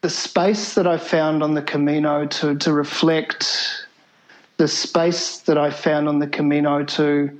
the 0.01 0.09
space 0.09 0.73
that 0.73 0.87
I 0.87 0.97
found 0.97 1.43
on 1.43 1.53
the 1.53 1.61
Camino 1.61 2.25
to, 2.25 2.55
to 2.55 2.73
reflect, 2.73 3.85
the 4.57 4.67
space 4.67 5.37
that 5.41 5.59
I 5.59 5.69
found 5.69 6.09
on 6.09 6.17
the 6.17 6.25
Camino 6.25 6.83
to, 6.83 7.39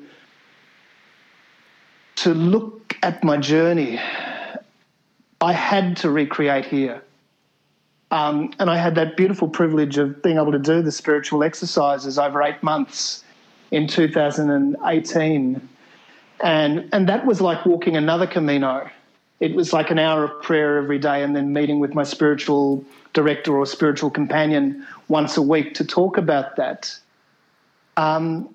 to 2.18 2.34
look 2.36 2.96
at 3.02 3.24
my 3.24 3.38
journey, 3.38 4.00
I 5.42 5.54
had 5.54 5.98
to 5.98 6.12
recreate 6.12 6.66
here. 6.66 7.02
Um, 8.12 8.54
and 8.60 8.70
I 8.70 8.78
had 8.78 8.94
that 8.96 9.18
beautiful 9.18 9.48
privilege 9.48 9.98
of 9.98 10.22
being 10.22 10.36
able 10.36 10.52
to 10.52 10.60
do 10.60 10.84
the 10.84 10.92
spiritual 10.92 11.44
exercises 11.44 12.20
over 12.20 12.44
eight 12.44 12.62
months 12.62 13.24
in 13.72 13.88
2018. 13.88 15.70
And, 16.44 16.90
and 16.92 17.10
that 17.10 17.26
was 17.26 17.42
like 17.42 17.66
walking 17.66 17.96
another 17.96 18.28
Camino. 18.28 18.90
It 19.40 19.56
was 19.56 19.74
like 19.74 19.90
an 19.90 19.98
hour 19.98 20.24
of 20.26 20.42
prayer 20.44 20.78
every 20.78 21.00
day 21.00 21.24
and 21.24 21.36
then 21.36 21.54
meeting 21.54 21.80
with 21.80 21.96
my 21.96 22.04
spiritual 22.04 22.84
director 23.14 23.56
or 23.58 23.66
spiritual 23.66 24.10
companion 24.10 24.86
once 25.08 25.38
a 25.38 25.42
week 25.42 25.74
to 25.76 25.86
talk 25.86 26.18
about 26.18 26.58
that. 26.58 26.96
Um, 27.98 28.54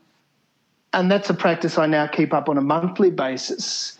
and 0.92 1.10
that's 1.10 1.28
a 1.28 1.34
practice 1.34 1.76
I 1.76 1.86
now 1.86 2.06
keep 2.06 2.32
up 2.32 2.48
on 2.48 2.56
a 2.56 2.62
monthly 2.62 3.10
basis. 3.10 3.98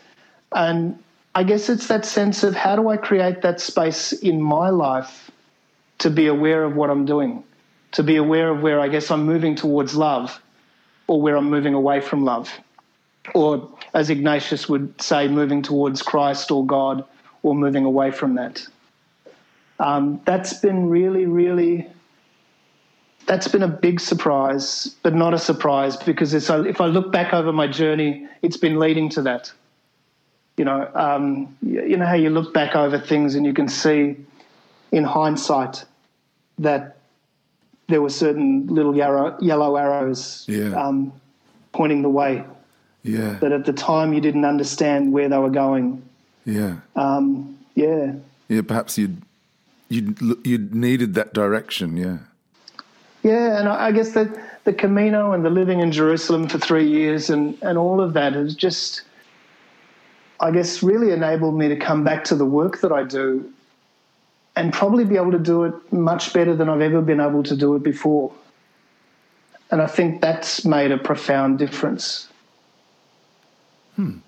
And 0.52 0.98
I 1.34 1.42
guess 1.42 1.68
it's 1.68 1.88
that 1.88 2.06
sense 2.06 2.42
of 2.42 2.54
how 2.54 2.76
do 2.76 2.88
I 2.88 2.96
create 2.96 3.42
that 3.42 3.60
space 3.60 4.12
in 4.12 4.40
my 4.40 4.70
life 4.70 5.30
to 5.98 6.10
be 6.10 6.26
aware 6.26 6.64
of 6.64 6.76
what 6.76 6.88
I'm 6.88 7.04
doing, 7.04 7.42
to 7.92 8.02
be 8.02 8.16
aware 8.16 8.50
of 8.50 8.62
where 8.62 8.80
I 8.80 8.88
guess 8.88 9.10
I'm 9.10 9.24
moving 9.26 9.54
towards 9.54 9.94
love 9.94 10.40
or 11.06 11.20
where 11.20 11.36
I'm 11.36 11.50
moving 11.50 11.74
away 11.74 12.00
from 12.00 12.24
love. 12.24 12.52
Or, 13.34 13.68
as 13.94 14.10
Ignatius 14.10 14.68
would 14.68 15.00
say, 15.00 15.28
moving 15.28 15.62
towards 15.62 16.02
Christ 16.02 16.50
or 16.50 16.64
God 16.64 17.04
or 17.42 17.54
moving 17.54 17.84
away 17.84 18.10
from 18.10 18.34
that. 18.36 18.66
Um, 19.78 20.20
that's 20.24 20.54
been 20.54 20.88
really, 20.88 21.26
really, 21.26 21.86
that's 23.26 23.48
been 23.48 23.62
a 23.62 23.68
big 23.68 24.00
surprise, 24.00 24.94
but 25.02 25.14
not 25.14 25.34
a 25.34 25.38
surprise 25.38 25.96
because 25.96 26.32
if 26.32 26.80
I 26.80 26.86
look 26.86 27.12
back 27.12 27.34
over 27.34 27.52
my 27.52 27.66
journey, 27.66 28.26
it's 28.42 28.56
been 28.56 28.78
leading 28.78 29.08
to 29.10 29.22
that. 29.22 29.52
You 30.56 30.64
know, 30.64 30.90
um, 30.94 31.56
you 31.60 31.96
know 31.98 32.06
how 32.06 32.14
you 32.14 32.30
look 32.30 32.54
back 32.54 32.74
over 32.74 32.98
things 32.98 33.34
and 33.34 33.44
you 33.44 33.52
can 33.52 33.68
see 33.68 34.16
in 34.92 35.04
hindsight 35.04 35.84
that 36.58 36.95
there 37.88 38.02
were 38.02 38.10
certain 38.10 38.66
little 38.66 38.96
yellow, 38.96 39.36
yellow 39.40 39.76
arrows 39.76 40.44
yeah. 40.48 40.74
um, 40.74 41.12
pointing 41.72 42.02
the 42.02 42.08
way. 42.08 42.44
Yeah. 43.02 43.34
That 43.34 43.52
at 43.52 43.64
the 43.64 43.72
time 43.72 44.12
you 44.12 44.20
didn't 44.20 44.44
understand 44.44 45.12
where 45.12 45.28
they 45.28 45.38
were 45.38 45.50
going. 45.50 46.02
Yeah. 46.44 46.78
Um, 46.96 47.56
yeah. 47.74 48.14
Yeah. 48.48 48.62
Perhaps 48.62 48.98
you'd 48.98 49.22
you'd 49.88 50.18
you'd 50.44 50.74
needed 50.74 51.14
that 51.14 51.32
direction. 51.32 51.96
Yeah. 51.96 52.18
Yeah, 53.22 53.58
and 53.58 53.68
I 53.68 53.90
guess 53.90 54.12
that 54.12 54.28
the 54.62 54.72
Camino 54.72 55.32
and 55.32 55.44
the 55.44 55.50
living 55.50 55.80
in 55.80 55.90
Jerusalem 55.90 56.48
for 56.48 56.58
three 56.58 56.88
years 56.88 57.28
and, 57.28 57.58
and 57.60 57.76
all 57.76 58.00
of 58.00 58.12
that 58.12 58.34
has 58.34 58.54
just, 58.54 59.02
I 60.38 60.52
guess, 60.52 60.80
really 60.80 61.10
enabled 61.10 61.58
me 61.58 61.66
to 61.66 61.74
come 61.74 62.04
back 62.04 62.22
to 62.24 62.36
the 62.36 62.44
work 62.44 62.80
that 62.82 62.92
I 62.92 63.02
do 63.02 63.52
and 64.56 64.72
probably 64.72 65.04
be 65.04 65.16
able 65.16 65.32
to 65.32 65.38
do 65.38 65.64
it 65.64 65.74
much 65.92 66.32
better 66.32 66.56
than 66.56 66.68
I've 66.68 66.80
ever 66.80 67.02
been 67.02 67.20
able 67.20 67.42
to 67.44 67.54
do 67.54 67.76
it 67.76 67.82
before. 67.82 68.32
And 69.70 69.82
I 69.82 69.86
think 69.86 70.22
that's 70.22 70.64
made 70.64 70.90
a 70.90 70.98
profound 70.98 71.58
difference. 71.58 72.28
Hmm. 73.96 74.18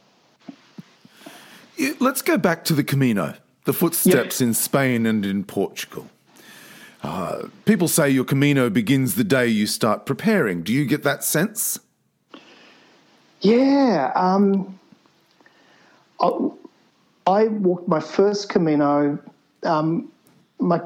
Let's 1.99 2.23
go 2.23 2.37
back 2.37 2.65
to 2.65 2.75
the 2.75 2.85
Camino, 2.85 3.35
the 3.65 3.73
footsteps 3.73 4.41
yep. 4.41 4.47
in 4.49 4.55
Spain 4.55 5.07
and 5.07 5.25
in 5.25 5.45
Portugal. 5.45 6.09
Uh, 7.03 7.47
people 7.65 7.87
say 7.87 8.11
your 8.11 8.25
Camino 8.25 8.69
begins 8.69 9.15
the 9.15 9.25
day 9.25 9.47
you 9.47 9.67
start 9.67 10.05
preparing. 10.05 10.63
Do 10.63 10.73
you 10.73 10.85
get 10.85 11.05
that 11.05 11.23
sense? 11.23 11.79
Yeah. 13.41 14.13
Um, 14.17 14.79
I, 16.21 16.31
I, 17.29 17.47
walked 17.47 17.87
my 17.87 18.01
first 18.01 18.49
Camino 18.49 19.17
um, 19.63 20.11
my 20.61 20.81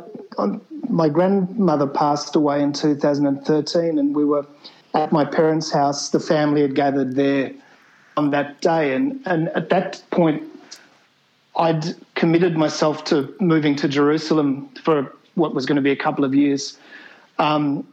my 0.89 1.09
grandmother 1.09 1.87
passed 1.87 2.37
away 2.37 2.62
in 2.62 2.73
2013, 2.73 3.99
and 3.99 4.14
we 4.14 4.25
were 4.25 4.47
at 4.95 5.12
my 5.12 5.25
parents' 5.25 5.73
house. 5.73 6.11
The 6.11 6.20
family 6.20 6.62
had 6.62 6.75
gathered 6.75 7.14
there 7.14 7.53
on 8.16 8.31
that 8.31 8.61
day, 8.61 8.95
and 8.95 9.20
and 9.27 9.49
at 9.51 9.68
that 9.70 10.03
point, 10.11 10.43
I'd 11.57 11.95
committed 12.14 12.57
myself 12.57 13.05
to 13.05 13.35
moving 13.41 13.77
to 13.77 13.89
Jerusalem 13.89 14.68
for 14.83 15.12
what 15.35 15.55
was 15.55 15.66
going 15.66 15.77
to 15.77 15.83
be 15.83 15.93
a 15.93 15.97
couple 15.97 16.25
of 16.25 16.35
years, 16.35 16.79
um, 17.39 17.87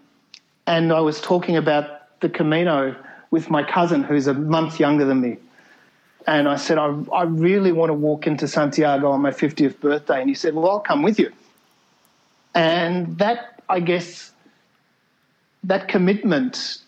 and 0.67 0.91
I 0.91 0.99
was 0.99 1.21
talking 1.21 1.55
about 1.55 2.19
the 2.19 2.29
Camino 2.29 2.95
with 3.31 3.49
my 3.49 3.63
cousin, 3.63 4.03
who's 4.03 4.27
a 4.27 4.33
month 4.33 4.79
younger 4.79 5.05
than 5.05 5.21
me. 5.21 5.37
And 6.27 6.47
I 6.47 6.57
said, 6.57 6.77
I, 6.77 6.95
I 7.13 7.23
really 7.23 7.71
want 7.71 7.89
to 7.89 7.93
walk 7.93 8.27
into 8.27 8.47
Santiago 8.47 9.09
on 9.11 9.21
my 9.21 9.31
50th 9.31 9.79
birthday. 9.79 10.19
And 10.19 10.29
he 10.29 10.35
said, 10.35 10.53
Well, 10.53 10.69
I'll 10.69 10.79
come 10.79 11.01
with 11.01 11.17
you. 11.17 11.31
And 12.55 13.17
that, 13.19 13.61
I 13.69 13.79
guess, 13.79 14.31
that 15.63 15.87
commitment 15.87 16.79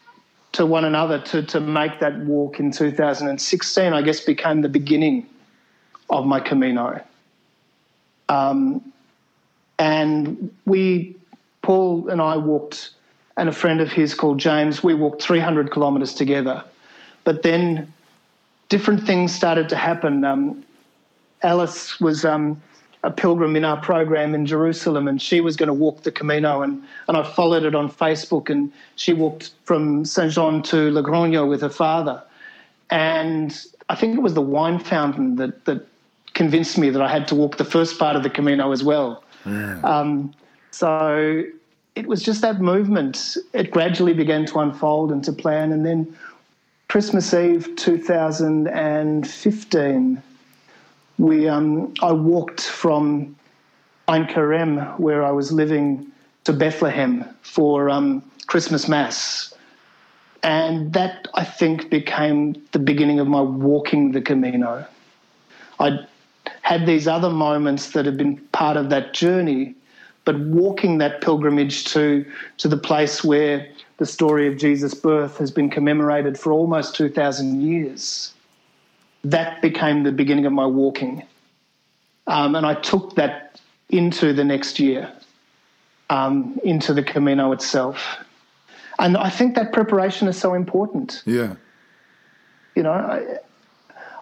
to 0.53 0.66
one 0.66 0.84
another 0.86 1.20
to, 1.20 1.43
to 1.43 1.59
make 1.59 1.99
that 1.99 2.18
walk 2.20 2.59
in 2.59 2.72
2016, 2.72 3.93
I 3.93 4.01
guess, 4.01 4.20
became 4.20 4.62
the 4.62 4.70
beginning 4.70 5.28
of 6.09 6.26
my 6.26 6.39
Camino. 6.39 7.01
Um, 8.28 8.93
and 9.80 10.53
we, 10.66 11.16
Paul 11.62 12.09
and 12.09 12.22
I 12.22 12.38
walked, 12.38 12.91
and 13.38 13.47
a 13.47 13.53
friend 13.53 13.82
of 13.82 13.91
his 13.91 14.14
called 14.14 14.39
James, 14.39 14.84
we 14.84 14.93
walked 14.93 15.22
300 15.22 15.72
kilometres 15.72 16.14
together. 16.14 16.64
But 17.24 17.43
then 17.43 17.91
different 18.70 19.05
things 19.05 19.34
started 19.34 19.70
to 19.70 19.76
happen. 19.76 20.24
Um, 20.26 20.64
Alice 21.43 21.99
was 21.99 22.26
um, 22.26 22.62
a 23.04 23.10
pilgrim 23.10 23.56
in 23.56 23.66
our 23.66 23.78
program 23.78 24.36
in 24.36 24.45
Jerusalem, 24.45 25.08
and 25.08 25.20
she 25.22 25.41
was 25.41 25.56
going 25.56 25.68
to 25.68 25.74
walk 25.74 26.04
the 26.04 26.12
Camino, 26.12 26.62
and, 26.62 26.84
and 27.08 27.18
I 27.18 27.24
followed 27.24 27.64
it 27.64 27.74
on 27.74 27.89
Facebook, 27.89 28.47
and 28.49 28.72
she 28.95 29.14
walked 29.14 29.52
from 29.64 30.06
Saint 30.06 30.34
Jean 30.34 30.62
to 30.64 30.91
Logroño 30.91 31.49
with 31.49 31.62
her 31.62 31.70
father, 31.70 32.22
and 32.89 33.66
I 33.89 33.95
think 33.95 34.16
it 34.16 34.22
was 34.22 34.36
the 34.36 34.41
wine 34.41 34.80
fountain 34.80 35.38
that 35.38 35.66
that 35.66 35.88
convinced 36.34 36.78
me 36.78 36.89
that 36.91 37.02
I 37.02 37.10
had 37.10 37.28
to 37.30 37.36
walk 37.36 37.58
the 37.58 37.66
first 37.66 37.97
part 37.99 38.16
of 38.16 38.24
the 38.24 38.30
Camino 38.30 38.72
as 38.72 38.84
well. 38.84 39.22
Yeah. 39.45 39.82
Um, 39.82 40.34
so 40.72 41.43
it 41.95 42.08
was 42.08 42.24
just 42.24 42.41
that 42.41 42.62
movement. 42.62 43.36
It 43.54 43.72
gradually 43.72 44.14
began 44.14 44.45
to 44.45 44.60
unfold 44.60 45.12
and 45.12 45.22
to 45.26 45.34
plan, 45.34 45.72
and 45.72 45.84
then 45.86 46.16
Christmas 46.88 47.34
Eve 47.34 47.76
2015 47.78 50.24
we 51.22 51.47
um, 51.47 51.93
I 52.01 52.11
walked 52.11 52.61
from 52.61 53.36
Ein 54.07 54.26
Kerem, 54.26 54.99
where 54.99 55.24
I 55.24 55.32
was 55.32 55.51
living, 55.51 56.11
to 56.45 56.53
Bethlehem 56.53 57.26
for 57.43 57.89
um, 57.89 58.24
Christmas 58.47 58.88
Mass. 58.88 59.53
And 60.41 60.91
that, 60.93 61.28
I 61.36 61.43
think, 61.43 61.91
became 61.91 62.59
the 62.72 62.80
beginning 62.80 63.19
of 63.19 63.28
my 63.28 63.41
walking 63.41 64.11
the 64.11 64.22
Camino. 64.22 64.88
I 65.80 65.99
had 66.63 66.88
these 66.88 67.07
other 67.07 67.30
moments 67.30 67.91
that 67.91 68.05
had 68.07 68.17
been 68.17 68.38
part 68.51 68.76
of 68.76 68.89
that 68.89 69.13
journey, 69.13 69.76
but 70.26 70.39
walking 70.39 70.97
that 70.97 71.22
pilgrimage 71.22 71.86
to, 71.93 72.26
to 72.57 72.67
the 72.67 72.78
place 72.78 73.24
where 73.24 73.67
the 73.97 74.07
story 74.07 74.47
of 74.47 74.57
Jesus' 74.57 74.95
birth 74.95 75.38
has 75.38 75.51
been 75.51 75.69
commemorated 75.69 76.39
for 76.39 76.51
almost 76.51 76.95
2,000 76.95 77.61
years 77.61 78.34
that 79.24 79.61
became 79.61 80.03
the 80.03 80.11
beginning 80.11 80.45
of 80.45 80.53
my 80.53 80.65
walking. 80.65 81.24
Um, 82.28 82.55
and 82.55 82.65
I 82.65 82.76
took 82.76 83.15
that 83.15 83.59
into 83.89 84.34
the 84.34 84.43
next 84.43 84.80
year, 84.80 85.11
um, 86.09 86.59
into 86.63 86.93
the 86.93 87.03
Camino 87.03 87.51
itself. 87.51 88.17
And 88.99 89.17
I 89.17 89.30
think 89.30 89.55
that 89.55 89.74
preparation 89.74 90.28
is 90.28 90.38
so 90.38 90.53
important. 90.53 91.24
Yeah. 91.26 91.55
You 92.76 92.84
know, 92.84 92.91
I, 92.91 93.38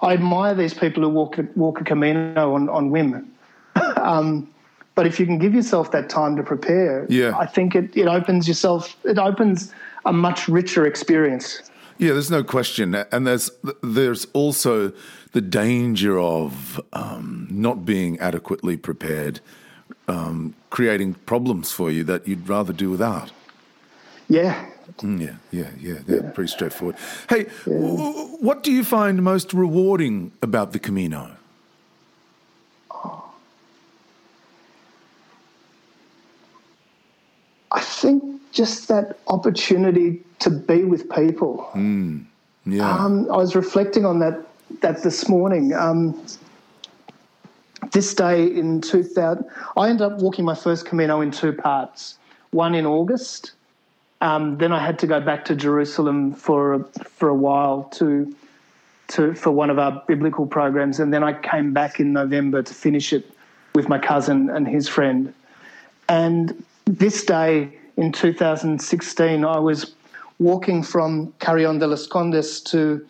I 0.01 0.13
admire 0.13 0.55
these 0.55 0.73
people 0.73 1.03
who 1.03 1.09
walk, 1.09 1.37
walk 1.55 1.81
a 1.81 1.83
Camino 1.83 2.55
on, 2.55 2.69
on 2.69 2.89
whim. 2.89 3.31
um, 3.97 4.49
but 4.95 5.05
if 5.05 5.19
you 5.19 5.25
can 5.25 5.37
give 5.37 5.53
yourself 5.53 5.91
that 5.91 6.09
time 6.09 6.35
to 6.35 6.43
prepare, 6.43 7.05
yeah. 7.09 7.37
I 7.37 7.45
think 7.45 7.75
it, 7.75 7.95
it 7.95 8.07
opens 8.07 8.47
yourself, 8.47 8.97
it 9.05 9.17
opens 9.17 9.73
a 10.05 10.13
much 10.13 10.47
richer 10.47 10.85
experience. 10.85 11.69
Yeah, 11.99 12.13
there's 12.13 12.31
no 12.31 12.45
question, 12.45 12.95
and 12.95 13.27
there's 13.27 13.51
there's 13.83 14.25
also 14.31 14.93
the 15.33 15.41
danger 15.41 16.17
of 16.17 16.79
um, 16.93 17.47
not 17.51 17.83
being 17.85 18.17
adequately 18.19 18.77
prepared, 18.77 19.41
um, 20.07 20.55
creating 20.69 21.15
problems 21.25 21.73
for 21.73 21.91
you 21.91 22.05
that 22.05 22.25
you'd 22.25 22.47
rather 22.47 22.71
do 22.71 22.89
without. 22.89 23.31
Yeah. 24.29 24.65
Mm, 24.99 25.19
yeah, 25.19 25.35
yeah, 25.51 25.69
yeah, 25.79 25.99
yeah, 26.07 26.31
Pretty 26.31 26.47
straightforward. 26.47 26.95
Hey, 27.29 27.47
yeah. 27.67 27.73
w- 27.73 28.37
what 28.39 28.63
do 28.63 28.71
you 28.71 28.85
find 28.85 29.21
most 29.21 29.53
rewarding 29.53 30.31
about 30.41 30.71
the 30.71 30.79
Camino? 30.79 31.31
I 37.71 37.81
think 37.81 38.38
just 38.51 38.87
that 38.87 39.19
opportunity 39.27 40.21
to 40.39 40.49
be 40.49 40.83
with 40.83 41.09
people. 41.09 41.69
Mm, 41.73 42.25
yeah. 42.65 42.97
Um, 42.97 43.29
I 43.31 43.37
was 43.37 43.55
reflecting 43.55 44.05
on 44.05 44.19
that 44.19 44.45
that 44.81 45.03
this 45.03 45.27
morning. 45.27 45.73
Um, 45.73 46.25
this 47.91 48.13
day 48.13 48.45
in 48.45 48.81
2000, 48.81 49.45
I 49.77 49.89
ended 49.89 50.01
up 50.01 50.19
walking 50.19 50.45
my 50.45 50.55
first 50.55 50.85
Camino 50.85 51.21
in 51.21 51.31
two 51.31 51.53
parts. 51.53 52.17
One 52.51 52.75
in 52.75 52.85
August, 52.85 53.53
um, 54.21 54.57
then 54.57 54.71
I 54.71 54.83
had 54.83 54.99
to 54.99 55.07
go 55.07 55.19
back 55.21 55.45
to 55.45 55.55
Jerusalem 55.55 56.33
for 56.33 56.83
for 57.03 57.29
a 57.29 57.35
while 57.35 57.83
to 57.93 58.35
to 59.09 59.33
for 59.33 59.51
one 59.51 59.69
of 59.69 59.79
our 59.79 60.03
biblical 60.07 60.45
programs, 60.45 60.99
and 60.99 61.13
then 61.13 61.23
I 61.23 61.33
came 61.33 61.73
back 61.73 61.99
in 61.99 62.13
November 62.13 62.61
to 62.61 62.73
finish 62.73 63.13
it 63.13 63.31
with 63.75 63.87
my 63.87 63.99
cousin 63.99 64.49
and 64.49 64.67
his 64.67 64.87
friend. 64.87 65.33
And 66.09 66.63
this 66.85 67.23
day 67.23 67.77
in 67.99 68.13
2016, 68.13 69.43
I 69.43 69.59
was 69.59 69.93
walking 70.39 70.81
from 70.81 71.33
Carrion 71.39 71.79
de 71.79 71.85
los 71.85 72.07
Condes 72.07 72.61
to 72.61 73.05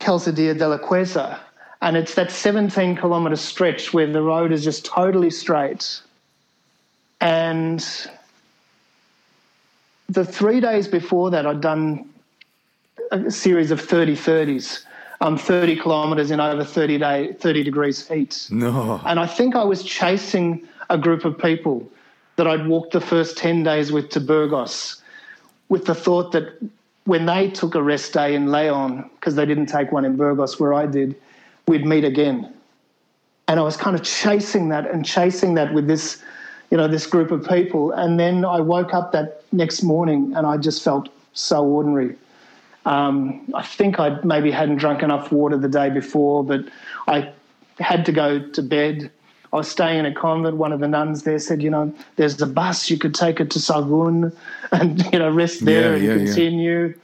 Calzadilla 0.00 0.56
de 0.56 0.66
la 0.66 0.78
Cuesta. 0.78 1.38
And 1.82 1.94
it's 1.94 2.14
that 2.14 2.32
17 2.32 2.96
kilometre 2.96 3.36
stretch 3.36 3.92
where 3.92 4.10
the 4.10 4.22
road 4.22 4.52
is 4.52 4.64
just 4.64 4.86
totally 4.86 5.28
straight. 5.28 6.00
And 7.20 7.86
the 10.08 10.24
three 10.24 10.60
days 10.60 10.88
before 10.88 11.30
that, 11.30 11.44
I'd 11.44 11.60
done 11.60 12.08
a 13.12 13.30
series 13.30 13.70
of 13.70 13.82
30 13.82 14.16
30s, 14.16 14.84
um, 15.20 15.36
30 15.36 15.76
kilometres 15.76 16.30
in 16.30 16.40
over 16.40 16.64
30, 16.64 16.98
day, 16.98 17.32
30 17.34 17.64
degrees 17.64 18.08
heat. 18.08 18.48
No. 18.50 18.98
And 19.04 19.20
I 19.20 19.26
think 19.26 19.54
I 19.54 19.64
was 19.64 19.82
chasing 19.82 20.66
a 20.88 20.96
group 20.96 21.26
of 21.26 21.36
people 21.36 21.86
that 22.38 22.46
I'd 22.46 22.68
walked 22.68 22.92
the 22.92 23.00
first 23.00 23.36
10 23.36 23.64
days 23.64 23.90
with 23.90 24.10
to 24.10 24.20
Burgos 24.20 25.02
with 25.68 25.86
the 25.86 25.94
thought 25.94 26.30
that 26.32 26.56
when 27.04 27.26
they 27.26 27.50
took 27.50 27.74
a 27.74 27.82
rest 27.82 28.12
day 28.12 28.32
in 28.36 28.52
Leon, 28.52 29.10
because 29.16 29.34
they 29.34 29.44
didn't 29.44 29.66
take 29.66 29.90
one 29.90 30.04
in 30.04 30.16
Burgos 30.16 30.60
where 30.60 30.72
I 30.72 30.86
did, 30.86 31.16
we'd 31.66 31.84
meet 31.84 32.04
again. 32.04 32.54
And 33.48 33.58
I 33.58 33.64
was 33.64 33.76
kind 33.76 33.96
of 33.96 34.04
chasing 34.04 34.68
that 34.68 34.88
and 34.88 35.04
chasing 35.04 35.54
that 35.54 35.74
with 35.74 35.88
this, 35.88 36.22
you 36.70 36.76
know, 36.76 36.86
this 36.86 37.08
group 37.08 37.32
of 37.32 37.44
people. 37.44 37.90
And 37.90 38.20
then 38.20 38.44
I 38.44 38.60
woke 38.60 38.94
up 38.94 39.10
that 39.12 39.42
next 39.50 39.82
morning 39.82 40.32
and 40.36 40.46
I 40.46 40.58
just 40.58 40.84
felt 40.84 41.08
so 41.32 41.64
ordinary. 41.64 42.14
Um, 42.86 43.52
I 43.52 43.64
think 43.64 43.98
I 43.98 44.20
maybe 44.22 44.52
hadn't 44.52 44.76
drunk 44.76 45.02
enough 45.02 45.32
water 45.32 45.56
the 45.56 45.68
day 45.68 45.90
before, 45.90 46.44
but 46.44 46.60
I 47.08 47.32
had 47.80 48.06
to 48.06 48.12
go 48.12 48.38
to 48.38 48.62
bed 48.62 49.10
I 49.52 49.56
was 49.56 49.70
staying 49.70 50.00
in 50.00 50.06
a 50.06 50.14
convent. 50.14 50.56
One 50.56 50.72
of 50.72 50.80
the 50.80 50.88
nuns 50.88 51.22
there 51.22 51.38
said, 51.38 51.62
you 51.62 51.70
know, 51.70 51.94
there's 52.16 52.40
a 52.40 52.46
bus. 52.46 52.90
You 52.90 52.98
could 52.98 53.14
take 53.14 53.40
it 53.40 53.50
to 53.52 53.58
Sahagún 53.58 54.34
and, 54.72 55.12
you 55.12 55.18
know, 55.18 55.30
rest 55.30 55.64
there 55.64 55.96
yeah, 55.96 56.12
and 56.12 56.20
yeah, 56.20 56.26
continue. 56.26 56.86
Yeah. 56.88 56.94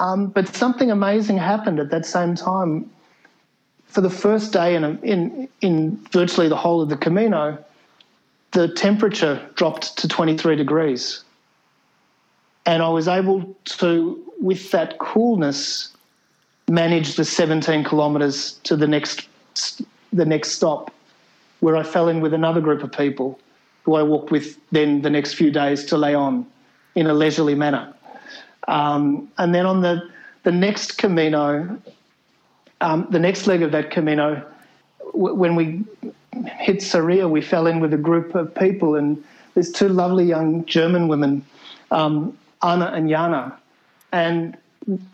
Um, 0.00 0.26
but 0.26 0.54
something 0.54 0.90
amazing 0.90 1.38
happened 1.38 1.80
at 1.80 1.90
that 1.90 2.04
same 2.04 2.34
time. 2.34 2.90
For 3.86 4.00
the 4.00 4.10
first 4.10 4.52
day 4.52 4.74
in, 4.74 4.84
a, 4.84 4.90
in, 5.02 5.48
in 5.60 5.96
virtually 6.10 6.48
the 6.48 6.56
whole 6.56 6.82
of 6.82 6.88
the 6.88 6.96
Camino, 6.96 7.56
the 8.50 8.68
temperature 8.68 9.40
dropped 9.54 9.96
to 9.98 10.08
23 10.08 10.56
degrees. 10.56 11.22
And 12.66 12.82
I 12.82 12.88
was 12.88 13.08
able 13.08 13.56
to, 13.64 14.32
with 14.40 14.70
that 14.72 14.98
coolness, 14.98 15.90
manage 16.68 17.16
the 17.16 17.24
17 17.24 17.84
kilometres 17.84 18.58
to 18.64 18.76
the 18.76 18.86
next, 18.86 19.28
the 20.12 20.24
next 20.24 20.52
stop 20.52 20.93
where 21.64 21.78
I 21.78 21.82
fell 21.82 22.08
in 22.08 22.20
with 22.20 22.34
another 22.34 22.60
group 22.60 22.82
of 22.82 22.92
people 22.92 23.40
who 23.84 23.94
I 23.94 24.02
walked 24.02 24.30
with 24.30 24.58
then 24.70 25.00
the 25.00 25.08
next 25.08 25.32
few 25.32 25.50
days 25.50 25.86
to 25.86 25.96
Leon 25.96 26.46
in 26.94 27.06
a 27.06 27.14
leisurely 27.14 27.54
manner. 27.54 27.90
Um, 28.68 29.32
and 29.38 29.54
then 29.54 29.64
on 29.64 29.80
the, 29.80 30.10
the 30.42 30.52
next 30.52 30.98
Camino, 30.98 31.80
um, 32.82 33.06
the 33.08 33.18
next 33.18 33.46
leg 33.46 33.62
of 33.62 33.72
that 33.72 33.90
Camino, 33.90 34.44
w- 35.12 35.34
when 35.34 35.54
we 35.54 35.64
hit 36.58 36.80
Sarria, 36.80 37.30
we 37.30 37.40
fell 37.40 37.66
in 37.66 37.80
with 37.80 37.94
a 37.94 38.02
group 38.08 38.34
of 38.34 38.54
people, 38.54 38.94
and 38.94 39.24
there's 39.54 39.72
two 39.72 39.88
lovely 39.88 40.26
young 40.26 40.66
German 40.66 41.08
women, 41.08 41.42
um, 41.90 42.36
Anna 42.62 42.92
and 42.94 43.08
Jana. 43.08 43.58
And 44.12 44.54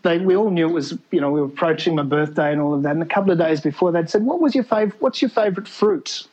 they, 0.03 0.17
we 0.17 0.35
all 0.35 0.51
knew 0.51 0.67
it 0.67 0.73
was, 0.73 0.97
you 1.11 1.21
know, 1.21 1.31
we 1.31 1.39
were 1.39 1.47
approaching 1.47 1.95
my 1.95 2.03
birthday 2.03 2.51
and 2.51 2.59
all 2.59 2.73
of 2.73 2.83
that. 2.83 2.91
And 2.91 3.01
a 3.01 3.05
couple 3.05 3.31
of 3.31 3.37
days 3.37 3.61
before, 3.61 3.93
they'd 3.93 4.09
said, 4.09 4.25
"What 4.25 4.41
was 4.41 4.53
your 4.53 4.65
favorite? 4.65 5.01
What's 5.01 5.21
your 5.21 5.29
favorite 5.29 5.69
fruit?" 5.69 6.27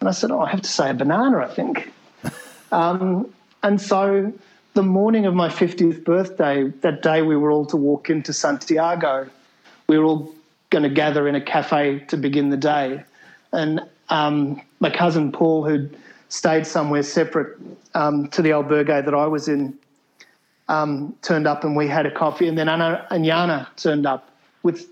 And 0.00 0.08
I 0.08 0.12
said, 0.12 0.30
Oh, 0.30 0.40
I 0.40 0.50
have 0.50 0.62
to 0.62 0.68
say 0.68 0.90
a 0.90 0.94
banana, 0.94 1.38
I 1.38 1.48
think. 1.48 1.92
um, 2.72 3.32
and 3.62 3.80
so 3.80 4.32
the 4.74 4.82
morning 4.82 5.26
of 5.26 5.34
my 5.34 5.48
50th 5.48 6.04
birthday, 6.04 6.68
that 6.82 7.02
day 7.02 7.22
we 7.22 7.36
were 7.36 7.50
all 7.50 7.66
to 7.66 7.76
walk 7.76 8.10
into 8.10 8.32
Santiago, 8.32 9.28
we 9.88 9.98
were 9.98 10.04
all 10.04 10.34
going 10.70 10.82
to 10.82 10.90
gather 10.90 11.26
in 11.26 11.34
a 11.34 11.40
cafe 11.40 12.00
to 12.08 12.16
begin 12.16 12.50
the 12.50 12.56
day. 12.56 13.02
And 13.52 13.80
um, 14.10 14.60
my 14.80 14.90
cousin 14.90 15.32
Paul, 15.32 15.64
who'd 15.64 15.96
stayed 16.28 16.66
somewhere 16.66 17.02
separate 17.02 17.58
um, 17.94 18.28
to 18.28 18.42
the 18.42 18.50
albergue 18.50 19.04
that 19.04 19.14
I 19.14 19.26
was 19.26 19.48
in, 19.48 19.76
um, 20.68 21.16
turned 21.22 21.46
up 21.46 21.64
and 21.64 21.74
we 21.74 21.88
had 21.88 22.06
a 22.06 22.10
coffee. 22.10 22.46
And 22.46 22.58
then 22.58 22.68
Anna 22.68 23.06
and 23.10 23.24
Jana 23.24 23.68
turned 23.76 24.06
up 24.06 24.30
with 24.62 24.86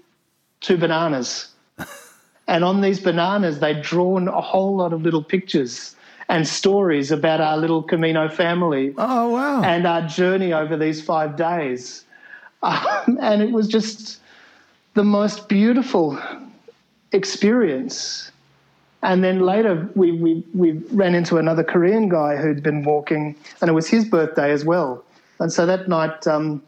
two 0.60 0.76
bananas. 0.76 1.48
And 2.48 2.64
on 2.64 2.80
these 2.80 3.00
bananas, 3.00 3.58
they'd 3.58 3.82
drawn 3.82 4.28
a 4.28 4.40
whole 4.40 4.76
lot 4.76 4.92
of 4.92 5.02
little 5.02 5.22
pictures 5.22 5.96
and 6.28 6.46
stories 6.46 7.10
about 7.10 7.40
our 7.40 7.56
little 7.56 7.82
Camino 7.82 8.28
family. 8.28 8.94
Oh, 8.98 9.30
wow. 9.30 9.62
And 9.62 9.86
our 9.86 10.02
journey 10.02 10.52
over 10.52 10.76
these 10.76 11.02
five 11.02 11.36
days. 11.36 12.04
Um, 12.62 13.18
and 13.20 13.42
it 13.42 13.52
was 13.52 13.68
just 13.68 14.20
the 14.94 15.04
most 15.04 15.48
beautiful 15.48 16.20
experience. 17.12 18.30
And 19.02 19.22
then 19.22 19.40
later, 19.40 19.88
we, 19.94 20.12
we, 20.12 20.44
we 20.54 20.72
ran 20.90 21.14
into 21.14 21.36
another 21.36 21.62
Korean 21.62 22.08
guy 22.08 22.36
who'd 22.36 22.62
been 22.62 22.82
walking, 22.82 23.36
and 23.60 23.68
it 23.70 23.72
was 23.72 23.88
his 23.88 24.04
birthday 24.04 24.50
as 24.50 24.64
well. 24.64 25.04
And 25.38 25.52
so 25.52 25.66
that 25.66 25.86
night, 25.86 26.26
um, 26.26 26.62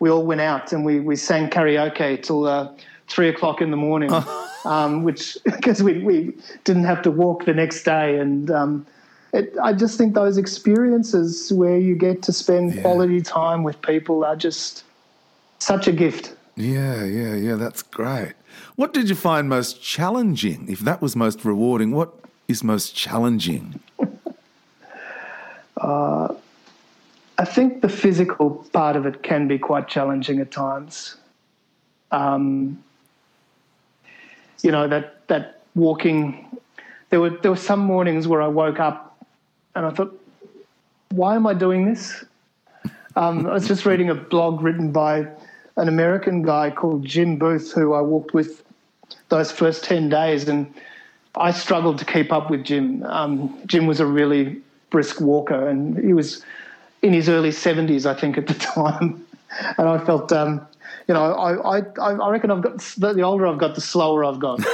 we 0.00 0.10
all 0.10 0.24
went 0.24 0.40
out 0.40 0.72
and 0.72 0.84
we, 0.84 0.98
we 1.00 1.14
sang 1.14 1.48
karaoke 1.50 2.22
till 2.22 2.46
uh, 2.46 2.70
three 3.06 3.28
o'clock 3.28 3.60
in 3.60 3.70
the 3.70 3.76
morning. 3.76 4.10
um, 4.64 5.02
which 5.02 5.36
because 5.44 5.82
we, 5.82 5.98
we 6.02 6.32
didn't 6.64 6.84
have 6.84 7.02
to 7.02 7.10
walk 7.10 7.44
the 7.44 7.54
next 7.54 7.84
day. 7.84 8.18
And 8.18 8.50
um, 8.50 8.86
it, 9.32 9.54
I 9.62 9.72
just 9.72 9.98
think 9.98 10.14
those 10.14 10.36
experiences 10.36 11.52
where 11.52 11.78
you 11.78 11.94
get 11.94 12.22
to 12.22 12.32
spend 12.32 12.74
yeah. 12.74 12.82
quality 12.82 13.20
time 13.20 13.62
with 13.62 13.80
people 13.82 14.24
are 14.24 14.36
just 14.36 14.84
such 15.58 15.88
a 15.88 15.92
gift. 15.92 16.34
Yeah, 16.56 17.04
yeah, 17.04 17.34
yeah, 17.34 17.54
that's 17.56 17.82
great. 17.82 18.34
What 18.76 18.92
did 18.92 19.08
you 19.08 19.16
find 19.16 19.48
most 19.48 19.82
challenging? 19.82 20.66
If 20.68 20.80
that 20.80 21.02
was 21.02 21.16
most 21.16 21.44
rewarding, 21.44 21.90
what 21.90 22.14
is 22.46 22.62
most 22.62 22.94
challenging? 22.94 23.80
uh, 25.76 26.34
I 27.38 27.44
think 27.44 27.82
the 27.82 27.88
physical 27.88 28.64
part 28.72 28.94
of 28.94 29.06
it 29.06 29.24
can 29.24 29.48
be 29.48 29.58
quite 29.58 29.88
challenging 29.88 30.38
at 30.38 30.52
times. 30.52 31.16
Um, 32.12 32.84
you 34.62 34.70
know 34.70 34.88
that 34.88 35.26
that 35.28 35.60
walking. 35.74 36.40
There 37.10 37.20
were 37.20 37.30
there 37.30 37.50
were 37.50 37.56
some 37.56 37.80
mornings 37.80 38.26
where 38.26 38.42
I 38.42 38.48
woke 38.48 38.80
up 38.80 39.16
and 39.74 39.86
I 39.86 39.90
thought, 39.90 40.18
why 41.10 41.36
am 41.36 41.46
I 41.46 41.54
doing 41.54 41.84
this? 41.84 42.24
Um, 43.16 43.46
I 43.46 43.52
was 43.52 43.68
just 43.68 43.86
reading 43.90 44.10
a 44.10 44.14
blog 44.14 44.62
written 44.62 44.92
by 44.92 45.26
an 45.76 45.88
American 45.88 46.42
guy 46.42 46.70
called 46.70 47.04
Jim 47.04 47.36
Booth, 47.36 47.72
who 47.72 47.94
I 47.94 48.00
walked 48.00 48.34
with 48.34 48.64
those 49.28 49.50
first 49.50 49.84
10 49.84 50.08
days. 50.08 50.48
And 50.48 50.72
I 51.34 51.50
struggled 51.50 51.98
to 51.98 52.04
keep 52.04 52.32
up 52.32 52.50
with 52.50 52.64
Jim. 52.64 53.02
Um, 53.04 53.56
Jim 53.66 53.86
was 53.86 54.00
a 54.00 54.06
really 54.06 54.60
brisk 54.90 55.20
walker, 55.20 55.68
and 55.68 55.98
he 55.98 56.12
was 56.12 56.44
in 57.02 57.12
his 57.12 57.28
early 57.28 57.50
70s, 57.50 58.06
I 58.06 58.18
think, 58.18 58.38
at 58.38 58.46
the 58.46 58.54
time. 58.74 59.24
and 59.78 59.88
I 59.88 59.98
felt, 60.04 60.32
um, 60.32 60.64
you 61.08 61.14
know, 61.14 61.34
I, 61.34 61.78
I, 61.78 62.12
I 62.12 62.30
reckon 62.30 62.50
I've 62.50 62.62
got 62.62 62.78
the 62.78 63.22
older 63.22 63.46
I've 63.46 63.58
got, 63.58 63.74
the 63.74 63.80
slower 63.80 64.24
I've 64.24 64.40
got. 64.40 64.60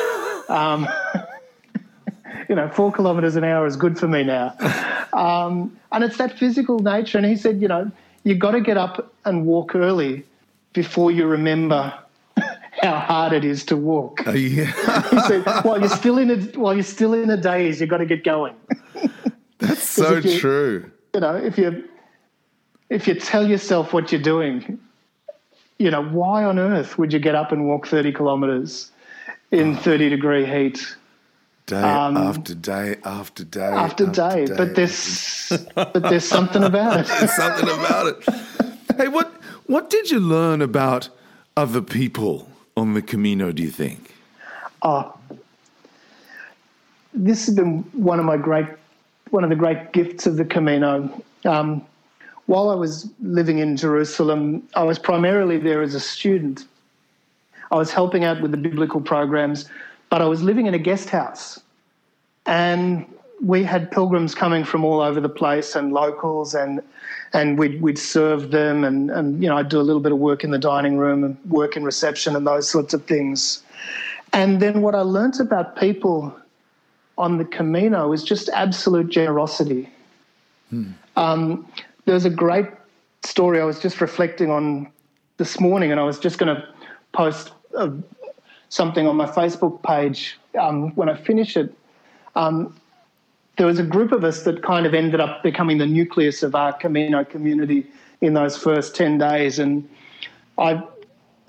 Um, 0.50 0.88
you 2.48 2.56
know, 2.56 2.68
four 2.68 2.90
kilometres 2.90 3.36
an 3.36 3.44
hour 3.44 3.66
is 3.66 3.76
good 3.76 3.96
for 3.96 4.08
me 4.08 4.24
now. 4.24 4.52
Um, 5.12 5.78
and 5.92 6.02
it's 6.02 6.18
that 6.18 6.36
physical 6.36 6.80
nature. 6.80 7.18
And 7.18 7.24
he 7.24 7.36
said, 7.36 7.62
you 7.62 7.68
know, 7.68 7.88
you've 8.24 8.40
got 8.40 8.52
to 8.52 8.60
get 8.60 8.76
up 8.76 9.14
and 9.24 9.46
walk 9.46 9.76
early 9.76 10.24
before 10.72 11.12
you 11.12 11.26
remember 11.26 11.94
how 12.82 12.98
hard 12.98 13.32
it 13.32 13.44
is 13.44 13.64
to 13.66 13.76
walk. 13.76 14.26
Uh, 14.26 14.32
yeah. 14.32 14.64
he 15.10 15.20
said, 15.20 15.44
while 15.64 15.78
you're 15.78 15.88
still 15.88 16.18
in 16.18 16.30
a 16.30 16.36
while 16.58 16.74
you're 16.74 16.82
still 16.82 17.14
in 17.14 17.30
a 17.30 17.36
daze, 17.36 17.80
you've 17.80 17.90
got 17.90 17.98
to 17.98 18.06
get 18.06 18.24
going. 18.24 18.56
That's 19.58 19.88
so 19.88 20.16
you, 20.16 20.38
true. 20.38 20.90
You 21.14 21.20
know, 21.20 21.36
if 21.36 21.58
you 21.58 21.88
if 22.88 23.06
you 23.06 23.14
tell 23.14 23.46
yourself 23.46 23.92
what 23.92 24.10
you're 24.10 24.20
doing, 24.20 24.80
you 25.80 25.90
know, 25.90 26.04
why 26.04 26.44
on 26.44 26.58
earth 26.58 26.98
would 26.98 27.10
you 27.10 27.18
get 27.18 27.34
up 27.34 27.52
and 27.52 27.66
walk 27.66 27.86
30 27.86 28.12
kilometres 28.12 28.92
in 29.50 29.74
30 29.76 30.10
degree 30.10 30.44
heat? 30.44 30.94
Day 31.64 31.80
um, 31.80 32.18
after 32.18 32.54
day 32.54 32.96
after 33.04 33.44
day 33.44 33.60
after, 33.62 34.04
after 34.04 34.06
day. 34.06 34.44
day. 34.44 34.54
But 34.56 34.74
there's 34.74 35.66
but 35.74 35.94
there's 35.94 36.24
something 36.24 36.62
about 36.62 37.00
it. 37.00 37.06
there's 37.06 37.34
something 37.34 37.68
about 37.68 38.06
it. 38.08 38.96
Hey, 38.98 39.08
what 39.08 39.32
what 39.66 39.88
did 39.88 40.10
you 40.10 40.20
learn 40.20 40.60
about 40.60 41.08
other 41.56 41.80
people 41.80 42.50
on 42.76 42.92
the 42.92 43.00
Camino? 43.00 43.50
Do 43.50 43.62
you 43.62 43.70
think? 43.70 44.14
Oh, 44.82 45.16
this 47.14 47.46
has 47.46 47.54
been 47.54 47.84
one 47.92 48.18
of 48.18 48.26
my 48.26 48.36
great 48.36 48.66
one 49.30 49.44
of 49.44 49.50
the 49.50 49.56
great 49.56 49.92
gifts 49.92 50.26
of 50.26 50.36
the 50.36 50.44
Camino. 50.44 51.22
Um, 51.44 51.86
while 52.50 52.68
I 52.70 52.74
was 52.74 53.08
living 53.20 53.58
in 53.58 53.76
Jerusalem, 53.76 54.68
I 54.74 54.84
was 54.90 54.98
primarily 54.98 55.58
there 55.58 55.82
as 55.82 55.94
a 55.94 56.00
student. 56.00 56.66
I 57.70 57.76
was 57.76 57.90
helping 57.92 58.24
out 58.24 58.40
with 58.42 58.50
the 58.50 58.56
biblical 58.68 59.00
programs 59.00 59.68
but 60.10 60.20
I 60.20 60.26
was 60.26 60.42
living 60.42 60.66
in 60.66 60.74
a 60.74 60.78
guest 60.78 61.08
house 61.08 61.60
and 62.44 63.06
we 63.42 63.62
had 63.64 63.90
pilgrims 63.90 64.34
coming 64.34 64.64
from 64.64 64.84
all 64.84 65.00
over 65.00 65.20
the 65.20 65.28
place 65.28 65.74
and 65.74 65.92
locals 65.92 66.54
and 66.54 66.82
and 67.32 67.58
we'd, 67.58 67.80
we'd 67.80 67.98
serve 67.98 68.50
them 68.50 68.84
and, 68.84 69.08
and 69.10 69.42
you 69.42 69.48
know 69.48 69.56
I'd 69.56 69.68
do 69.68 69.80
a 69.80 69.86
little 69.88 70.02
bit 70.02 70.12
of 70.12 70.18
work 70.18 70.44
in 70.44 70.50
the 70.50 70.58
dining 70.58 70.98
room 70.98 71.24
and 71.24 71.38
work 71.48 71.76
in 71.76 71.84
reception 71.84 72.36
and 72.36 72.46
those 72.46 72.68
sorts 72.68 72.92
of 72.92 73.04
things. 73.04 73.62
And 74.32 74.60
then 74.60 74.82
what 74.82 74.94
I 74.94 75.00
learnt 75.00 75.40
about 75.40 75.76
people 75.76 76.36
on 77.16 77.38
the 77.38 77.44
Camino 77.44 78.08
was 78.08 78.24
just 78.24 78.48
absolute 78.50 79.08
generosity. 79.08 79.88
Hmm. 80.70 80.90
Um, 81.16 81.68
there's 82.10 82.24
a 82.24 82.30
great 82.30 82.66
story 83.22 83.60
I 83.60 83.64
was 83.64 83.78
just 83.78 84.00
reflecting 84.00 84.50
on 84.50 84.90
this 85.36 85.60
morning, 85.60 85.92
and 85.92 86.00
I 86.00 86.02
was 86.02 86.18
just 86.18 86.38
going 86.38 86.54
to 86.54 86.68
post 87.12 87.52
a, 87.76 87.92
something 88.68 89.06
on 89.06 89.14
my 89.14 89.26
Facebook 89.26 89.80
page 89.84 90.36
um, 90.58 90.92
when 90.96 91.08
I 91.08 91.14
finish 91.14 91.56
it. 91.56 91.72
Um, 92.34 92.74
there 93.58 93.66
was 93.66 93.78
a 93.78 93.84
group 93.84 94.10
of 94.10 94.24
us 94.24 94.42
that 94.42 94.60
kind 94.64 94.86
of 94.86 94.94
ended 94.94 95.20
up 95.20 95.44
becoming 95.44 95.78
the 95.78 95.86
nucleus 95.86 96.42
of 96.42 96.56
our 96.56 96.72
Camino 96.72 97.24
community 97.24 97.86
in 98.20 98.34
those 98.34 98.56
first 98.56 98.96
10 98.96 99.18
days. 99.18 99.60
And 99.60 99.88
I, 100.58 100.82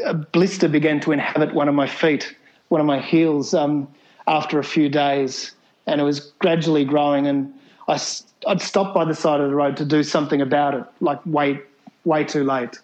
a 0.05 0.13
blister 0.13 0.67
began 0.67 0.99
to 0.99 1.11
inhabit 1.11 1.55
one 1.55 1.69
of 1.69 1.73
my 1.73 1.87
feet, 1.87 2.35
one 2.69 2.81
of 2.81 2.85
my 2.85 3.01
heels, 3.01 3.55
um, 3.55 3.87
after 4.27 4.59
a 4.59 4.63
few 4.63 4.89
days. 4.89 5.53
And 5.87 5.99
it 5.99 6.03
was 6.03 6.19
gradually 6.37 6.85
growing. 6.85 7.25
And 7.25 7.51
I, 7.91 7.99
I'd 8.47 8.61
stop 8.61 8.93
by 8.93 9.03
the 9.05 9.13
side 9.13 9.41
of 9.41 9.49
the 9.49 9.55
road 9.55 9.75
to 9.77 9.85
do 9.85 10.01
something 10.01 10.41
about 10.41 10.73
it, 10.73 10.83
like 11.01 11.19
way, 11.25 11.59
way 12.05 12.23
too 12.23 12.43
late. 12.43 12.79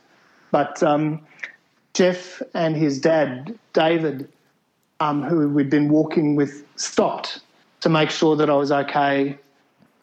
But 0.51 0.84
um, 0.84 1.22
Jeff 1.93 2.41
and 2.53 2.76
his 2.76 2.99
dad, 2.99 3.58
David, 3.74 4.30
um, 4.99 5.24
who 5.24 5.47
we'd 5.49 5.70
been 5.70 5.89
walking 5.89 6.36
with, 6.36 6.66
stopped 6.76 7.39
to 7.82 7.89
make 7.89 8.10
sure 8.10 8.36
that 8.36 8.49
I 8.49 8.55
was 8.55 8.72
okay. 8.72 9.38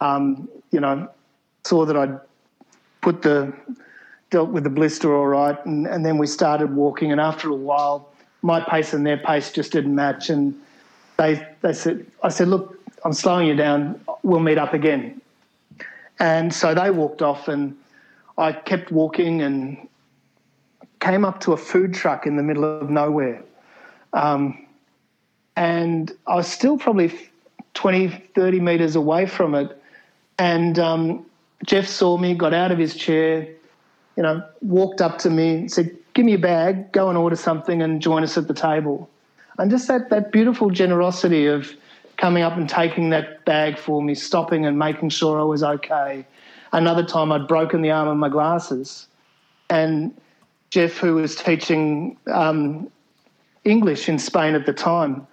Um, 0.01 0.49
you 0.71 0.81
know, 0.81 1.09
saw 1.65 1.85
that 1.85 1.97
I'd 1.97 2.19
put 3.03 3.23
the 3.23 3.53
dealt 4.31 4.51
with 4.51 4.65
the 4.65 4.71
blister 4.71 5.15
all 5.15 5.27
right, 5.27 5.65
and, 5.67 5.87
and 5.87 6.05
then 6.05 6.19
we 6.19 6.27
started 6.27 6.75
walking. 6.75 7.13
And 7.13 7.21
after 7.21 7.49
a 7.51 7.55
while, 7.55 8.09
my 8.43 8.61
pace 8.61 8.93
and 8.93 9.07
their 9.07 9.19
pace 9.19 9.53
just 9.53 9.73
didn't 9.73 9.95
match, 9.95 10.31
and 10.31 10.55
they 11.19 11.47
they 11.61 11.73
said, 11.73 12.07
I 12.23 12.31
said, 12.31 12.49
look, 12.49 12.79
I'm 13.05 13.13
slowing 13.13 13.47
you 13.47 13.55
down. 13.55 14.01
We'll 14.23 14.41
meet 14.41 14.59
up 14.59 14.73
again. 14.73 15.21
And 16.19 16.53
so 16.53 16.75
they 16.75 16.91
walked 16.91 17.23
off, 17.23 17.49
and 17.49 17.77
I 18.39 18.53
kept 18.53 18.91
walking 18.91 19.43
and 19.43 19.89
came 21.01 21.25
up 21.25 21.41
to 21.41 21.53
a 21.53 21.57
food 21.57 21.93
truck 21.93 22.27
in 22.27 22.37
the 22.37 22.43
middle 22.43 22.65
of 22.65 22.89
nowhere. 22.89 23.43
Um, 24.15 24.67
and 25.57 26.11
I 26.27 26.37
was 26.37 26.49
still 26.49 26.79
probably 26.79 27.13
20, 27.75 28.09
30 28.35 28.61
meters 28.61 28.97
away 28.97 29.27
from 29.27 29.55
it. 29.55 29.81
And 30.39 30.79
um, 30.79 31.27
Jeff 31.65 31.87
saw 31.87 32.17
me, 32.17 32.35
got 32.35 32.55
out 32.55 32.73
of 32.73 32.79
his 32.79 32.97
chair, 32.97 33.47
you 34.17 34.23
know, 34.23 34.43
walked 34.63 35.01
up 35.01 35.19
to 35.19 35.31
me, 35.31 35.69
said, 35.69 35.95
Give 36.15 36.25
me 36.25 36.35
a 36.35 36.39
bag, 36.39 36.93
go 36.93 37.09
and 37.09 37.19
order 37.19 37.35
something 37.35 37.83
and 37.83 38.01
join 38.01 38.23
us 38.23 38.39
at 38.39 38.47
the 38.47 38.55
table. 38.55 39.11
And 39.59 39.69
just 39.69 39.89
that, 39.89 40.11
that 40.11 40.31
beautiful 40.31 40.71
generosity 40.71 41.47
of 41.47 41.75
coming 42.17 42.43
up 42.43 42.57
and 42.57 42.69
taking 42.69 43.11
that 43.11 43.45
bag 43.45 43.79
for 43.79 44.03
me, 44.03 44.15
stopping 44.15 44.67
and 44.67 44.79
making 44.79 45.11
sure 45.11 45.41
I 45.41 45.45
was 45.45 45.63
okay. 45.63 46.27
Another 46.73 47.05
time 47.05 47.33
I'd 47.33 47.47
broken 47.47 47.83
the 47.83 47.91
arm 47.91 48.09
of 48.09 48.17
my 48.17 48.29
glasses. 48.29 49.07
And 49.71 50.15
Jeff, 50.71 50.97
who 50.97 51.15
was 51.17 51.37
teaching 51.37 52.17
um, 52.33 52.91
English 53.65 54.09
in 54.09 54.19
Spain 54.19 54.55
at 54.55 54.67
the 54.67 54.73
time, 54.73 55.27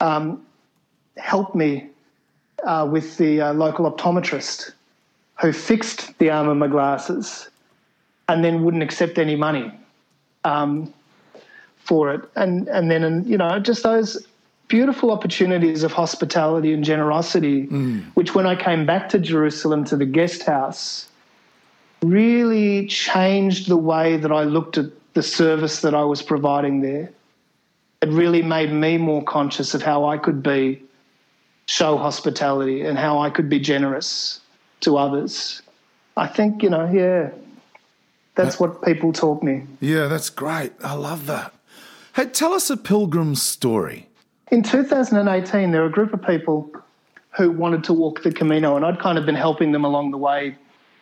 um, 0.00 0.44
helped 1.16 1.54
me 1.54 1.88
uh, 2.64 2.88
with 2.90 3.16
the 3.16 3.40
uh, 3.40 3.52
local 3.52 3.90
optometrist 3.90 4.72
who 5.40 5.52
fixed 5.52 6.16
the 6.18 6.30
arm 6.30 6.48
of 6.48 6.56
my 6.56 6.66
glasses 6.68 7.48
and 8.28 8.44
then 8.44 8.64
wouldn't 8.64 8.82
accept 8.82 9.18
any 9.18 9.36
money 9.36 9.72
um, 10.44 10.92
for 11.78 12.12
it. 12.12 12.22
And, 12.34 12.68
and 12.68 12.90
then, 12.90 13.04
and, 13.04 13.26
you 13.26 13.36
know, 13.36 13.58
just 13.58 13.82
those 13.82 14.26
beautiful 14.68 15.10
opportunities 15.10 15.82
of 15.82 15.92
hospitality 15.92 16.72
and 16.72 16.84
generosity, 16.84 17.66
mm. 17.66 18.04
which 18.14 18.34
when 18.34 18.46
I 18.46 18.56
came 18.56 18.86
back 18.86 19.08
to 19.10 19.18
Jerusalem 19.18 19.84
to 19.84 19.96
the 19.96 20.06
guest 20.06 20.42
house, 20.42 21.08
really 22.02 22.86
changed 22.86 23.68
the 23.68 23.76
way 23.76 24.16
that 24.16 24.32
I 24.32 24.44
looked 24.44 24.78
at 24.78 24.86
the 25.14 25.22
service 25.22 25.80
that 25.80 25.94
I 25.94 26.04
was 26.04 26.22
providing 26.22 26.80
there. 26.80 27.10
It 28.02 28.10
really 28.10 28.42
made 28.42 28.72
me 28.72 28.98
more 28.98 29.22
conscious 29.24 29.74
of 29.74 29.82
how 29.82 30.04
I 30.04 30.18
could 30.18 30.42
be, 30.42 30.82
show 31.66 31.96
hospitality, 31.96 32.82
and 32.82 32.98
how 32.98 33.18
I 33.18 33.30
could 33.30 33.48
be 33.48 33.58
generous 33.58 34.40
to 34.80 34.98
others. 34.98 35.62
I 36.16 36.26
think, 36.26 36.62
you 36.62 36.70
know, 36.70 36.90
yeah, 36.90 37.30
that's 38.34 38.56
that, 38.56 38.60
what 38.60 38.82
people 38.82 39.12
taught 39.12 39.42
me. 39.42 39.64
Yeah, 39.80 40.06
that's 40.06 40.28
great. 40.28 40.72
I 40.82 40.94
love 40.94 41.26
that. 41.26 41.54
Hey, 42.14 42.26
tell 42.26 42.52
us 42.52 42.70
a 42.70 42.76
pilgrim's 42.76 43.42
story. 43.42 44.08
In 44.52 44.62
2018, 44.62 45.72
there 45.72 45.80
were 45.80 45.88
a 45.88 45.90
group 45.90 46.12
of 46.12 46.22
people 46.22 46.70
who 47.36 47.50
wanted 47.50 47.82
to 47.84 47.92
walk 47.92 48.22
the 48.22 48.30
Camino, 48.30 48.76
and 48.76 48.84
I'd 48.84 49.00
kind 49.00 49.18
of 49.18 49.26
been 49.26 49.34
helping 49.34 49.72
them 49.72 49.84
along 49.84 50.12
the 50.12 50.18
way 50.18 50.56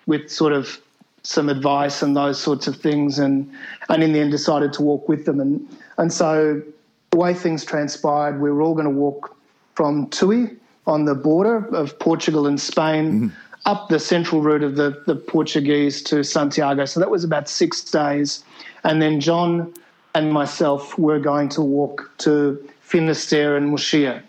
with 0.06 0.30
sort 0.30 0.52
of 0.52 0.80
some 1.22 1.48
advice 1.48 2.02
and 2.02 2.16
those 2.16 2.40
sorts 2.40 2.66
of 2.66 2.76
things, 2.76 3.18
and 3.18 3.50
and 3.90 4.02
in 4.02 4.12
the 4.12 4.20
end 4.20 4.30
decided 4.30 4.72
to 4.74 4.82
walk 4.82 5.08
with 5.08 5.26
them. 5.26 5.40
And 5.40 5.68
and 5.98 6.12
so 6.12 6.62
the 7.10 7.16
way 7.18 7.34
things 7.34 7.64
transpired, 7.64 8.40
we 8.40 8.50
were 8.50 8.62
all 8.62 8.74
going 8.74 8.86
to 8.86 8.90
walk 8.90 9.36
from 9.74 10.08
Tui 10.08 10.50
on 10.86 11.04
the 11.04 11.14
border 11.14 11.66
of 11.74 11.98
Portugal 11.98 12.46
and 12.46 12.60
Spain. 12.60 13.12
Mm-hmm. 13.12 13.28
Up 13.66 13.88
the 13.88 13.98
central 13.98 14.42
route 14.42 14.62
of 14.62 14.76
the, 14.76 15.02
the 15.06 15.16
Portuguese 15.16 16.02
to 16.02 16.22
Santiago. 16.22 16.84
So 16.84 17.00
that 17.00 17.08
was 17.08 17.24
about 17.24 17.48
six 17.48 17.82
days. 17.82 18.44
And 18.82 19.00
then 19.00 19.20
John 19.20 19.72
and 20.14 20.30
myself 20.34 20.98
were 20.98 21.18
going 21.18 21.48
to 21.48 21.62
walk 21.62 22.10
to 22.18 22.62
Finisterre 22.94 23.56
and 23.56 23.74
Muxía 23.74 24.22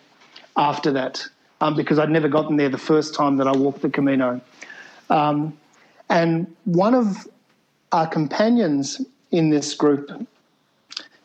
after 0.57 0.91
that 0.91 1.23
um, 1.61 1.75
because 1.75 1.99
I'd 1.99 2.09
never 2.09 2.27
gotten 2.27 2.57
there 2.57 2.67
the 2.67 2.79
first 2.79 3.13
time 3.13 3.37
that 3.37 3.47
I 3.47 3.51
walked 3.51 3.83
the 3.83 3.91
Camino. 3.91 4.41
Um, 5.11 5.55
and 6.09 6.47
one 6.63 6.95
of 6.95 7.27
our 7.91 8.07
companions 8.07 9.05
in 9.29 9.51
this 9.51 9.75
group, 9.75 10.09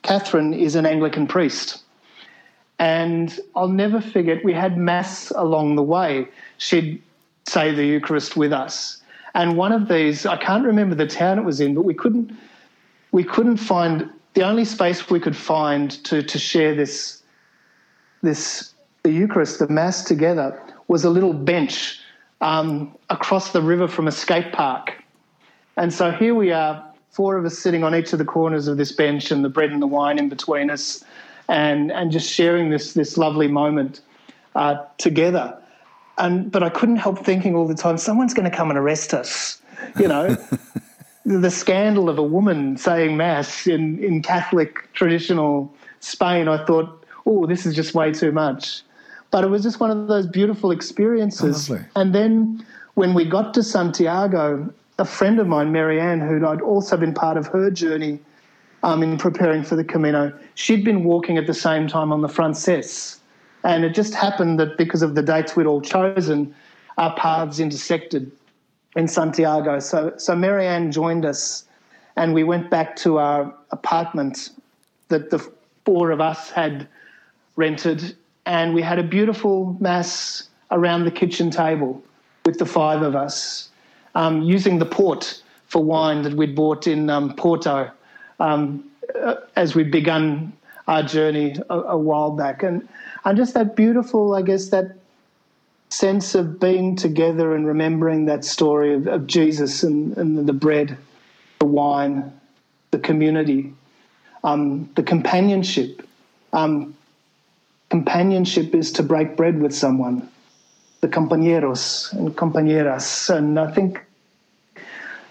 Catherine, 0.03 0.53
is 0.53 0.74
an 0.74 0.84
Anglican 0.84 1.26
priest. 1.26 1.82
And 2.78 3.41
I'll 3.57 3.68
never 3.68 4.03
forget, 4.03 4.45
we 4.45 4.53
had 4.53 4.76
Mass 4.76 5.30
along 5.30 5.76
the 5.76 5.82
way. 5.82 6.28
She'd 6.59 7.03
say 7.47 7.74
the 7.74 7.86
Eucharist 7.86 8.36
with 8.36 8.53
us. 8.53 9.01
And 9.34 9.57
one 9.57 9.72
of 9.72 9.88
these, 9.88 10.26
I 10.26 10.36
can't 10.36 10.66
remember 10.66 10.95
the 10.95 11.07
town 11.07 11.38
it 11.38 11.47
was 11.47 11.59
in, 11.59 11.74
but 11.74 11.86
we 11.86 11.95
couldn't 11.95 12.36
we 13.12 13.24
couldn't 13.24 13.57
find 13.57 14.11
the 14.34 14.43
only 14.43 14.66
space 14.66 15.09
we 15.09 15.20
could 15.20 15.36
find 15.36 15.91
to 16.05 16.22
to 16.22 16.38
share 16.38 16.74
this 16.74 17.19
this 18.22 18.74
the 19.02 19.10
Eucharist, 19.10 19.58
the 19.58 19.68
Mass 19.68 20.04
together, 20.04 20.60
was 20.88 21.04
a 21.04 21.10
little 21.10 21.32
bench 21.32 21.98
um, 22.40 22.94
across 23.08 23.52
the 23.52 23.62
river 23.62 23.88
from 23.88 24.06
a 24.06 24.12
skate 24.12 24.52
park. 24.52 25.02
And 25.76 25.92
so 25.92 26.10
here 26.10 26.34
we 26.34 26.52
are, 26.52 26.84
four 27.10 27.36
of 27.36 27.44
us 27.44 27.58
sitting 27.58 27.82
on 27.82 27.94
each 27.94 28.12
of 28.12 28.18
the 28.18 28.24
corners 28.24 28.68
of 28.68 28.76
this 28.76 28.92
bench, 28.92 29.30
and 29.30 29.44
the 29.44 29.48
bread 29.48 29.70
and 29.70 29.80
the 29.80 29.86
wine 29.86 30.18
in 30.18 30.28
between 30.28 30.70
us, 30.70 31.04
and 31.48 31.90
and 31.90 32.12
just 32.12 32.30
sharing 32.30 32.70
this 32.70 32.92
this 32.92 33.16
lovely 33.16 33.48
moment 33.48 34.00
uh, 34.54 34.84
together. 34.98 35.56
And 36.18 36.52
but 36.52 36.62
I 36.62 36.68
couldn't 36.68 36.96
help 36.96 37.24
thinking 37.24 37.54
all 37.54 37.66
the 37.66 37.74
time, 37.74 37.96
someone's 37.98 38.34
going 38.34 38.50
to 38.50 38.56
come 38.56 38.70
and 38.70 38.78
arrest 38.78 39.14
us. 39.14 39.60
You 39.98 40.08
know, 40.08 40.36
the 41.24 41.50
scandal 41.50 42.08
of 42.08 42.18
a 42.18 42.22
woman 42.22 42.76
saying 42.76 43.16
mass 43.16 43.66
in 43.66 44.02
in 44.02 44.22
Catholic 44.22 44.92
traditional 44.92 45.74
Spain. 46.00 46.48
I 46.48 46.64
thought, 46.64 46.99
oh, 47.26 47.46
this 47.46 47.66
is 47.66 47.74
just 47.74 47.94
way 47.94 48.12
too 48.12 48.32
much. 48.32 48.82
But 49.30 49.44
it 49.44 49.48
was 49.48 49.62
just 49.62 49.78
one 49.80 49.90
of 49.90 50.08
those 50.08 50.26
beautiful 50.26 50.70
experiences. 50.70 51.70
Oh, 51.70 51.78
and 51.96 52.14
then 52.14 52.64
when 52.94 53.14
we 53.14 53.24
got 53.24 53.54
to 53.54 53.62
Santiago, 53.62 54.72
a 54.98 55.04
friend 55.04 55.38
of 55.38 55.46
mine, 55.46 55.72
Marianne, 55.72 56.20
who 56.20 56.46
I'd 56.46 56.60
also 56.60 56.96
been 56.96 57.14
part 57.14 57.36
of 57.36 57.46
her 57.48 57.70
journey 57.70 58.18
um, 58.82 59.02
in 59.02 59.16
preparing 59.18 59.62
for 59.62 59.76
the 59.76 59.84
Camino, 59.84 60.32
she'd 60.54 60.84
been 60.84 61.04
walking 61.04 61.38
at 61.38 61.46
the 61.46 61.54
same 61.54 61.86
time 61.86 62.12
on 62.12 62.22
the 62.22 62.28
Frances. 62.28 63.20
And 63.62 63.84
it 63.84 63.94
just 63.94 64.14
happened 64.14 64.58
that 64.58 64.76
because 64.76 65.02
of 65.02 65.14
the 65.14 65.22
dates 65.22 65.54
we'd 65.54 65.66
all 65.66 65.80
chosen, 65.80 66.54
our 66.98 67.14
paths 67.16 67.60
intersected 67.60 68.30
in 68.96 69.06
Santiago. 69.06 69.78
So, 69.78 70.12
so 70.16 70.34
Marianne 70.34 70.90
joined 70.90 71.24
us, 71.24 71.64
and 72.16 72.34
we 72.34 72.42
went 72.42 72.70
back 72.70 72.96
to 72.96 73.18
our 73.18 73.54
apartment 73.70 74.50
that 75.08 75.30
the 75.30 75.38
four 75.84 76.10
of 76.10 76.20
us 76.20 76.50
had 76.50 76.88
rented, 77.57 78.16
and 78.46 78.74
we 78.74 78.82
had 78.82 78.98
a 78.98 79.03
beautiful 79.03 79.76
mass 79.80 80.48
around 80.70 81.05
the 81.05 81.11
kitchen 81.11 81.51
table 81.51 82.03
with 82.44 82.59
the 82.59 82.66
five 82.66 83.03
of 83.03 83.14
us, 83.14 83.68
um, 84.14 84.42
using 84.42 84.78
the 84.78 84.86
port 84.86 85.42
for 85.66 85.82
wine 85.82 86.22
that 86.22 86.34
we'd 86.34 86.55
bought 86.55 86.86
in 86.86 87.11
um, 87.11 87.34
Porto 87.36 87.90
um, 88.40 88.84
uh, 89.20 89.36
as 89.57 89.74
we'd 89.74 89.90
begun 89.90 90.53
our 90.88 91.03
journey 91.03 91.55
a, 91.68 91.78
a 91.80 91.98
while 91.98 92.32
back. 92.32 92.62
And, 92.62 92.88
and 93.24 93.36
just 93.36 93.55
that 93.55 93.76
beautiful, 93.76 94.34
I 94.34 94.42
guess, 94.42 94.70
that 94.70 94.96
sense 95.90 96.34
of 96.34 96.59
being 96.59 96.96
together 96.96 97.55
and 97.55 97.66
remembering 97.66 98.26
that 98.26 98.44
story 98.44 98.94
of, 98.94 99.07
of 99.07 99.26
Jesus 99.26 99.82
and, 99.82 100.16
and, 100.16 100.48
the 100.48 100.53
bread, 100.53 100.96
the 101.59 101.66
wine, 101.66 102.32
the 102.90 102.98
community, 102.98 103.72
um, 104.42 104.90
the 104.94 105.03
companionship. 105.03 106.07
Um, 106.53 106.96
companionship 107.91 108.74
is 108.74 108.91
to 108.93 109.03
break 109.03 109.36
bread 109.36 109.61
with 109.61 109.74
someone, 109.74 110.28
the 111.01 111.09
compañeros 111.09 112.12
and 112.12 112.34
compañeras. 112.36 113.28
And 113.34 113.59
I 113.59 113.70
think, 113.70 114.03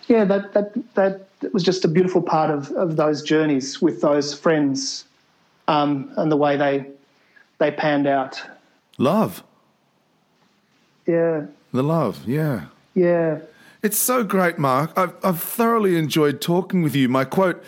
yeah, 0.07 0.26
that, 0.26 0.53
that, 0.53 0.74
that 0.95 1.53
was 1.53 1.64
just 1.64 1.86
a 1.86 1.88
beautiful 1.88 2.22
part 2.22 2.51
of, 2.51 2.70
of 2.72 2.97
those 2.97 3.24
journeys 3.24 3.82
with 3.82 4.01
those 4.01 4.34
friends 4.34 5.05
um, 5.68 6.12
and 6.18 6.32
the 6.32 6.38
way 6.38 6.57
they, 6.57 6.86
they 7.57 7.72
panned 7.72 8.07
out. 8.07 8.41
Love. 8.97 9.43
Yeah. 11.07 11.45
The 11.72 11.84
love, 11.84 12.28
yeah. 12.28 12.66
Yeah. 12.93 13.39
It's 13.82 13.97
so 13.97 14.24
great, 14.24 14.57
Mark. 14.57 14.91
I've, 14.97 15.14
I've 15.24 15.41
thoroughly 15.41 15.97
enjoyed 15.97 16.41
talking 16.41 16.82
with 16.82 16.95
you. 16.95 17.07
My 17.07 17.24
quote 17.24 17.64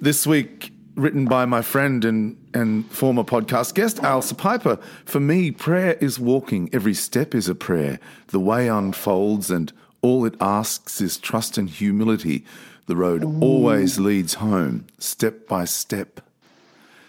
this 0.00 0.26
week, 0.26 0.72
written 0.98 1.24
by 1.26 1.44
my 1.44 1.62
friend 1.62 2.04
and, 2.04 2.36
and 2.52 2.90
former 2.90 3.22
podcast 3.22 3.74
guest, 3.74 3.98
Ailsa 3.98 4.36
Piper 4.36 4.78
For 5.04 5.20
me, 5.20 5.50
prayer 5.50 5.94
is 5.94 6.18
walking. 6.18 6.68
Every 6.72 6.94
step 6.94 7.34
is 7.34 7.48
a 7.48 7.54
prayer. 7.54 8.00
The 8.28 8.40
way 8.40 8.68
unfolds, 8.68 9.50
and 9.50 9.72
all 10.02 10.24
it 10.24 10.34
asks 10.40 11.00
is 11.00 11.16
trust 11.16 11.56
and 11.56 11.70
humility. 11.70 12.44
The 12.86 12.96
road 12.96 13.24
always 13.42 13.98
leads 13.98 14.34
home, 14.34 14.86
step 14.98 15.46
by 15.46 15.66
step. 15.66 16.20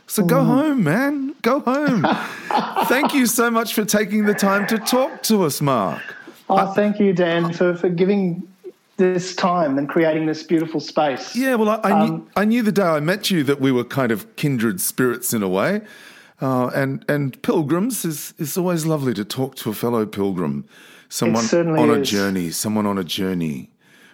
So 0.07 0.23
go 0.23 0.43
home, 0.43 0.83
man. 0.83 1.35
Go 1.41 1.59
home. 1.59 2.03
Thank 2.87 3.13
you 3.13 3.27
so 3.27 3.51
much 3.51 3.73
for 3.73 3.85
taking 3.85 4.25
the 4.25 4.33
time 4.33 4.65
to 4.67 4.77
talk 4.79 5.23
to 5.23 5.43
us, 5.43 5.61
Mark. 5.61 6.01
Oh, 6.49 6.73
thank 6.73 6.99
you, 6.99 7.13
Dan, 7.13 7.53
for, 7.53 7.75
for 7.75 7.89
giving 7.89 8.48
this 8.99 9.35
time 9.35 9.77
and 9.79 9.89
creating 9.89 10.27
this 10.27 10.43
beautiful 10.43 10.79
space. 10.79 11.35
Yeah, 11.35 11.55
well, 11.55 11.69
I, 11.69 11.89
I, 11.89 11.91
Um, 11.91 11.99
knew, 12.09 12.27
I 12.35 12.45
knew 12.45 12.61
the 12.61 12.71
day 12.71 12.83
I 12.83 12.99
met 12.99 13.31
you 13.31 13.43
that 13.45 13.59
we 13.59 13.71
were 13.71 13.83
kind 13.83 14.11
of 14.11 14.35
kindred 14.35 14.79
spirits 14.79 15.33
in 15.33 15.41
a 15.41 15.49
way. 15.49 15.81
Uh, 16.41 16.67
and 16.73 17.03
and 17.09 17.41
pilgrims 17.41 18.05
is 18.05 18.33
is 18.37 18.57
always 18.57 18.85
lovely 18.85 19.13
to 19.13 19.25
talk 19.25 19.55
to 19.55 19.69
a 19.69 19.73
fellow 19.73 20.05
pilgrim, 20.05 20.63
someone 21.09 21.45
on 21.77 21.89
a 21.89 21.99
is. 21.99 22.09
journey, 22.09 22.49
someone 22.51 22.85
on 22.85 22.97
a 22.97 23.03
journey. 23.03 23.69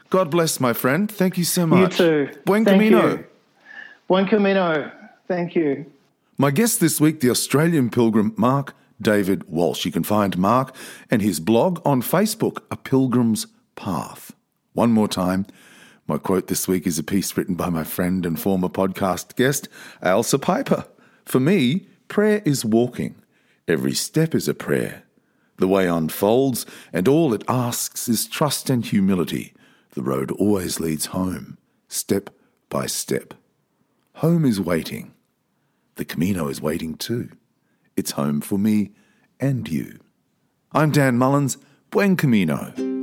God 0.09 0.31
bless, 0.31 0.59
my 0.59 0.73
friend. 0.73 1.11
Thank 1.11 1.37
you 1.37 1.43
so 1.43 1.67
much. 1.67 1.99
You 1.99 2.05
too. 2.05 2.39
Buen 2.45 2.65
Thank 2.65 2.81
camino. 2.81 3.07
you. 3.09 3.25
Buen 4.07 4.25
camino. 4.27 4.91
Thank 5.27 5.55
you. 5.55 5.85
My 6.37 6.51
guest 6.51 6.79
this 6.79 6.99
week, 6.99 7.19
the 7.19 7.29
Australian 7.29 7.89
pilgrim 7.89 8.33
Mark 8.37 8.73
David 8.99 9.43
Walsh. 9.47 9.85
You 9.85 9.91
can 9.91 10.03
find 10.03 10.37
Mark 10.37 10.75
and 11.11 11.21
his 11.21 11.39
blog 11.39 11.79
on 11.85 12.01
Facebook, 12.01 12.59
A 12.71 12.75
Pilgrim's 12.77 13.47
Path. 13.75 14.34
One 14.75 14.91
more 14.91 15.07
time, 15.07 15.45
my 16.05 16.17
quote 16.17 16.47
this 16.47 16.67
week 16.67 16.85
is 16.85 16.99
a 16.99 17.03
piece 17.03 17.37
written 17.37 17.55
by 17.55 17.69
my 17.69 17.85
friend 17.85 18.25
and 18.25 18.37
former 18.37 18.67
podcast 18.67 19.37
guest, 19.37 19.69
Ailsa 20.03 20.37
Piper. 20.37 20.85
For 21.23 21.39
me, 21.39 21.87
prayer 22.09 22.41
is 22.43 22.65
walking. 22.65 23.15
Every 23.69 23.93
step 23.93 24.35
is 24.35 24.49
a 24.49 24.53
prayer. 24.53 25.03
The 25.55 25.69
way 25.69 25.87
unfolds, 25.87 26.65
and 26.91 27.07
all 27.07 27.33
it 27.33 27.45
asks 27.47 28.09
is 28.09 28.27
trust 28.27 28.69
and 28.69 28.85
humility. 28.85 29.53
The 29.91 30.03
road 30.03 30.29
always 30.31 30.81
leads 30.81 31.05
home, 31.07 31.57
step 31.87 32.29
by 32.67 32.87
step. 32.87 33.33
Home 34.15 34.43
is 34.43 34.59
waiting. 34.59 35.13
The 35.95 36.03
Camino 36.03 36.49
is 36.49 36.61
waiting 36.61 36.95
too. 36.95 37.29
It's 37.95 38.11
home 38.11 38.41
for 38.41 38.59
me 38.59 38.91
and 39.39 39.69
you. 39.69 39.99
I'm 40.73 40.91
Dan 40.91 41.17
Mullins. 41.17 41.57
Buen 41.91 42.17
Camino. 42.17 42.94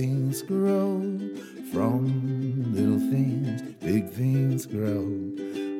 Things, 0.00 0.40
grow. 0.40 0.98
From 1.72 2.72
little 2.74 2.98
things, 3.10 3.60
big 3.80 4.08
things 4.08 4.64
grow. 4.64 5.04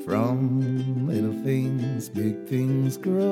From 0.05 1.07
little 1.07 1.43
things, 1.43 2.11
big 2.11 2.47
things 2.47 2.99
grow. 2.99 3.30